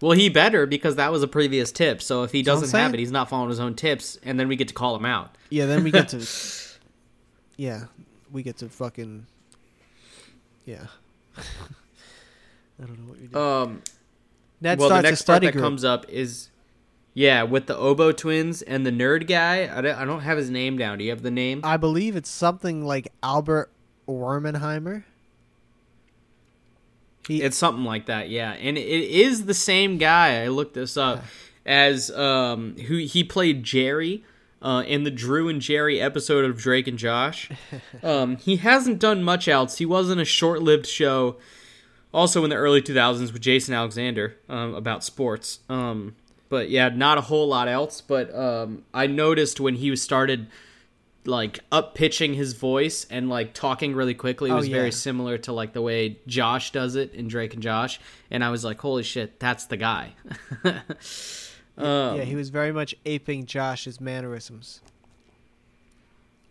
Well, 0.02 0.12
he 0.12 0.30
better 0.30 0.66
because 0.66 0.96
that 0.98 1.12
was 1.12 1.24
a 1.24 1.28
previous 1.28 1.72
tip. 1.72 2.02
So 2.02 2.24
if 2.24 2.32
he 2.32 2.42
That's 2.42 2.48
what 2.48 2.58
I'm 2.58 2.62
doesn't 2.62 2.80
have 2.80 2.94
it, 2.94 3.00
he's 3.00 3.12
not 3.12 3.30
following 3.30 3.50
his 3.50 3.60
own 3.60 3.74
tips, 3.74 4.20
and 4.24 4.40
then 4.40 4.48
we 4.48 4.56
get 4.56 4.68
to 4.68 4.74
call 4.74 4.96
him 4.96 5.06
out. 5.06 5.36
Yeah, 5.50 5.66
then 5.66 5.84
we 5.84 5.92
get 5.92 6.10
to. 6.10 6.26
yeah, 7.58 7.86
we 8.32 8.44
get 8.44 8.58
to 8.58 8.70
fucking. 8.70 9.26
Yeah. 10.66 10.88
I 11.38 12.86
don't 12.86 13.00
know 13.00 13.10
what 13.10 13.20
you're 13.20 13.30
doing. 13.30 13.44
Um, 13.44 13.82
Ned 14.62 14.80
well, 14.80 14.90
the 14.90 15.02
next 15.02 15.24
part 15.24 15.42
that 15.42 15.54
group. 15.54 15.64
comes 15.64 15.84
up 15.84 16.08
is, 16.10 16.50
yeah, 17.14 17.44
with 17.44 17.68
the 17.68 17.76
Oboe 17.76 18.12
twins 18.12 18.62
and 18.62 18.86
the 18.86 18.92
nerd 18.92 19.28
guy. 19.28 19.70
I 19.76 19.82
don't, 19.82 19.96
I 19.96 20.06
don't 20.06 20.22
have 20.22 20.38
his 20.38 20.50
name 20.50 20.78
down. 20.78 20.98
Do 20.98 21.04
you 21.04 21.12
have 21.12 21.22
the 21.22 21.32
name? 21.32 21.62
I 21.64 21.78
believe 21.78 22.16
it's 22.16 22.30
something 22.30 22.86
like 22.86 23.12
Albert 23.24 23.72
Wormenheimer. 24.08 25.04
He, 27.28 27.42
It's 27.42 27.58
something 27.58 27.84
like 27.84 28.06
that, 28.06 28.30
yeah. 28.30 28.52
And 28.54 28.78
it 28.78 28.82
is 28.88 29.46
the 29.46 29.54
same 29.54 29.98
guy. 29.98 30.44
I 30.44 30.48
looked 30.48 30.74
this 30.74 30.98
up 30.98 31.24
as 31.66 32.10
um 32.12 32.78
who 32.88 32.98
he 32.98 33.24
played 33.24 33.64
Jerry 33.64 34.24
uh, 34.62 34.84
in 34.88 35.04
the 35.04 35.12
Drew 35.12 35.50
and 35.50 35.62
Jerry 35.62 36.00
episode 36.02 36.46
of 36.46 36.58
Drake 36.58 36.88
and 36.88 36.98
Josh. 36.98 37.50
Um, 38.04 38.38
he 38.38 38.58
hasn't 38.58 39.00
done 39.00 39.24
much 39.24 39.48
else. 39.48 39.80
He 39.80 39.86
was 39.86 40.10
in 40.10 40.20
a 40.20 40.26
short-lived 40.26 40.86
show, 40.86 41.38
also 42.14 42.44
in 42.44 42.50
the 42.50 42.56
early 42.56 42.82
2000s 42.82 43.34
with 43.34 43.42
Jason 43.42 43.74
Alexander 43.74 44.36
um, 44.48 44.76
about 44.76 45.04
sports. 45.04 45.60
Um, 45.68 46.16
but 46.48 46.70
yeah, 46.70 46.90
not 46.90 47.18
a 47.18 47.22
whole 47.22 47.48
lot 47.48 47.68
else. 47.68 48.02
But 48.02 48.34
um, 48.36 48.84
I 48.94 49.08
noticed 49.08 49.60
when 49.60 49.76
he 49.76 49.96
started 49.96 50.48
like 51.28 51.60
up 51.72 51.94
pitching 51.94 52.34
his 52.34 52.54
voice 52.54 53.06
and 53.10 53.30
like 53.30 53.54
talking 53.54 53.94
really 53.94 54.14
quickly 54.16 54.50
it 54.50 54.54
Oh, 54.54 54.58
was 54.58 54.68
very 54.70 54.92
similar 54.92 55.38
to 55.40 55.52
like 55.54 55.74
the 55.74 55.82
way 55.82 56.18
Josh 56.26 56.72
does 56.72 56.96
it 56.96 57.14
in 57.14 57.28
Drake 57.28 57.54
and 57.54 57.62
Josh 57.62 58.00
and 58.32 58.44
I 58.44 58.50
was 58.50 58.64
like 58.64 58.80
holy 58.80 59.04
shit 59.04 59.40
that's 59.40 59.66
the 59.66 59.78
guy 59.78 60.14
um, 60.64 62.18
yeah, 62.18 62.24
he 62.24 62.36
was 62.36 62.50
very 62.50 62.72
much 62.72 62.96
aping 63.06 63.46
Josh's 63.46 64.00
mannerisms. 64.02 64.82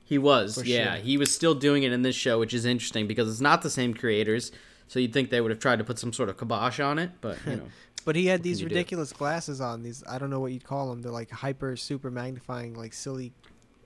he 0.05 0.19
was 0.19 0.63
yeah 0.65 0.95
sure. 0.97 1.03
he 1.05 1.17
was 1.19 1.35
still 1.35 1.55
doing 1.55 1.83
it 1.83 1.93
in 1.93 2.03
this 2.03 2.15
show 2.17 2.39
which 2.39 2.55
is 2.55 2.65
interesting 2.65 3.07
because 3.07 3.29
it's 3.31 3.41
not 3.41 3.63
the 3.63 3.71
same 3.71 3.95
creators 3.95 4.53
so 4.89 5.01
you'd 5.01 5.13
think 5.13 5.31
they 5.31 5.41
would 5.41 5.51
have 5.51 5.59
tried 5.61 5.79
to 5.79 5.85
put 5.85 5.99
some 5.99 6.13
sort 6.13 6.29
of 6.29 6.37
kibosh 6.39 6.79
on 6.81 6.99
it 6.99 7.11
but 7.21 7.39
you 7.47 7.57
know 7.57 7.67
But 8.05 8.15
he 8.15 8.27
had 8.27 8.43
these 8.45 8.61
you 8.61 8.69
do? 8.69 8.75
ridiculous 8.75 9.13
glasses 9.13 9.61
on. 9.61 9.83
These 9.83 10.05
I 10.09 10.19
don't 10.19 10.31
know 10.31 10.39
what 10.39 10.53
you'd 10.53 10.63
call 10.65 10.91
them. 10.91 11.03
They're 11.03 11.11
like 11.11 11.29
hyper 11.31 11.75
super 11.77 12.09
magnifying, 12.09 12.75
like 12.75 12.93
silly, 12.95 13.33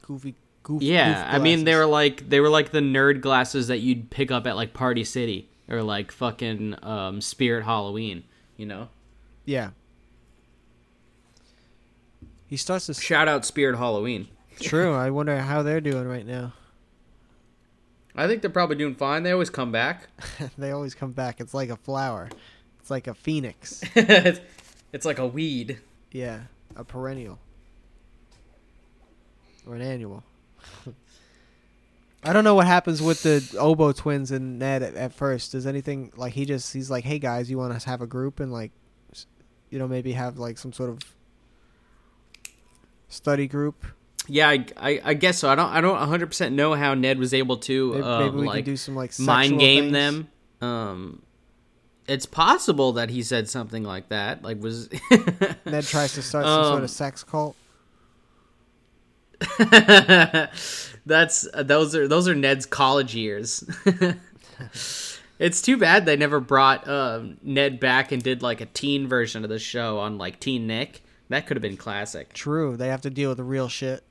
goofy, 0.03 0.35
goof. 0.62 0.83
yeah 0.83 1.25
goof 1.25 1.35
I 1.35 1.38
mean 1.42 1.64
they 1.64 1.75
were 1.75 1.87
like 1.87 2.29
they 2.29 2.40
were 2.40 2.49
like 2.51 2.70
the 2.70 2.81
nerd 2.81 3.20
glasses 3.20 3.68
that 3.68 3.79
you'd 3.79 4.11
pick 4.11 4.31
up 4.31 4.46
at 4.46 4.57
like 4.57 4.73
Party 4.75 5.05
City 5.05 5.49
or 5.68 5.83
like 5.83 6.12
fucking 6.12 6.77
um, 6.83 7.20
Spirit 7.20 7.64
Halloween 7.64 8.25
you 8.57 8.66
know 8.66 8.88
Yeah. 9.44 9.70
He 12.46 12.57
starts 12.57 12.87
to. 12.87 12.94
shout 12.94 13.29
out 13.29 13.44
Spirit 13.44 13.77
Halloween 13.77 14.29
True. 14.61 14.92
I 14.94 15.11
wonder 15.11 15.38
how 15.38 15.62
they're 15.62 15.81
doing 15.81 16.07
right 16.07 16.27
now. 16.27 16.53
I 18.14 18.27
think 18.27 18.42
they're 18.42 18.51
probably 18.51 18.77
doing 18.77 18.94
fine. 18.94 19.23
They 19.23 19.31
always 19.33 19.49
come 19.49 19.73
back. 19.73 20.09
they 20.59 20.70
always 20.73 20.94
come 20.94 21.12
back. 21.12 21.40
It's 21.40 21.55
like 21.55 21.70
a 21.70 21.77
flower. 21.77 22.29
It's 22.79 22.90
like 22.90 23.07
a 23.07 23.14
phoenix. 23.14 23.83
it's, 23.94 24.40
it's 24.92 25.07
like 25.07 25.18
a 25.18 25.27
weed. 25.27 25.79
Yeah, 26.12 26.40
a 26.77 26.85
perennial 26.85 27.38
or 29.66 29.77
an 29.77 29.81
annual. 29.83 30.25
I 32.23 32.33
don't 32.35 32.44
know 32.44 32.55
what 32.55 32.66
happens 32.66 33.01
with 33.01 33.23
the 33.23 33.57
Oboe 33.59 33.92
twins 33.92 34.31
and 34.31 34.59
Ned 34.59 34.83
at, 34.83 34.94
at 34.94 35.12
first. 35.14 35.53
Does 35.53 35.66
anything 35.66 36.12
like 36.16 36.35
he 36.35 36.44
just 36.44 36.73
he's 36.73 36.90
like, 36.90 37.05
"Hey 37.05 37.18
guys, 37.18 37.51
you 37.51 37.57
want 37.59 37.73
us 37.73 37.85
to 37.85 37.90
have 37.90 38.03
a 38.03 38.07
group 38.07 38.40
and 38.40 38.53
like, 38.53 38.73
you 39.70 39.79
know, 39.79 39.88
maybe 39.88 40.12
have 40.12 40.37
like 40.38 40.59
some 40.59 40.73
sort 40.73 40.90
of 40.90 40.99
study 43.09 43.46
group? 43.46 43.85
Yeah, 44.27 44.49
I, 44.51 44.66
I, 44.77 45.01
I 45.03 45.14
guess 45.14 45.38
so. 45.38 45.49
I 45.49 45.55
don't 45.55 45.70
I 45.70 45.81
don't 45.81 45.99
100 45.99 46.27
percent 46.27 46.55
know 46.55 46.75
how 46.75 46.94
Ned 46.94 47.18
was 47.18 47.33
able 47.35 47.57
to 47.59 47.92
Maybe, 47.92 48.03
um, 48.03 48.25
maybe 48.25 48.37
we 48.37 48.46
like 48.46 48.57
can 48.57 48.64
do 48.75 48.77
some 48.77 48.94
like 48.94 49.18
mind 49.18 49.59
game 49.59 49.85
things. 49.85 49.92
them. 50.61 50.68
Um, 50.68 51.23
it's 52.07 52.27
possible 52.27 52.92
that 52.92 53.09
he 53.09 53.23
said 53.23 53.49
something 53.49 53.83
like 53.83 54.11
that. 54.11 54.42
Like 54.42 54.62
was 54.62 54.90
Ned 55.64 55.85
tries 55.85 56.12
to 56.14 56.23
start 56.23 56.44
some 56.44 56.64
sort 56.64 56.77
Um, 56.79 56.85
of 56.85 56.90
sex 56.90 57.25
cult. 57.25 57.57
That's 61.07 61.48
uh, 61.53 61.62
those 61.62 61.94
are 61.94 62.07
those 62.07 62.29
are 62.29 62.35
Ned's 62.35 62.66
college 62.66 63.14
years. 63.14 63.64
it's 65.38 65.62
too 65.62 65.76
bad 65.76 66.05
they 66.07 66.16
never 66.16 66.40
brought 66.40 66.87
um, 66.87 67.38
Ned 67.42 67.81
back 67.81 68.12
and 68.12 68.22
did 68.22 68.42
like 68.42 68.61
a 68.61 68.66
teen 68.66 69.09
version 69.09 69.42
of 69.42 69.50
the 69.50 69.59
show 69.59 69.98
on 69.98 70.18
like 70.18 70.40
Teen 70.40 70.66
Nick. 70.66 71.03
That 71.31 71.46
could 71.46 71.57
have 71.57 71.62
been 71.62 71.76
classic. 71.76 72.33
True, 72.33 72.76
they 72.76 72.88
have 72.88 73.03
to 73.03 73.11
deal 73.11 73.31
with 73.31 73.38
the 73.38 73.44
real 73.44 73.68
shit. 73.68 74.05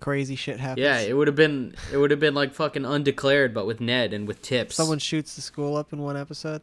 Crazy 0.00 0.36
shit 0.36 0.60
happens. 0.60 0.84
Yeah, 0.84 1.00
it 1.00 1.16
would 1.16 1.26
have 1.26 1.36
been 1.36 1.74
it 1.92 1.96
would 1.96 2.12
have 2.12 2.20
been 2.20 2.34
like 2.34 2.54
fucking 2.54 2.84
undeclared, 2.84 3.52
but 3.52 3.66
with 3.66 3.80
Ned 3.80 4.12
and 4.12 4.28
with 4.28 4.40
tips. 4.42 4.76
Someone 4.76 5.00
shoots 5.00 5.34
the 5.34 5.40
school 5.40 5.76
up 5.76 5.92
in 5.92 6.00
one 6.00 6.16
episode. 6.16 6.62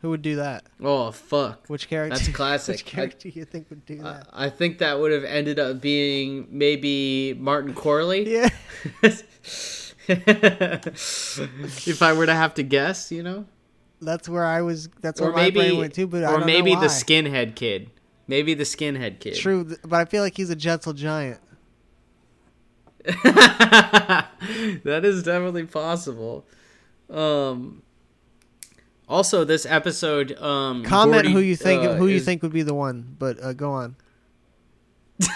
Who 0.00 0.10
would 0.10 0.22
do 0.22 0.36
that? 0.36 0.64
oh 0.82 1.10
fuck, 1.10 1.66
Which 1.66 1.88
character? 1.88 2.16
That's 2.16 2.30
classic. 2.34 2.76
Which 2.76 2.86
character 2.86 3.28
you 3.28 3.44
think 3.44 3.68
would 3.68 3.84
do 3.84 4.00
I, 4.00 4.12
that? 4.12 4.26
I 4.32 4.48
think 4.48 4.78
that 4.78 4.98
would 4.98 5.12
have 5.12 5.24
ended 5.24 5.58
up 5.58 5.80
being 5.82 6.46
maybe 6.50 7.34
Martin 7.34 7.74
Qwerly. 7.74 8.26
yeah. 8.26 8.48
if 11.86 12.02
I 12.02 12.14
were 12.14 12.24
to 12.24 12.34
have 12.34 12.54
to 12.54 12.62
guess, 12.62 13.12
you 13.12 13.22
know, 13.22 13.44
That's 14.00 14.26
where 14.26 14.44
I 14.44 14.62
was. 14.62 14.88
That's 15.02 15.20
where 15.20 15.30
or 15.30 15.34
my 15.34 15.50
brain 15.50 15.76
went 15.76 15.92
to. 15.94 16.06
But 16.06 16.24
I 16.24 16.32
or 16.32 16.44
maybe 16.46 16.74
the 16.74 16.86
skinhead 16.86 17.54
kid, 17.54 17.90
maybe 18.26 18.54
the 18.54 18.64
skinhead 18.64 19.20
kid. 19.20 19.34
True, 19.36 19.76
but 19.82 20.00
I 20.00 20.06
feel 20.06 20.22
like 20.22 20.36
he's 20.36 20.48
a 20.48 20.56
gentle 20.56 20.94
giant. 20.94 21.40
that 23.04 24.28
is 25.04 25.22
definitely 25.22 25.66
possible. 25.66 26.46
Um. 27.10 27.82
Also, 29.10 29.44
this 29.44 29.66
episode. 29.66 30.32
Um, 30.40 30.84
Comment 30.84 31.12
Gordy, 31.24 31.32
who 31.32 31.40
you 31.40 31.56
think 31.56 31.82
uh, 31.84 31.94
who 31.96 32.06
you 32.06 32.16
is- 32.16 32.24
think 32.24 32.42
would 32.42 32.52
be 32.52 32.62
the 32.62 32.72
one. 32.74 33.16
But 33.18 33.42
uh, 33.42 33.52
go 33.52 33.72
on. 33.72 33.96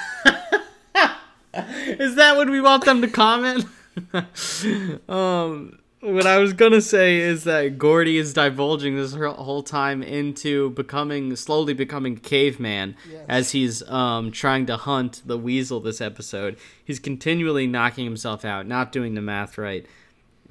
Is 1.57 2.17
that 2.17 2.37
what 2.37 2.51
we 2.51 2.61
want 2.61 2.85
them 2.85 3.01
to 3.03 3.09
comment? 3.09 3.65
um, 5.09 5.79
what 6.01 6.27
I 6.27 6.39
was 6.39 6.53
gonna 6.53 6.81
say 6.81 7.19
is 7.19 7.45
that 7.45 7.79
Gordy 7.79 8.19
is 8.19 8.33
divulging 8.35 8.97
this 8.97 9.15
whole- 9.15 9.63
time 9.63 10.03
into 10.03 10.71
becoming 10.71 11.37
slowly 11.37 11.73
becoming 11.73 12.17
caveman 12.17 12.97
Yes. 13.11 13.25
as 13.29 13.51
he's 13.53 13.89
um 13.89 14.31
trying 14.33 14.67
to 14.67 14.77
hunt 14.77 15.23
the 15.25 15.39
weasel 15.39 15.79
this 15.81 16.01
episode. 16.01 16.57
He's 16.85 16.99
continually 16.99 17.67
knocking 17.69 18.05
himself 18.05 18.45
out, 18.45 18.67
not 18.67 18.91
doing 18.91 19.15
the 19.15 19.23
math 19.23 19.57
right. 19.57 19.87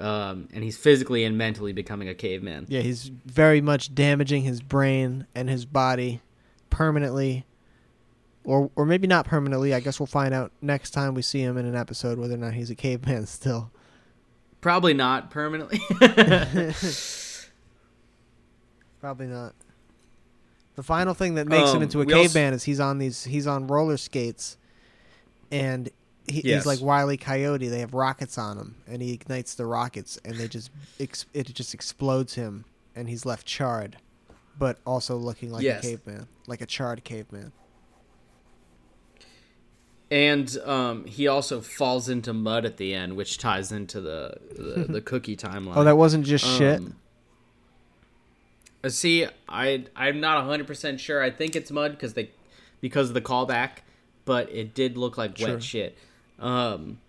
Um, 0.04 0.50
and 0.54 0.64
he's 0.64 0.76
physically 0.78 1.24
and 1.24 1.38
mentally 1.38 1.72
becoming 1.72 2.10
a 2.10 2.14
caveman. 2.14 2.66
Yeah, 2.68 2.82
he's 2.82 3.08
very 3.26 3.62
much 3.62 3.96
damaging 3.96 4.44
his 4.44 4.62
brain 4.62 5.26
and 5.34 5.50
his 5.50 5.66
body 5.66 6.20
permanently, 6.70 7.46
or 8.44 8.70
or 8.76 8.86
maybe 8.86 9.08
not 9.08 9.26
permanently. 9.26 9.74
I 9.74 9.80
guess 9.80 10.00
we'll 10.00 10.08
find 10.08 10.34
out 10.34 10.52
next 10.62 10.92
time 10.92 11.14
we 11.14 11.22
see 11.22 11.40
him 11.40 11.58
in 11.58 11.66
an 11.66 11.76
episode 11.76 12.18
whether 12.20 12.34
or 12.34 12.38
not 12.38 12.54
he's 12.54 12.70
a 12.70 12.76
caveman 12.76 13.26
still. 13.28 13.72
Probably 14.60 14.94
not 14.94 15.30
permanently. 15.32 15.80
Probably 19.00 19.28
not. 19.28 19.54
The 20.76 20.84
final 20.84 21.14
thing 21.14 21.36
that 21.36 21.48
makes 21.48 21.70
him 21.70 21.78
Um, 21.78 21.84
into 21.84 22.02
a 22.02 22.06
we 22.06 22.14
also- 22.14 22.24
caveman 22.34 22.54
is 22.54 22.64
he's 22.64 22.80
on 22.80 22.98
these 22.98 23.26
he's 23.26 23.46
on 23.46 23.68
roller 23.68 23.98
skates, 23.98 24.58
and 25.52 25.90
he, 26.28 26.42
Yes. 26.42 26.64
he's 26.64 26.66
like 26.66 26.82
Wile 26.82 27.12
E. 27.12 27.18
Coyote. 27.18 27.68
They 27.68 27.80
have 27.80 27.94
rockets 27.94 28.38
on 28.38 28.58
him, 28.58 28.76
and 28.88 29.02
he 29.02 29.14
ignites 29.14 29.56
the 29.56 29.66
rockets, 29.66 30.20
and 30.24 30.36
they 30.38 30.48
just 30.48 30.72
ex- 31.00 31.26
it 31.34 31.54
just 31.54 31.74
explodes 31.74 32.36
him, 32.36 32.66
and 32.96 33.10
he's 33.10 33.26
left 33.26 33.46
charred, 33.46 33.98
but 34.58 34.78
also 34.86 35.16
looking 35.18 35.52
like 35.52 35.64
Yes. 35.64 35.84
a 35.84 35.88
caveman, 35.88 36.28
like 36.48 36.62
a 36.62 36.66
charred 36.66 37.04
caveman. 37.04 37.52
and 40.12 40.58
um, 40.66 41.06
he 41.06 41.28
also 41.28 41.60
falls 41.60 42.08
into 42.08 42.34
mud 42.34 42.66
at 42.66 42.78
the 42.78 42.94
end, 42.94 43.16
which 43.16 43.38
ties 43.38 43.72
into 43.72 44.00
the 44.00 44.38
the, 44.56 44.86
the 44.90 45.02
cookie 45.02 45.36
timeline. 45.36 45.74
Oh, 45.76 45.84
that 45.84 45.98
wasn't 45.98 46.26
just 46.26 46.46
shit. 46.46 46.80
Um, 46.80 46.96
uh, 48.84 48.90
See, 48.90 49.26
I 49.50 49.86
I'm 49.96 50.20
not 50.20 50.44
hundred 50.46 50.68
percent 50.68 51.00
sure. 51.00 51.22
I 51.24 51.32
think 51.32 51.56
it's 51.56 51.72
mud 51.72 51.92
because 51.92 52.14
they 52.14 52.32
because 52.82 53.08
of 53.10 53.14
the 53.14 53.22
callback, 53.22 53.78
but 54.26 54.52
it 54.52 54.74
did 54.76 54.98
look 54.98 55.18
like 55.18 55.38
Sure. 55.38 55.54
wet 55.54 55.64
shit. 55.64 55.98
Um, 56.40 57.00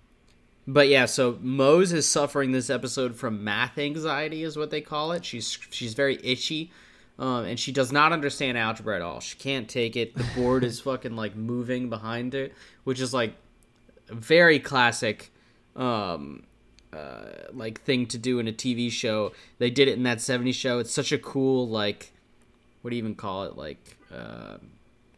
but 0.66 0.88
yeah, 0.88 1.06
so 1.06 1.38
Moze 1.40 1.92
is 1.92 2.08
suffering 2.08 2.52
this 2.52 2.70
episode 2.70 3.16
from 3.16 3.44
math 3.44 3.78
anxiety, 3.78 4.42
is 4.42 4.56
what 4.56 4.70
they 4.70 4.80
call 4.80 5.12
it. 5.12 5.24
She's 5.24 5.58
she's 5.70 5.94
very 5.94 6.18
itchy, 6.24 6.70
um, 7.18 7.44
and 7.44 7.60
she 7.60 7.72
does 7.72 7.92
not 7.92 8.12
understand 8.12 8.56
algebra 8.56 8.96
at 8.96 9.02
all. 9.02 9.20
She 9.20 9.36
can't 9.36 9.68
take 9.68 9.96
it. 9.96 10.14
The 10.14 10.26
board 10.36 10.64
is 10.64 10.80
fucking 10.82 11.16
like 11.16 11.36
moving 11.36 11.90
behind 11.90 12.34
it, 12.34 12.54
which 12.84 13.00
is 13.00 13.12
like 13.12 13.34
very 14.08 14.58
classic 14.58 15.32
um 15.76 16.44
uh, 16.92 17.24
like 17.52 17.80
thing 17.80 18.06
to 18.06 18.18
do 18.18 18.38
in 18.38 18.48
a 18.48 18.52
TV 18.52 18.90
show. 18.90 19.32
They 19.58 19.70
did 19.70 19.88
it 19.88 19.96
in 19.96 20.04
that 20.04 20.18
70s 20.18 20.54
show. 20.54 20.78
It's 20.78 20.92
such 20.92 21.12
a 21.12 21.18
cool 21.18 21.68
like 21.68 22.12
what 22.82 22.90
do 22.90 22.96
you 22.96 23.02
even 23.02 23.14
call 23.14 23.44
it? 23.44 23.56
Like 23.56 23.96
uh, 24.14 24.58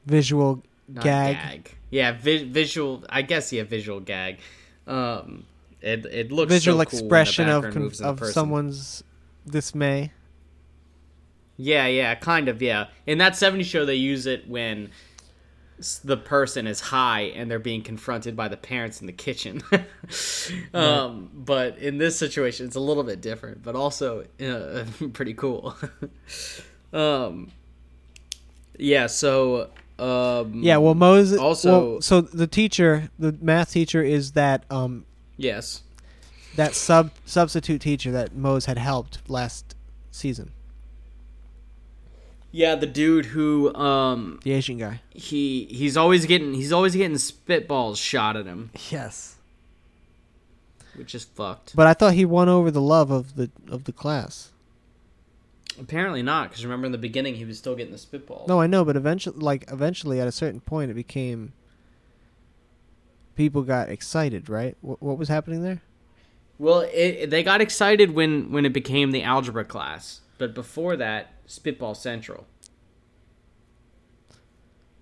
Visual 0.06 0.62
not 0.88 1.04
gag, 1.04 1.74
Yeah, 1.90 2.12
vi- 2.12 2.44
visual. 2.44 3.04
I 3.08 3.22
guess 3.22 3.52
yeah, 3.52 3.64
visual 3.64 4.00
gag. 4.00 4.38
Um, 4.86 5.44
it 5.80 6.06
it 6.06 6.32
looks 6.32 6.52
visual 6.52 6.78
so 6.78 6.84
cool 6.84 6.98
expression 6.98 7.48
of 7.48 7.62
con- 7.72 7.92
of 8.02 8.18
person. 8.18 8.32
someone's 8.32 9.04
dismay. 9.48 10.12
Yeah, 11.56 11.86
yeah, 11.86 12.14
kind 12.14 12.48
of. 12.48 12.60
Yeah, 12.60 12.88
in 13.06 13.18
that 13.18 13.32
70s 13.32 13.64
show, 13.64 13.84
they 13.86 13.94
use 13.94 14.26
it 14.26 14.48
when 14.48 14.90
the 16.04 16.16
person 16.16 16.66
is 16.66 16.80
high 16.80 17.22
and 17.34 17.50
they're 17.50 17.58
being 17.58 17.82
confronted 17.82 18.34
by 18.36 18.48
the 18.48 18.56
parents 18.56 19.00
in 19.00 19.06
the 19.06 19.12
kitchen. 19.12 19.62
um, 20.74 21.30
But 21.34 21.78
in 21.78 21.98
this 21.98 22.18
situation, 22.18 22.66
it's 22.66 22.76
a 22.76 22.80
little 22.80 23.02
bit 23.04 23.20
different, 23.20 23.62
but 23.62 23.74
also 23.74 24.24
uh, 24.40 24.84
pretty 25.12 25.34
cool. 25.34 25.74
um, 26.92 27.50
yeah. 28.78 29.06
So. 29.06 29.70
Um, 29.98 30.62
Yeah, 30.62 30.76
well, 30.76 30.94
Moses. 30.94 31.38
also- 31.38 31.92
well, 31.92 32.00
so 32.02 32.20
the 32.20 32.46
teacher, 32.46 33.08
the 33.18 33.34
math 33.40 33.72
teacher, 33.72 34.02
is 34.02 34.32
that 34.32 34.64
um 34.70 35.04
Yes. 35.38 35.82
that 36.56 36.74
sub 36.74 37.10
substitute 37.24 37.80
teacher 37.80 38.10
that 38.12 38.34
Moze 38.34 38.66
had 38.66 38.76
helped 38.78 39.18
last 39.28 39.74
season, 40.10 40.50
Yeah, 42.52 42.74
the 42.74 42.86
dude 42.86 43.26
who 43.26 43.74
um 43.74 44.40
the 44.44 44.52
Asian 44.52 44.78
guy. 44.78 45.00
he 45.10 45.66
he's 45.70 45.96
always 45.96 46.26
getting 46.26 46.54
he's 46.54 46.72
always 46.72 46.94
getting 46.94 47.16
spitballs 47.16 47.96
shot 47.96 48.36
at 48.36 48.46
him, 48.46 48.70
Yes, 48.90 49.36
which 50.94 51.14
is 51.14 51.24
fucked. 51.24 51.74
but 51.76 51.86
I 51.86 51.94
thought 51.94 52.14
he 52.14 52.24
won 52.24 52.48
over 52.48 52.70
the 52.70 52.80
love 52.80 53.10
of 53.10 53.36
the 53.36 53.50
of 53.68 53.84
the 53.84 53.92
class. 53.92 54.50
Apparently 55.78 56.22
not, 56.22 56.48
because 56.48 56.64
remember 56.64 56.86
in 56.86 56.92
the 56.92 56.98
beginning 56.98 57.34
he 57.34 57.44
was 57.44 57.58
still 57.58 57.74
getting 57.74 57.92
the 57.92 57.98
spitball. 57.98 58.46
No, 58.48 58.60
I 58.60 58.66
know, 58.66 58.84
but 58.84 58.96
eventually, 58.96 59.38
like 59.38 59.70
eventually, 59.70 60.20
at 60.20 60.28
a 60.28 60.32
certain 60.32 60.60
point, 60.60 60.90
it 60.90 60.94
became 60.94 61.52
people 63.34 63.62
got 63.62 63.88
excited, 63.88 64.48
right? 64.48 64.76
What, 64.80 65.02
what 65.02 65.18
was 65.18 65.28
happening 65.28 65.62
there? 65.62 65.82
Well, 66.58 66.88
it, 66.92 67.28
they 67.28 67.42
got 67.42 67.60
excited 67.60 68.14
when 68.14 68.50
when 68.50 68.64
it 68.64 68.72
became 68.72 69.10
the 69.10 69.22
algebra 69.22 69.64
class, 69.64 70.20
but 70.38 70.54
before 70.54 70.96
that, 70.96 71.32
Spitball 71.46 71.94
Central. 71.94 72.46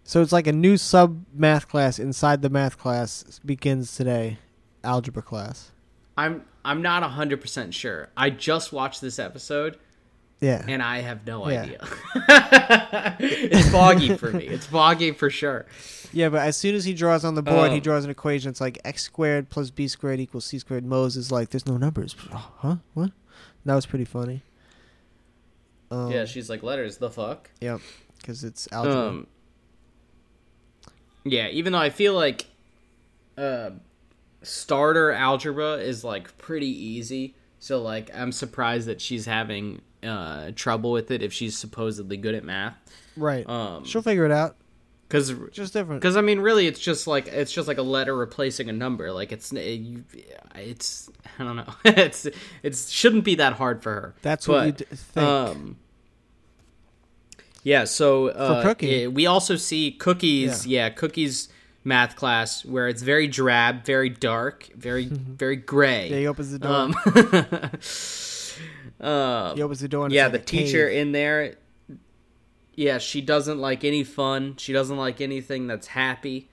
So 0.03 0.21
it's 0.21 0.33
like 0.33 0.47
a 0.47 0.53
new 0.53 0.77
sub 0.77 1.25
math 1.33 1.69
class 1.69 1.99
inside 1.99 2.43
the 2.43 2.51
math 2.51 2.77
class 2.77 3.41
begins 3.45 3.97
today, 3.97 4.39
algebra 4.83 5.23
class. 5.23 5.71
I'm 6.17 6.45
I'm 6.65 6.83
not 6.83 7.03
hundred 7.03 7.41
percent 7.41 7.73
sure. 7.73 8.11
I 8.17 8.31
just 8.31 8.73
watched 8.73 9.01
this 9.01 9.19
episode 9.19 9.79
Yeah, 10.41 10.65
and 10.69 10.83
I 10.83 10.99
have 11.01 11.27
no 11.27 11.49
Yeah. 11.49 11.63
idea. 11.63 11.89
it's 13.21 13.69
foggy 13.71 14.17
for 14.17 14.31
me. 14.33 14.47
It's 14.49 14.67
foggy 14.67 15.13
for 15.13 15.31
sure. 15.31 15.65
yeah, 16.13 16.29
but 16.29 16.41
as 16.43 16.57
soon 16.57 16.75
as 16.75 16.85
he 16.85 16.93
draws 16.93 17.25
on 17.25 17.35
the 17.35 17.43
board, 17.43 17.71
he 17.71 17.77
Um, 17.79 17.83
draws 17.83 18.05
an 18.05 18.11
equation. 18.11 18.51
It's 18.51 18.61
like 18.61 18.79
x 18.85 19.03
squared 19.03 19.49
plus 19.49 19.71
b 19.71 19.89
squared 19.89 20.21
equals 20.21 20.45
c 20.45 20.59
squared. 20.59 20.85
Moze 20.85 21.17
is 21.17 21.31
like, 21.33 21.51
there's 21.51 21.67
no 21.67 21.77
numbers. 21.77 22.15
Huh? 22.31 22.77
What? 22.95 23.13
That 23.65 23.75
was 23.75 23.87
pretty 23.87 24.05
funny. 24.05 24.43
Um, 25.91 26.11
yeah, 26.11 26.25
she's 26.25 26.51
like 26.51 26.63
letters. 26.63 26.99
The 26.99 27.11
fuck. 27.11 27.51
Yep, 27.61 27.81
because 28.19 28.45
it's 28.45 28.69
algebra. 28.73 29.09
Um, 29.09 29.27
yeah, 31.25 31.49
even 31.49 31.73
though 31.73 31.79
I 31.79 31.91
feel 31.91 32.13
like 32.15 32.47
uh, 33.39 33.71
starter 34.43 35.11
algebra 35.13 35.75
is 35.77 36.05
like 36.05 36.37
pretty 36.37 36.67
easy, 36.69 37.35
so 37.65 37.81
like 37.81 38.11
I'm 38.15 38.31
surprised 38.31 38.87
that 38.89 39.01
she's 39.01 39.25
having 39.25 39.81
uh, 40.03 40.51
trouble 40.55 40.93
with 40.93 41.11
it 41.11 41.23
if 41.23 41.33
she's 41.33 41.57
supposedly 41.57 42.19
good 42.19 42.35
at 42.35 42.45
math. 42.45 42.77
right. 43.17 43.49
Um, 43.49 43.87
She'll 43.87 44.03
figure 44.03 44.27
it 44.27 44.31
out. 44.33 44.57
because 45.09 45.33
Just 45.51 45.73
different. 45.73 46.03
because 46.03 46.15
I 46.15 46.21
mean, 46.21 46.41
really, 46.41 46.67
it's 46.67 46.79
just 46.79 47.07
like 47.07 47.27
it's 47.29 47.51
just 47.53 47.67
like 47.67 47.79
a 47.79 47.83
letter 47.83 48.15
replacing 48.15 48.69
a 48.69 48.73
number. 48.75 49.11
Like 49.13 49.33
it's 49.33 49.51
it's 49.55 51.09
I 51.39 51.45
don't 51.45 51.57
know. 51.57 51.73
it's 51.87 52.27
it 52.63 52.77
shouldn't 52.77 53.25
be 53.25 53.37
that 53.37 53.55
hard 53.55 53.83
for 53.83 53.93
her. 53.93 54.15
That's 54.21 54.47
what 54.47 54.67
you 54.67 54.73
But, 54.73 54.79
d- 54.79 54.85
think. 54.97 55.27
Um, 55.27 55.77
yeah, 57.63 57.85
so 57.85 58.29
uh, 58.29 58.63
Cookie. 58.63 59.05
eh, 59.05 59.07
we 59.07 59.25
also 59.27 59.57
see 59.57 59.91
cookies. 59.93 60.67
Yeah. 60.67 60.91
cookies 60.91 61.49
math 61.85 62.17
class 62.17 62.65
where 62.65 62.89
it's 62.89 63.03
very 63.03 63.29
drab, 63.29 63.85
very 63.85 64.09
dark, 64.09 64.69
very 64.75 65.05
very 65.07 65.57
gray. 65.57 66.09
yeah, 66.11 66.17
he 66.19 66.27
opens 66.27 66.51
the 66.51 66.59
door. 66.59 66.73
um, 66.73 66.95
um, 69.01 69.57
he 69.57 69.63
opens 69.63 69.81
the 69.81 69.89
door. 69.89 70.07
And 70.07 70.15
yeah, 70.15 70.27
it's 70.27 70.33
the 70.33 70.39
teacher 70.39 70.89
cave. 70.89 70.99
in 70.99 71.13
there. 71.13 71.57
Yeah, 72.75 72.99
she 72.99 73.21
doesn't 73.21 73.59
like 73.61 73.85
any 73.85 74.03
fun. 74.03 74.57
She 74.57 74.73
doesn't 74.73 74.97
like 74.97 75.21
anything 75.21 75.67
that's 75.69 75.89
happy. 75.89 76.49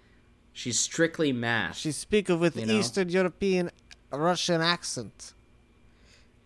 She's 0.54 0.80
strictly 0.80 1.32
math. 1.32 1.78
She 1.78 1.92
speaks 1.92 2.30
with 2.30 2.58
You 2.58 2.66
know? 2.68 2.74
Eastern 2.74 3.10
European 3.10 3.72
Russian 4.12 4.62
accent. 4.62 5.34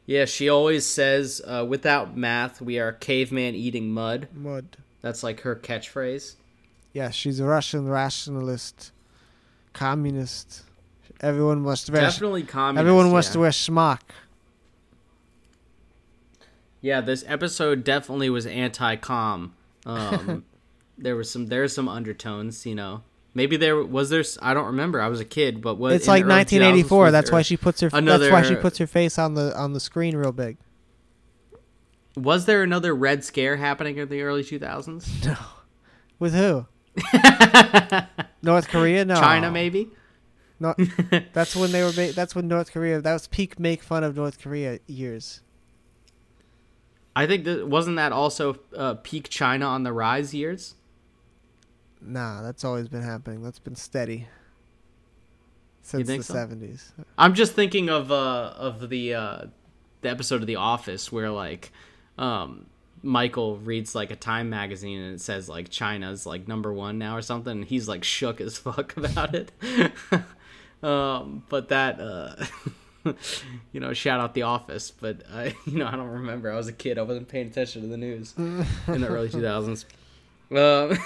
yeah, 0.05 0.25
she 0.25 0.47
always 0.47 0.85
says, 0.85 1.41
uh, 1.45 1.65
"Without 1.67 2.15
math, 2.15 2.61
we 2.61 2.79
are 2.79 2.91
caveman 2.93 3.55
eating 3.55 3.91
mud." 3.91 4.27
Mud. 4.33 4.77
That's 5.01 5.23
like 5.23 5.41
her 5.41 5.55
catchphrase. 5.55 6.35
Yeah, 6.95 7.09
she's 7.09 7.41
a 7.41 7.45
Russian 7.45 7.89
rationalist, 7.89 8.93
communist. 9.73 10.63
Everyone 11.19 11.61
must 11.61 11.89
wear. 11.89 12.01
Definitely 12.01 12.43
communist. 12.43 12.79
everyone 12.79 13.11
wants 13.11 13.27
yeah. 13.27 13.33
to 13.33 13.39
wear 13.39 13.49
schmuck. 13.49 13.99
Yeah, 16.79 17.01
this 17.01 17.25
episode 17.27 17.83
definitely 17.83 18.29
was 18.29 18.45
anti-com. 18.45 19.53
Um, 19.85 20.45
there 20.97 21.17
was 21.17 21.29
some 21.29 21.47
there's 21.47 21.75
some 21.75 21.89
undertones, 21.89 22.65
you 22.65 22.75
know. 22.75 23.03
Maybe 23.33 23.57
there 23.57 23.83
was 23.83 24.09
there. 24.09 24.23
I 24.41 24.53
don't 24.53 24.67
remember. 24.67 25.01
I 25.01 25.09
was 25.09 25.19
a 25.19 25.25
kid, 25.25 25.61
but 25.61 25.75
what? 25.75 25.91
it's 25.91 26.07
like 26.07 26.25
1984. 26.25 27.11
That's 27.11 27.29
why 27.29 27.41
she 27.41 27.57
puts 27.57 27.81
her. 27.81 27.89
that's 27.89 28.31
why 28.31 28.41
she 28.41 28.55
puts 28.55 28.77
her 28.77 28.87
face 28.87 29.19
on 29.19 29.33
the 29.33 29.53
on 29.57 29.73
the 29.73 29.81
screen 29.81 30.15
real 30.15 30.31
big. 30.31 30.55
Was 32.15 32.45
there 32.45 32.63
another 32.63 32.95
Red 32.95 33.25
Scare 33.25 33.57
happening 33.57 33.97
in 33.97 34.07
the 34.07 34.21
early 34.21 34.45
2000s? 34.45 35.25
No, 35.25 35.35
with 36.19 36.33
who? 36.33 36.67
North 38.41 38.67
Korea? 38.69 39.05
No, 39.05 39.15
China, 39.15 39.51
maybe. 39.51 39.89
No, 40.59 40.73
that's 41.33 41.55
when 41.55 41.71
they 41.71 41.83
were. 41.83 41.91
Ma- 41.95 42.13
that's 42.13 42.35
when 42.35 42.47
North 42.47 42.71
Korea. 42.71 43.01
That 43.01 43.13
was 43.13 43.27
peak 43.27 43.59
make 43.59 43.83
fun 43.83 44.03
of 44.03 44.15
North 44.15 44.39
Korea 44.39 44.79
years. 44.87 45.41
I 47.15 47.27
think 47.27 47.45
that 47.45 47.67
wasn't 47.67 47.97
that 47.97 48.11
also 48.11 48.57
uh, 48.75 48.95
peak 48.95 49.29
China 49.29 49.65
on 49.65 49.83
the 49.83 49.93
rise 49.93 50.33
years. 50.33 50.75
Nah, 52.01 52.41
that's 52.41 52.63
always 52.63 52.87
been 52.87 53.01
happening. 53.01 53.41
That's 53.41 53.59
been 53.59 53.75
steady 53.75 54.27
since 55.81 56.07
the 56.07 56.23
so? 56.23 56.33
seventies. 56.33 56.93
I'm 57.17 57.33
just 57.33 57.53
thinking 57.53 57.89
of 57.89 58.11
uh, 58.11 58.53
of 58.57 58.89
the 58.89 59.13
uh, 59.13 59.45
the 60.01 60.09
episode 60.09 60.41
of 60.41 60.47
The 60.47 60.57
Office 60.57 61.11
where 61.11 61.31
like 61.31 61.71
um, 62.17 62.67
Michael 63.05 63.57
reads 63.57 63.93
like 63.93 64.09
a 64.09 64.15
Time 64.15 64.49
magazine 64.49 64.99
and 64.99 65.15
it 65.15 65.21
says 65.21 65.47
like 65.47 65.69
China's 65.69 66.25
like 66.25 66.47
number 66.47 66.73
one 66.73 66.97
now 66.97 67.15
or 67.15 67.21
something. 67.21 67.51
And 67.51 67.65
he's 67.65 67.87
like 67.87 68.03
shook 68.03 68.41
as 68.41 68.57
fuck 68.57 68.97
about 68.97 69.35
it. 69.35 69.51
um, 70.83 71.43
but 71.47 71.69
that 71.69 71.99
uh, 71.99 72.45
you 73.71 73.79
know, 73.79 73.93
shout 73.93 74.19
out 74.19 74.33
The 74.33 74.41
Office, 74.41 74.91
but 74.91 75.21
I, 75.31 75.55
you 75.65 75.77
know, 75.77 75.87
I 75.87 75.91
don't 75.91 76.09
remember. 76.09 76.51
I 76.51 76.55
was 76.55 76.67
a 76.67 76.73
kid. 76.73 76.97
I 76.97 77.03
wasn't 77.03 77.27
paying 77.27 77.47
attention 77.47 77.83
to 77.83 77.87
the 77.87 77.97
news 77.97 78.33
in 78.37 78.65
the 78.87 79.07
early 79.07 79.29
2000s. 79.29 79.85
Um, 80.51 80.97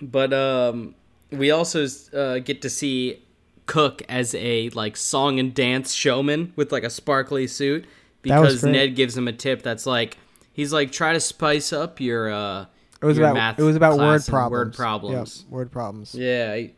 but 0.00 0.32
um, 0.32 0.94
we 1.30 1.50
also 1.50 1.86
uh, 2.12 2.38
get 2.38 2.62
to 2.62 2.70
see 2.70 3.22
Cook 3.66 4.02
as 4.08 4.34
a 4.34 4.68
like 4.70 4.96
song 4.96 5.38
and 5.38 5.54
dance 5.54 5.92
showman 5.92 6.52
with 6.56 6.72
like 6.72 6.84
a 6.84 6.90
sparkly 6.90 7.46
suit 7.46 7.86
because. 8.22 8.62
Ned 8.64 8.94
gives 8.96 9.16
him 9.16 9.28
a 9.28 9.32
tip 9.32 9.62
that's 9.62 9.86
like 9.86 10.16
he's 10.52 10.72
like 10.72 10.92
try 10.92 11.12
to 11.12 11.20
spice 11.20 11.72
up 11.72 12.00
your 12.00 12.32
uh 12.32 12.66
It 13.00 13.06
was 13.06 13.18
about 13.18 13.34
math 13.34 13.58
it 13.58 13.62
was 13.62 13.76
about 13.76 13.98
word 13.98 14.24
problems. 14.26 14.50
word 14.50 14.74
problems. 14.74 15.38
Yep, 15.44 15.50
word 15.52 15.72
problems. 15.72 16.14
Yeah, 16.14 16.56
he- 16.56 16.74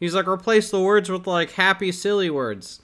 he's 0.00 0.14
like 0.14 0.28
replace 0.28 0.70
the 0.70 0.80
words 0.80 1.10
with 1.10 1.26
like 1.26 1.52
happy, 1.52 1.92
silly 1.92 2.30
words. 2.30 2.80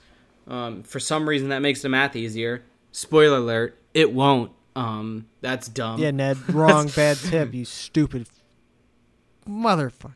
Um, 0.47 0.83
for 0.83 0.99
some 0.99 1.29
reason, 1.29 1.49
that 1.49 1.59
makes 1.61 1.81
the 1.81 1.87
math 1.89 2.15
easier. 2.17 2.63
Spoiler 2.91 3.37
alert: 3.37 3.77
it 3.93 4.11
won't. 4.11 4.51
Um, 4.75 5.27
that's 5.39 5.67
dumb. 5.69 5.99
Yeah, 6.01 6.11
Ned, 6.11 6.37
wrong, 6.53 6.89
bad 6.95 7.17
tip. 7.17 7.53
You 7.53 7.63
stupid 7.63 8.27
motherfucker. 9.47 10.13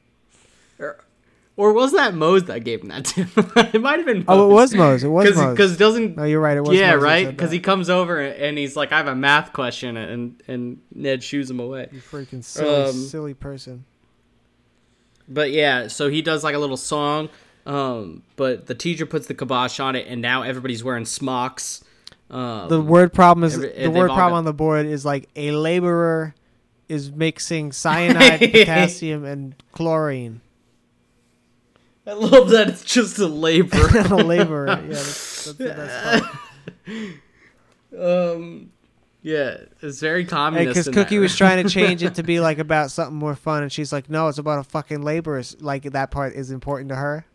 Or, 1.57 1.73
was 1.73 1.91
that 1.93 2.13
Moze 2.13 2.43
that 2.45 2.63
gave 2.63 2.81
him 2.83 2.89
that 2.89 3.05
tip? 3.05 3.27
it 3.73 3.81
might 3.81 3.97
have 3.97 4.05
been. 4.05 4.23
Oh, 4.27 4.49
it 4.49 4.53
was 4.53 4.75
Moze. 4.75 5.03
It 5.03 5.07
was 5.07 5.35
Moze. 5.35 5.51
because 5.51 5.75
doesn't. 5.75 6.15
No, 6.15 6.23
you're 6.23 6.39
right. 6.39 6.55
It 6.55 6.61
was. 6.63 6.77
yeah, 6.77 6.93
Moze 6.93 7.03
right. 7.03 7.27
Because 7.27 7.49
he 7.51 7.59
comes 7.59 7.89
over 7.89 8.19
and 8.21 8.57
he's 8.59 8.75
like, 8.75 8.91
"I 8.91 8.97
have 8.97 9.07
a 9.07 9.15
math 9.15 9.53
question," 9.53 9.97
and 9.97 10.41
and 10.47 10.79
Ned 10.93 11.23
shoos 11.23 11.49
him 11.49 11.59
away. 11.59 11.89
You 11.91 11.99
freaking 11.99 12.43
silly, 12.43 12.89
Um, 12.89 12.93
silly 12.93 13.33
person. 13.33 13.85
But 15.27 15.51
yeah, 15.51 15.87
so 15.87 16.09
he 16.09 16.21
does 16.21 16.43
like 16.43 16.55
a 16.55 16.59
little 16.59 16.77
song. 16.77 17.29
Um, 17.65 18.23
but 18.37 18.67
the 18.67 18.75
teacher 18.75 19.05
puts 19.05 19.27
the 19.27 19.33
kibosh 19.33 19.79
on 19.79 19.95
it, 19.95 20.05
and 20.07 20.21
now 20.21 20.43
everybody's 20.43 20.83
wearing 20.83 21.05
smocks. 21.05 21.83
Um, 22.29 22.69
The 22.69 22.79
word 22.81 23.13
problem 23.13 23.43
is 23.43 23.55
every- 23.55 23.69
the 23.83 23.89
word 23.91 24.07
problem 24.09 24.33
on 24.37 24.45
the 24.45 24.53
board 24.53 24.85
is 24.85 25.03
like 25.05 25.27
a 25.35 25.51
laborer 25.51 26.33
is 26.87 27.11
mixing 27.11 27.71
cyanide, 27.83 28.39
potassium, 28.39 29.25
and 29.25 29.55
chlorine. 29.73 30.41
I 32.07 32.13
love 32.13 32.49
that 32.49 32.69
it's 32.69 32.83
just 32.85 33.19
a 33.19 33.27
labor. 33.27 33.77
a 33.97 34.15
laborer. 34.15 34.67
Yeah, 34.67 34.85
that's, 34.85 35.45
that's 35.53 35.57
the 35.57 35.65
best 35.65 36.23
part. 37.95 38.33
um, 38.35 38.71
yeah, 39.21 39.57
it's 39.81 39.99
very 39.99 40.23
communist. 40.23 40.69
Because 40.69 40.87
Cookie 40.87 41.17
that, 41.17 41.21
was 41.21 41.33
right? 41.33 41.49
trying 41.49 41.63
to 41.67 41.69
change 41.69 42.03
it 42.03 42.15
to 42.15 42.23
be 42.23 42.39
like 42.39 42.59
about 42.59 42.91
something 42.91 43.17
more 43.17 43.35
fun, 43.35 43.63
and 43.63 43.71
she's 43.71 43.91
like, 43.91 44.09
"No, 44.09 44.29
it's 44.29 44.37
about 44.37 44.59
a 44.59 44.63
fucking 44.63 45.01
laborer." 45.01 45.43
Like 45.59 45.83
that 45.83 46.11
part 46.11 46.33
is 46.33 46.49
important 46.49 46.89
to 46.89 46.95
her. 46.95 47.25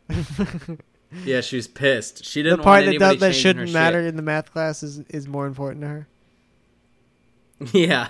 yeah, 1.24 1.42
she 1.42 1.56
was 1.56 1.68
pissed. 1.68 2.24
She 2.24 2.40
The 2.40 2.50
didn't 2.50 2.58
The 2.60 2.64
part 2.64 2.84
want 2.86 2.98
that 2.98 3.10
does, 3.10 3.20
that 3.20 3.34
shouldn't 3.34 3.72
matter 3.72 4.00
in 4.00 4.16
the 4.16 4.22
math 4.22 4.52
class 4.52 4.82
is 4.82 5.00
is 5.10 5.28
more 5.28 5.46
important 5.46 5.82
to 5.82 5.88
her. 5.88 6.08
Yeah. 7.72 8.08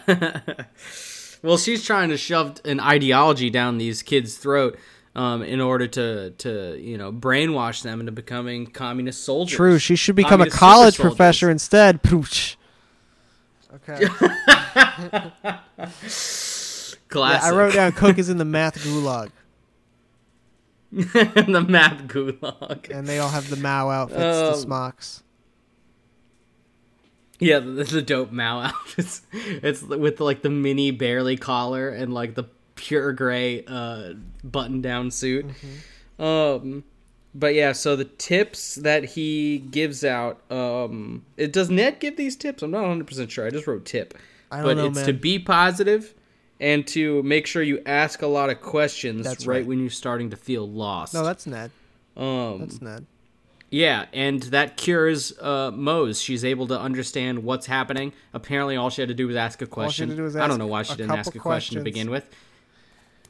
well, 1.42 1.58
she's 1.58 1.84
trying 1.84 2.10
to 2.10 2.16
shove 2.16 2.60
an 2.64 2.78
ideology 2.78 3.50
down 3.50 3.78
these 3.78 4.02
kids' 4.02 4.36
throat. 4.36 4.78
Um, 5.14 5.42
in 5.42 5.60
order 5.60 5.86
to, 5.88 6.30
to 6.38 6.78
you 6.80 6.96
know 6.96 7.12
brainwash 7.12 7.82
them 7.82 8.00
into 8.00 8.12
becoming 8.12 8.66
communist 8.66 9.24
soldiers. 9.24 9.54
True, 9.56 9.78
she 9.78 9.94
should 9.94 10.16
become 10.16 10.40
a 10.40 10.48
college 10.48 10.96
professor 10.98 11.40
soldiers. 11.46 11.52
instead. 11.54 12.02
Pooch. 12.04 12.56
Okay. 13.74 14.06
Classic. 14.06 14.48
Yeah, 17.14 17.40
I 17.42 17.50
wrote 17.54 17.74
down 17.74 17.92
Cook 17.92 18.16
is 18.18 18.30
in 18.30 18.38
the 18.38 18.44
math 18.46 18.78
gulag, 18.82 19.30
the 20.90 21.64
math 21.68 22.04
gulag. 22.06 22.88
and 22.90 23.06
they 23.06 23.18
all 23.18 23.28
have 23.28 23.50
the 23.50 23.56
Mao 23.56 23.90
outfits, 23.90 24.18
the 24.20 24.52
Um, 24.52 24.58
smocks. 24.58 25.22
Yeah, 27.38 27.58
the, 27.58 27.84
the 27.84 28.00
dope 28.02 28.30
Mao 28.32 28.60
outfits. 28.60 29.22
It's 29.32 29.82
with 29.82 30.20
like 30.20 30.40
the 30.42 30.48
mini 30.48 30.90
barely 30.90 31.36
collar 31.36 31.90
and 31.90 32.14
like 32.14 32.34
the 32.34 32.44
pure 32.74 33.12
gray 33.12 33.64
uh, 33.66 34.14
button 34.44 34.80
down 34.80 35.10
suit. 35.10 35.46
Um, 36.18 36.84
but 37.34 37.54
yeah, 37.54 37.72
so 37.72 37.96
the 37.96 38.04
tips 38.04 38.76
that 38.76 39.04
he 39.04 39.58
gives 39.58 40.04
out. 40.04 40.40
Um, 40.50 41.24
it 41.36 41.52
does 41.52 41.70
Ned 41.70 41.98
give 42.00 42.16
these 42.16 42.36
tips? 42.36 42.62
I'm 42.62 42.70
not 42.70 42.82
100 42.82 43.06
percent 43.06 43.30
sure. 43.30 43.46
I 43.46 43.50
just 43.50 43.66
wrote 43.66 43.84
tip, 43.84 44.14
I 44.50 44.56
don't 44.58 44.64
but 44.66 44.76
know, 44.76 44.86
it's 44.86 44.96
man. 44.96 45.06
to 45.06 45.12
be 45.14 45.38
positive 45.38 46.14
and 46.60 46.86
to 46.88 47.22
make 47.22 47.46
sure 47.46 47.62
you 47.62 47.82
ask 47.86 48.22
a 48.22 48.26
lot 48.26 48.50
of 48.50 48.60
questions 48.60 49.26
right, 49.26 49.46
right. 49.46 49.66
when 49.66 49.80
you're 49.80 49.90
starting 49.90 50.30
to 50.30 50.36
feel 50.36 50.68
lost. 50.68 51.14
no, 51.14 51.24
that's 51.24 51.46
Ned. 51.46 51.70
um, 52.16 52.60
That's 52.60 52.80
Ned. 52.82 53.06
yeah, 53.70 54.06
and 54.12 54.42
that 54.44 54.76
cures 54.76 55.36
uh, 55.40 55.70
Moze. 55.74 56.20
She's 56.20 56.44
able 56.44 56.66
to 56.68 56.78
understand 56.78 57.42
what's 57.42 57.66
happening. 57.66 58.12
Apparently, 58.34 58.76
all 58.76 58.90
she 58.90 59.00
had 59.00 59.08
to 59.08 59.14
do 59.14 59.26
was 59.26 59.34
ask 59.36 59.60
a 59.62 59.64
All 59.64 59.68
she 59.68 59.72
question. 59.72 60.08
had 60.10 60.14
to 60.14 60.16
do 60.18 60.22
was 60.24 60.36
I 60.36 60.46
don't 60.46 60.58
know 60.58 60.66
why 60.66 60.82
she 60.82 60.94
didn't 60.94 61.12
ask 61.12 61.34
a 61.34 61.38
question 61.38 61.78
to 61.78 61.82
begin 61.82 62.10
with. 62.10 62.26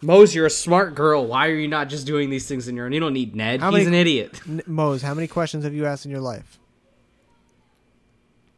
Moze, 0.02 0.34
you're 0.34 0.46
a 0.46 0.50
smart 0.50 0.94
girl. 0.94 1.26
Why 1.26 1.48
are 1.48 1.54
you 1.54 1.68
not 1.68 1.88
just 1.88 2.06
doing 2.06 2.28
these 2.28 2.46
things 2.48 2.66
in 2.68 2.74
your 2.76 2.86
own? 2.86 2.92
You 2.92 3.00
don't 3.00 3.12
need 3.12 3.36
Ned. 3.36 3.60
How 3.60 3.70
He's 3.70 3.84
many- 3.84 3.96
an 3.96 4.00
idiot. 4.00 4.40
N- 4.48 4.62
Moze, 4.66 5.02
how 5.02 5.14
many 5.14 5.28
questions 5.28 5.64
have 5.64 5.74
you 5.74 5.86
asked 5.86 6.04
in 6.04 6.10
your 6.10 6.20
life? 6.20 6.58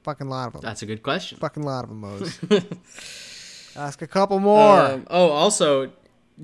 Fucking 0.05 0.29
lot 0.29 0.49
of 0.49 0.53
them. 0.55 0.63
That's 0.63 0.83
a 0.83 0.87
good 0.87 1.03
question. 1.03 1.39
Fucking 1.39 1.63
lot 1.63 1.85
of 1.85 1.91
them, 1.91 2.01
Moze. 2.01 2.39
Ask 3.77 4.03
a 4.03 4.07
couple 4.07 4.39
more. 4.39 4.81
Um, 4.81 5.07
oh, 5.11 5.31
also 5.31 5.91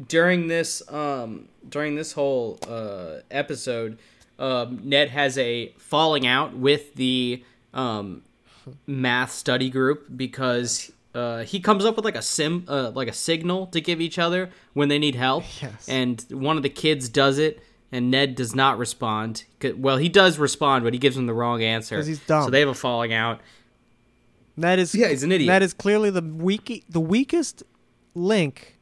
during 0.08 0.48
this 0.48 0.82
um, 0.90 1.48
during 1.68 1.94
this 1.94 2.12
whole 2.12 2.58
uh, 2.68 3.18
episode, 3.30 3.98
um, 4.38 4.80
Ned 4.84 5.10
has 5.10 5.36
a 5.38 5.74
falling 5.78 6.26
out 6.26 6.54
with 6.56 6.94
the 6.94 7.44
um, 7.74 8.22
math 8.86 9.32
study 9.32 9.68
group 9.70 10.06
because 10.16 10.90
uh, 11.14 11.42
he 11.44 11.60
comes 11.60 11.84
up 11.84 11.96
with 11.96 12.04
like 12.04 12.16
a 12.16 12.22
sim 12.22 12.64
uh, 12.68 12.90
like 12.90 13.08
a 13.08 13.12
signal 13.12 13.66
to 13.68 13.80
give 13.80 14.00
each 14.00 14.18
other 14.18 14.50
when 14.74 14.88
they 14.88 14.98
need 14.98 15.14
help. 15.14 15.44
Yes. 15.62 15.88
And 15.88 16.24
one 16.30 16.56
of 16.56 16.62
the 16.62 16.70
kids 16.70 17.08
does 17.08 17.38
it. 17.38 17.62
And 17.92 18.08
Ned 18.08 18.36
does 18.36 18.54
not 18.54 18.78
respond 18.78 19.42
Well, 19.76 19.96
he 19.96 20.08
does 20.08 20.38
respond, 20.38 20.84
but 20.84 20.92
he 20.92 21.00
gives 21.00 21.16
him 21.16 21.26
the 21.26 21.34
wrong 21.34 21.60
answer. 21.60 22.00
he's 22.04 22.20
dumb. 22.20 22.44
So 22.44 22.50
they 22.50 22.60
have 22.60 22.68
a 22.68 22.74
falling 22.74 23.12
out. 23.12 23.40
That 24.56 24.78
is 24.78 24.94
Yeah, 24.94 25.08
he's 25.08 25.24
an 25.24 25.32
idiot. 25.32 25.48
That 25.48 25.62
is 25.62 25.72
clearly 25.74 26.10
the 26.10 26.22
weak 26.22 26.84
the 26.88 27.00
weakest 27.00 27.64
link 28.14 28.76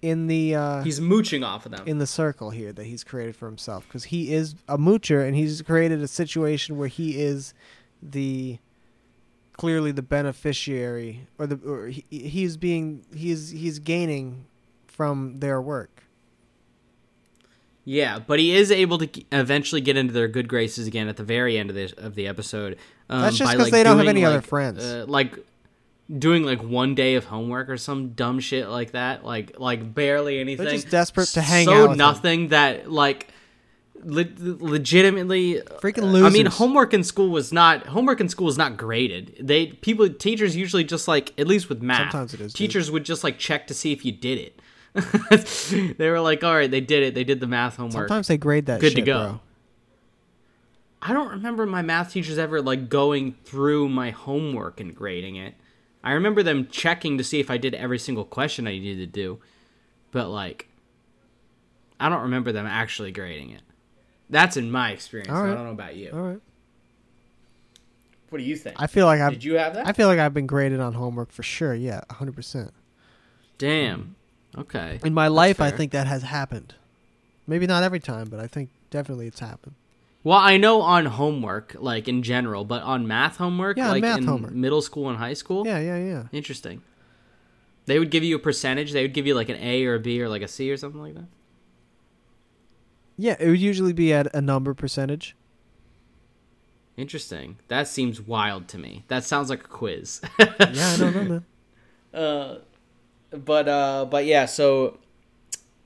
in 0.00 0.28
the 0.28 0.54
uh, 0.54 0.82
He's 0.82 1.00
mooching 1.00 1.42
off 1.42 1.66
of 1.66 1.72
them. 1.72 1.86
in 1.86 1.98
the 1.98 2.06
circle 2.06 2.50
here 2.50 2.72
that 2.72 2.84
he's 2.84 3.02
created 3.02 3.34
for 3.34 3.46
himself 3.46 3.84
because 3.88 4.04
he 4.04 4.32
is 4.32 4.54
a 4.68 4.78
moocher 4.78 5.26
and 5.26 5.34
he's 5.34 5.60
created 5.62 6.00
a 6.00 6.08
situation 6.08 6.76
where 6.78 6.88
he 6.88 7.20
is 7.20 7.54
the 8.00 8.58
clearly 9.56 9.92
the 9.92 10.02
beneficiary 10.02 11.26
or 11.38 11.46
the 11.46 11.56
or 11.68 11.88
he, 11.88 12.04
he's 12.10 12.56
being 12.56 13.04
he's 13.14 13.50
he's 13.50 13.78
gaining 13.78 14.44
from 14.86 15.38
their 15.40 15.60
work. 15.60 16.04
Yeah, 17.84 18.20
but 18.20 18.38
he 18.38 18.54
is 18.54 18.70
able 18.70 18.98
to 18.98 19.24
eventually 19.32 19.80
get 19.80 19.96
into 19.96 20.12
their 20.12 20.28
good 20.28 20.48
graces 20.48 20.86
again 20.86 21.08
at 21.08 21.16
the 21.16 21.24
very 21.24 21.58
end 21.58 21.70
of 21.70 21.76
the 21.76 21.92
of 21.98 22.14
the 22.14 22.28
episode. 22.28 22.78
Um, 23.10 23.22
That's 23.22 23.36
just 23.36 23.50
because 23.52 23.66
like, 23.66 23.72
they 23.72 23.82
don't 23.82 23.98
have 23.98 24.06
any 24.06 24.24
other 24.24 24.40
friends. 24.40 24.84
Uh, 24.84 25.04
like 25.08 25.36
doing 26.18 26.44
like 26.44 26.62
one 26.62 26.94
day 26.94 27.14
of 27.14 27.24
homework 27.24 27.68
or 27.68 27.76
some 27.76 28.10
dumb 28.10 28.38
shit 28.38 28.68
like 28.68 28.92
that. 28.92 29.24
Like 29.24 29.58
like 29.58 29.94
barely 29.94 30.38
anything. 30.38 30.68
just 30.68 30.90
desperate 30.90 31.28
to 31.30 31.42
hang 31.42 31.66
so 31.66 31.72
out 31.72 31.82
with 31.82 31.90
him. 31.92 31.98
nothing 31.98 32.48
that 32.48 32.90
like 32.90 33.31
le- 34.04 34.26
legitimately 34.38 35.60
Freaking 35.80 36.22
uh, 36.22 36.26
I 36.26 36.30
mean, 36.30 36.46
homework 36.46 36.94
in 36.94 37.04
school 37.04 37.28
was 37.28 37.52
not 37.52 37.86
homework 37.86 38.20
in 38.20 38.28
school 38.28 38.48
is 38.48 38.58
not 38.58 38.76
graded. 38.76 39.36
They 39.40 39.68
people 39.68 40.08
teachers 40.08 40.56
usually 40.56 40.84
just 40.84 41.08
like 41.08 41.38
at 41.38 41.46
least 41.46 41.68
with 41.68 41.82
math. 41.82 42.12
Sometimes 42.12 42.34
it 42.34 42.40
is, 42.40 42.52
dude. 42.52 42.58
Teachers 42.58 42.90
would 42.90 43.04
just 43.04 43.24
like 43.24 43.38
check 43.38 43.66
to 43.68 43.74
see 43.74 43.92
if 43.92 44.04
you 44.04 44.12
did 44.12 44.38
it. 44.38 44.58
they 45.98 46.10
were 46.10 46.20
like, 46.20 46.44
"All 46.44 46.54
right, 46.54 46.70
they 46.70 46.80
did 46.80 47.02
it. 47.02 47.14
They 47.14 47.24
did 47.24 47.40
the 47.40 47.46
math 47.46 47.76
homework. 47.76 48.08
Sometimes 48.08 48.28
they 48.28 48.36
grade 48.36 48.66
that 48.66 48.80
Good 48.80 48.94
to 48.96 49.02
go. 49.02 49.18
bro. 49.18 49.40
I 51.00 51.12
don't 51.12 51.30
remember 51.30 51.66
my 51.66 51.82
math 51.82 52.12
teachers 52.12 52.38
ever 52.38 52.62
like 52.62 52.88
going 52.88 53.34
through 53.44 53.88
my 53.88 54.10
homework 54.10 54.80
and 54.80 54.94
grading 54.94 55.36
it. 55.36 55.54
I 56.04 56.12
remember 56.12 56.42
them 56.42 56.68
checking 56.68 57.18
to 57.18 57.24
see 57.24 57.40
if 57.40 57.50
I 57.50 57.56
did 57.56 57.74
every 57.74 57.98
single 57.98 58.24
question 58.24 58.66
I 58.66 58.72
needed 58.72 58.98
to 58.98 59.06
do, 59.06 59.40
but 60.10 60.28
like, 60.28 60.68
I 61.98 62.08
don't 62.08 62.22
remember 62.22 62.52
them 62.52 62.66
actually 62.66 63.12
grading 63.12 63.50
it. 63.50 63.62
That's 64.32 64.56
in 64.56 64.70
my 64.70 64.92
experience. 64.92 65.30
All 65.30 65.44
I 65.44 65.54
don't 65.54 65.64
know 65.66 65.72
about 65.72 65.94
you. 65.94 66.10
All 66.10 66.20
right. 66.22 66.40
What 68.30 68.38
do 68.38 68.44
you 68.44 68.56
think? 68.56 68.76
I 68.80 68.86
feel 68.86 69.04
like 69.04 69.20
I've 69.20 69.32
Did 69.32 69.44
you 69.44 69.58
have 69.58 69.74
that? 69.74 69.86
I 69.86 69.92
feel 69.92 70.08
like 70.08 70.18
I've 70.18 70.32
been 70.32 70.46
graded 70.46 70.80
on 70.80 70.94
homework 70.94 71.30
for 71.30 71.42
sure. 71.42 71.74
Yeah, 71.74 72.00
100%. 72.08 72.70
Damn. 73.58 74.16
Okay. 74.56 75.00
In 75.04 75.12
my 75.12 75.28
life, 75.28 75.60
I 75.60 75.70
think 75.70 75.92
that 75.92 76.06
has 76.06 76.22
happened. 76.22 76.74
Maybe 77.46 77.66
not 77.66 77.82
every 77.82 78.00
time, 78.00 78.28
but 78.30 78.40
I 78.40 78.46
think 78.46 78.70
definitely 78.90 79.26
it's 79.26 79.40
happened. 79.40 79.74
Well, 80.24 80.38
I 80.38 80.56
know 80.56 80.80
on 80.80 81.04
homework, 81.04 81.76
like 81.78 82.08
in 82.08 82.22
general, 82.22 82.64
but 82.64 82.82
on 82.82 83.06
math 83.06 83.36
homework, 83.36 83.76
Yeah, 83.76 83.90
like 83.90 84.00
math 84.00 84.18
in 84.18 84.26
homework. 84.26 84.52
middle 84.52 84.80
school 84.80 85.10
and 85.10 85.18
high 85.18 85.34
school. 85.34 85.66
Yeah, 85.66 85.78
yeah, 85.78 85.98
yeah. 85.98 86.22
Interesting. 86.32 86.80
They 87.84 87.98
would 87.98 88.10
give 88.10 88.24
you 88.24 88.36
a 88.36 88.38
percentage. 88.38 88.92
They 88.92 89.02
would 89.02 89.12
give 89.12 89.26
you 89.26 89.34
like 89.34 89.50
an 89.50 89.56
A 89.56 89.84
or 89.84 89.96
a 89.96 90.00
B 90.00 90.22
or 90.22 90.28
like 90.30 90.42
a 90.42 90.48
C 90.48 90.70
or 90.70 90.78
something 90.78 91.02
like 91.02 91.14
that. 91.16 91.26
Yeah, 93.16 93.36
it 93.38 93.48
would 93.48 93.60
usually 93.60 93.92
be 93.92 94.12
at 94.12 94.34
a 94.34 94.40
number 94.40 94.74
percentage. 94.74 95.36
Interesting. 96.96 97.58
That 97.68 97.88
seems 97.88 98.20
wild 98.20 98.68
to 98.68 98.78
me. 98.78 99.04
That 99.08 99.24
sounds 99.24 99.48
like 99.50 99.64
a 99.64 99.68
quiz. 99.68 100.20
Yeah, 100.38 100.48
I 100.58 100.96
don't 100.98 101.14
know, 101.14 101.24
man. 101.24 101.44
Uh, 102.12 102.58
but 103.36 103.68
uh, 103.68 104.04
but 104.10 104.26
yeah. 104.26 104.44
So, 104.44 104.98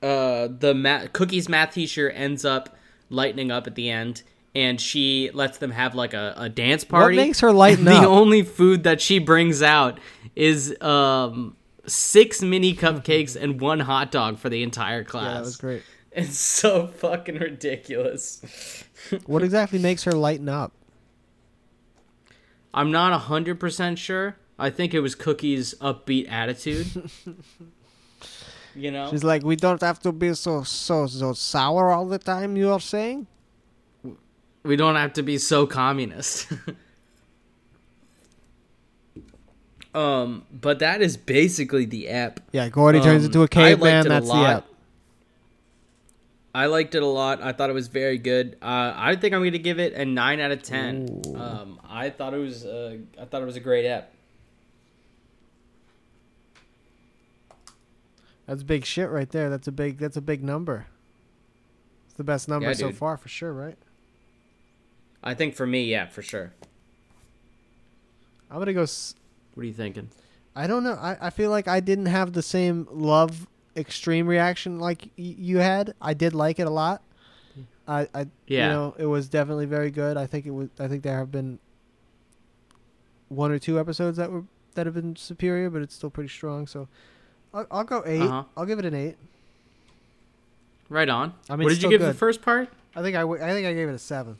uh, 0.01 0.49
the 0.59 0.73
ma- 0.75 1.07
cookies 1.13 1.47
math 1.47 1.73
teacher 1.73 2.09
ends 2.09 2.43
up 2.43 2.75
lightening 3.09 3.51
up 3.51 3.67
at 3.67 3.75
the 3.75 3.89
end, 3.89 4.23
and 4.53 4.79
she 4.81 5.29
lets 5.33 5.57
them 5.59 5.71
have 5.71 5.95
like 5.95 6.13
a, 6.13 6.33
a 6.37 6.49
dance 6.49 6.83
party. 6.83 7.15
What 7.15 7.23
makes 7.23 7.39
her 7.39 7.53
lighten 7.53 7.85
the 7.85 7.93
up? 7.93 8.01
The 8.01 8.07
only 8.07 8.43
food 8.43 8.83
that 8.83 8.99
she 8.99 9.19
brings 9.19 9.61
out 9.61 9.99
is 10.35 10.75
um 10.81 11.55
six 11.85 12.41
mini 12.41 12.75
cupcakes 12.75 13.35
and 13.41 13.61
one 13.61 13.79
hot 13.79 14.11
dog 14.11 14.37
for 14.39 14.49
the 14.49 14.61
entire 14.63 15.05
class. 15.05 15.25
Yeah, 15.25 15.33
that 15.35 15.41
was 15.41 15.55
great. 15.55 15.83
It's 16.11 16.37
so 16.39 16.87
fucking 16.87 17.37
ridiculous. 17.37 18.83
What 19.25 19.43
exactly 19.43 19.79
makes 19.79 20.03
her 20.03 20.11
lighten 20.13 20.49
up? 20.49 20.71
I'm 22.73 22.91
not 22.91 23.19
hundred 23.21 23.59
percent 23.59 23.99
sure. 23.99 24.37
I 24.59 24.69
think 24.71 24.93
it 24.93 24.99
was 25.01 25.15
Cookie's 25.15 25.73
upbeat 25.81 26.29
attitude. 26.31 27.09
you 28.75 28.91
know, 28.91 29.09
She's 29.11 29.23
like, 29.23 29.43
we 29.43 29.55
don't 29.55 29.81
have 29.81 29.99
to 30.01 30.11
be 30.11 30.33
so 30.33 30.63
so 30.63 31.07
so 31.07 31.33
sour 31.33 31.91
all 31.91 32.07
the 32.07 32.19
time. 32.19 32.57
You 32.57 32.71
are 32.71 32.79
saying? 32.79 33.27
we 34.63 34.75
don't 34.75 34.95
have 34.95 35.13
to 35.13 35.23
be 35.23 35.37
so 35.37 35.65
communist. 35.65 36.51
um, 39.95 40.45
but 40.51 40.79
that 40.79 41.01
is 41.01 41.17
basically 41.17 41.85
the 41.85 42.09
app. 42.09 42.39
Yeah, 42.51 42.69
Gordy 42.69 42.99
turns 42.99 43.23
Um, 43.23 43.27
into 43.27 43.43
a 43.43 43.47
caveman. 43.47 44.07
That's 44.07 44.27
the 44.27 44.35
app. 44.35 44.65
I 46.57 46.65
liked 46.65 46.95
it 46.95 47.03
a 47.03 47.07
lot. 47.07 47.41
I 47.41 47.51
thought 47.51 47.69
it 47.69 47.73
was 47.73 47.87
very 47.87 48.17
good. 48.17 48.57
Uh, 48.61 48.91
I 48.95 49.15
think 49.15 49.35
I'm 49.35 49.41
going 49.41 49.51
to 49.51 49.59
give 49.59 49.79
it 49.79 49.93
a 49.93 50.05
nine 50.05 50.39
out 50.39 50.49
of 50.51 50.63
ten. 50.63 51.21
Um, 51.35 51.79
I 51.87 52.09
thought 52.09 52.33
it 52.33 52.37
was. 52.39 52.65
Uh, 52.65 52.97
I 53.21 53.25
thought 53.25 53.43
it 53.43 53.45
was 53.45 53.55
a 53.57 53.59
great 53.59 53.85
app. 53.85 54.11
That's 58.47 58.63
big 58.63 58.85
shit 58.85 59.09
right 59.09 59.29
there. 59.29 59.49
That's 59.49 59.67
a 59.67 59.71
big. 59.71 59.97
That's 59.99 60.17
a 60.17 60.21
big 60.21 60.43
number. 60.43 60.87
It's 62.07 62.15
the 62.15 62.23
best 62.23 62.47
number 62.47 62.69
Yeah, 62.69 62.73
so 62.73 62.87
dude. 62.87 62.97
far 62.97 63.17
for 63.17 63.27
sure, 63.29 63.53
right? 63.53 63.77
I 65.23 65.33
think 65.33 65.55
for 65.55 65.67
me, 65.67 65.83
yeah, 65.85 66.07
for 66.07 66.21
sure. 66.21 66.53
I'm 68.49 68.59
gonna 68.59 68.73
go. 68.73 68.83
S- 68.83 69.15
What 69.53 69.63
are 69.63 69.65
you 69.67 69.73
thinking? 69.73 70.09
I 70.55 70.65
don't 70.65 70.83
know. 70.83 70.93
I, 70.93 71.17
I 71.27 71.29
feel 71.29 71.51
like 71.51 71.67
I 71.67 71.81
didn't 71.81 72.07
have 72.07 72.33
the 72.33 72.41
same 72.41 72.87
love 72.89 73.45
extreme 73.77 74.27
reaction 74.27 74.79
like 74.79 75.03
y- 75.17 75.35
you 75.37 75.57
had. 75.59 75.93
I 76.01 76.13
did 76.13 76.33
like 76.33 76.59
it 76.59 76.67
a 76.67 76.71
lot. 76.71 77.01
I, 77.87 78.07
I 78.13 78.27
Yeah. 78.47 78.67
you 78.67 78.73
know 78.73 78.95
it 78.97 79.05
was 79.05 79.29
definitely 79.29 79.65
very 79.65 79.91
good. 79.91 80.17
I 80.17 80.25
think 80.25 80.45
it 80.45 80.51
was. 80.51 80.69
I 80.79 80.87
think 80.87 81.03
there 81.03 81.17
have 81.17 81.31
been 81.31 81.59
one 83.29 83.51
or 83.51 83.59
two 83.59 83.79
episodes 83.79 84.17
that 84.17 84.31
were 84.31 84.43
that 84.75 84.85
have 84.85 84.95
been 84.95 85.15
superior, 85.15 85.69
but 85.69 85.81
it's 85.81 85.95
still 85.95 86.09
pretty 86.09 86.29
strong. 86.29 86.67
So 86.67 86.87
I'll, 87.53 87.65
I'll 87.71 87.83
go 87.83 88.03
8 88.05 88.21
Uh-huh. 88.21 88.43
I'll 88.55 88.65
give 88.65 88.79
it 88.79 88.85
an 88.85 88.93
eight. 88.93 89.15
Right 90.89 91.09
on. 91.09 91.33
I 91.49 91.55
mean, 91.55 91.65
what 91.65 91.69
did 91.69 91.75
you 91.77 91.79
still 91.81 91.89
give 91.89 92.01
the 92.01 92.13
first 92.13 92.41
part? 92.41 92.69
I 92.95 93.01
think 93.01 93.15
I, 93.17 93.21
w- 93.21 93.41
I 93.43 93.49
think 93.51 93.67
I 93.67 93.73
gave 93.73 93.89
it 93.89 93.93
a 93.93 93.99
seven. 93.99 94.37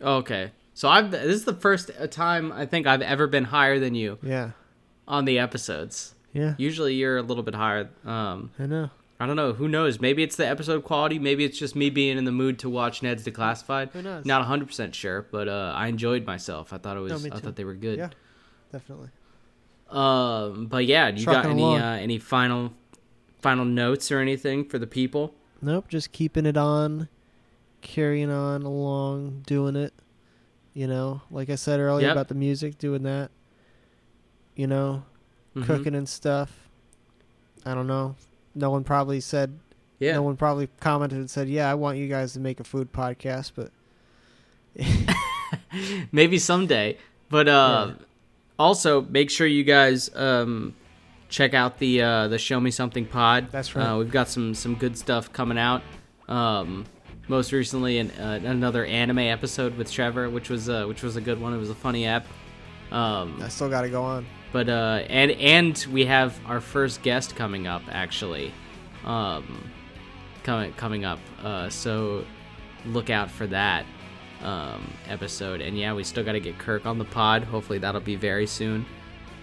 Okay. 0.00 0.52
So 0.74 0.88
I've 0.88 1.10
this 1.10 1.22
is 1.24 1.44
the 1.44 1.52
first 1.54 1.90
time 2.10 2.52
I 2.52 2.64
think 2.66 2.86
I've 2.86 3.02
ever 3.02 3.26
been 3.26 3.44
higher 3.44 3.78
than 3.80 3.94
you 3.94 4.18
Yeah. 4.22 4.50
on 5.06 5.24
the 5.24 5.38
episodes. 5.38 6.14
Yeah. 6.32 6.54
Usually 6.58 6.94
you're 6.94 7.16
a 7.18 7.22
little 7.22 7.42
bit 7.42 7.54
higher. 7.54 7.88
Um, 8.04 8.50
I 8.58 8.66
know. 8.66 8.90
I 9.20 9.26
don't 9.26 9.34
know. 9.36 9.52
Who 9.52 9.66
knows? 9.66 9.98
Maybe 10.00 10.22
it's 10.22 10.36
the 10.36 10.46
episode 10.46 10.84
quality. 10.84 11.18
Maybe 11.18 11.44
it's 11.44 11.58
just 11.58 11.74
me 11.74 11.90
being 11.90 12.16
in 12.18 12.24
the 12.24 12.30
mood 12.32 12.58
to 12.60 12.70
watch 12.70 13.02
Ned's 13.02 13.24
Declassified. 13.24 13.90
Who 13.92 14.02
knows? 14.02 14.24
Not 14.24 14.40
100 14.42 14.66
percent 14.68 14.94
sure, 14.94 15.26
but 15.32 15.48
uh, 15.48 15.72
I 15.74 15.88
enjoyed 15.88 16.24
myself. 16.24 16.72
I 16.72 16.78
thought 16.78 16.96
it 16.96 17.00
was. 17.00 17.24
No, 17.24 17.34
I 17.34 17.40
thought 17.40 17.56
they 17.56 17.64
were 17.64 17.74
good. 17.74 17.98
Yeah. 17.98 18.10
Definitely. 18.70 19.08
Um, 19.90 20.66
but 20.66 20.84
yeah, 20.84 21.08
you 21.08 21.24
got 21.26 21.46
any 21.46 21.62
along. 21.62 21.80
uh, 21.80 21.98
any 22.00 22.18
final 22.18 22.72
final 23.40 23.64
notes 23.64 24.12
or 24.12 24.18
anything 24.20 24.64
for 24.64 24.78
the 24.78 24.86
people? 24.86 25.34
Nope, 25.62 25.88
just 25.88 26.12
keeping 26.12 26.44
it 26.46 26.56
on, 26.56 27.08
carrying 27.80 28.30
on 28.30 28.62
along, 28.62 29.42
doing 29.46 29.74
it. 29.76 29.94
You 30.74 30.86
know, 30.86 31.22
like 31.30 31.50
I 31.50 31.54
said 31.56 31.80
earlier 31.80 32.06
Yep. 32.08 32.12
about 32.12 32.28
the 32.28 32.34
music, 32.34 32.78
doing 32.78 33.02
that. 33.04 33.30
You 34.54 34.66
know, 34.66 35.04
Mhm. 35.56 35.64
cooking 35.66 35.94
and 35.94 36.08
stuff. 36.08 36.68
I 37.66 37.74
don't 37.74 37.86
know. 37.86 38.14
No 38.54 38.70
one 38.70 38.84
probably 38.84 39.20
said. 39.20 39.58
Yeah. 39.98 40.12
No 40.14 40.22
one 40.22 40.36
probably 40.36 40.68
commented 40.80 41.18
and 41.18 41.28
said, 41.28 41.48
"Yeah, 41.48 41.70
I 41.70 41.74
want 41.74 41.98
you 41.98 42.06
guys 42.08 42.32
to 42.34 42.40
make 42.40 42.60
a 42.60 42.64
food 42.64 42.92
podcast," 42.92 43.52
but 43.56 43.70
maybe 46.12 46.38
someday. 46.38 46.96
But 47.28 47.48
uh, 47.48 47.86
Yeah. 47.88 48.04
also 48.58 49.02
make 49.02 49.30
sure 49.30 49.46
you 49.46 49.64
guys 49.64 50.14
um, 50.14 50.74
check 51.28 51.54
out 51.54 51.78
the 51.78 52.02
uh, 52.02 52.28
the 52.28 52.38
Show 52.38 52.60
Me 52.60 52.70
Something 52.70 53.06
Pod. 53.06 53.48
That's 53.50 53.74
right. 53.74 53.86
Uh, 53.86 53.98
we've 53.98 54.10
got 54.10 54.28
some 54.28 54.54
some 54.54 54.74
good 54.76 54.96
stuff 54.96 55.32
coming 55.32 55.58
out. 55.58 55.82
Um, 56.28 56.84
most 57.26 57.52
recently, 57.52 57.98
an, 57.98 58.10
uh, 58.12 58.40
another 58.44 58.84
anime 58.86 59.18
episode 59.18 59.76
with 59.76 59.90
Trevor, 59.92 60.30
which 60.30 60.48
was 60.48 60.68
uh, 60.68 60.84
which 60.86 61.02
was 61.02 61.16
a 61.16 61.20
good 61.20 61.40
one. 61.40 61.52
It 61.54 61.58
was 61.58 61.70
a 61.70 61.74
funny 61.74 62.06
app. 62.06 62.26
Um, 62.90 63.40
I 63.42 63.48
still 63.48 63.68
got 63.68 63.82
to 63.82 63.90
go 63.90 64.02
on. 64.02 64.26
But 64.52 64.68
uh, 64.68 65.02
and 65.08 65.30
and 65.32 65.86
we 65.90 66.06
have 66.06 66.38
our 66.46 66.60
first 66.60 67.02
guest 67.02 67.36
coming 67.36 67.66
up 67.66 67.82
actually, 67.90 68.52
um, 69.04 69.70
coming 70.42 70.72
coming 70.74 71.04
up. 71.04 71.18
Uh, 71.42 71.68
so 71.68 72.24
look 72.84 73.10
out 73.10 73.30
for 73.30 73.46
that 73.46 73.84
um, 74.42 74.92
episode. 75.08 75.60
And 75.60 75.76
yeah, 75.76 75.92
we 75.92 76.04
still 76.04 76.24
got 76.24 76.32
to 76.32 76.40
get 76.40 76.58
Kirk 76.58 76.86
on 76.86 76.98
the 76.98 77.04
pod. 77.04 77.44
Hopefully 77.44 77.78
that'll 77.78 78.00
be 78.00 78.16
very 78.16 78.46
soon. 78.46 78.86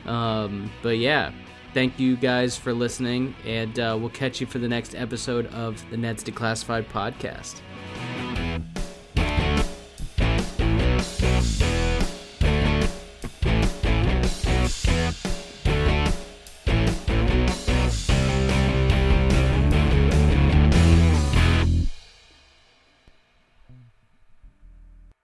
Um, 0.06 0.72
but 0.82 0.98
yeah, 0.98 1.32
thank 1.74 2.00
you 2.00 2.16
guys 2.16 2.58
for 2.58 2.74
listening, 2.74 3.36
and 3.46 3.80
uh, 3.80 3.98
we'll 4.00 4.10
catch 4.10 4.40
you 4.40 4.48
for 4.48 4.60
the 4.60 4.68
next 4.68 4.96
episode 4.96 5.48
of 5.48 5.84
the 5.90 5.98
Ned's 5.98 6.24
Declassified 6.24 6.86
podcast. 6.86 7.62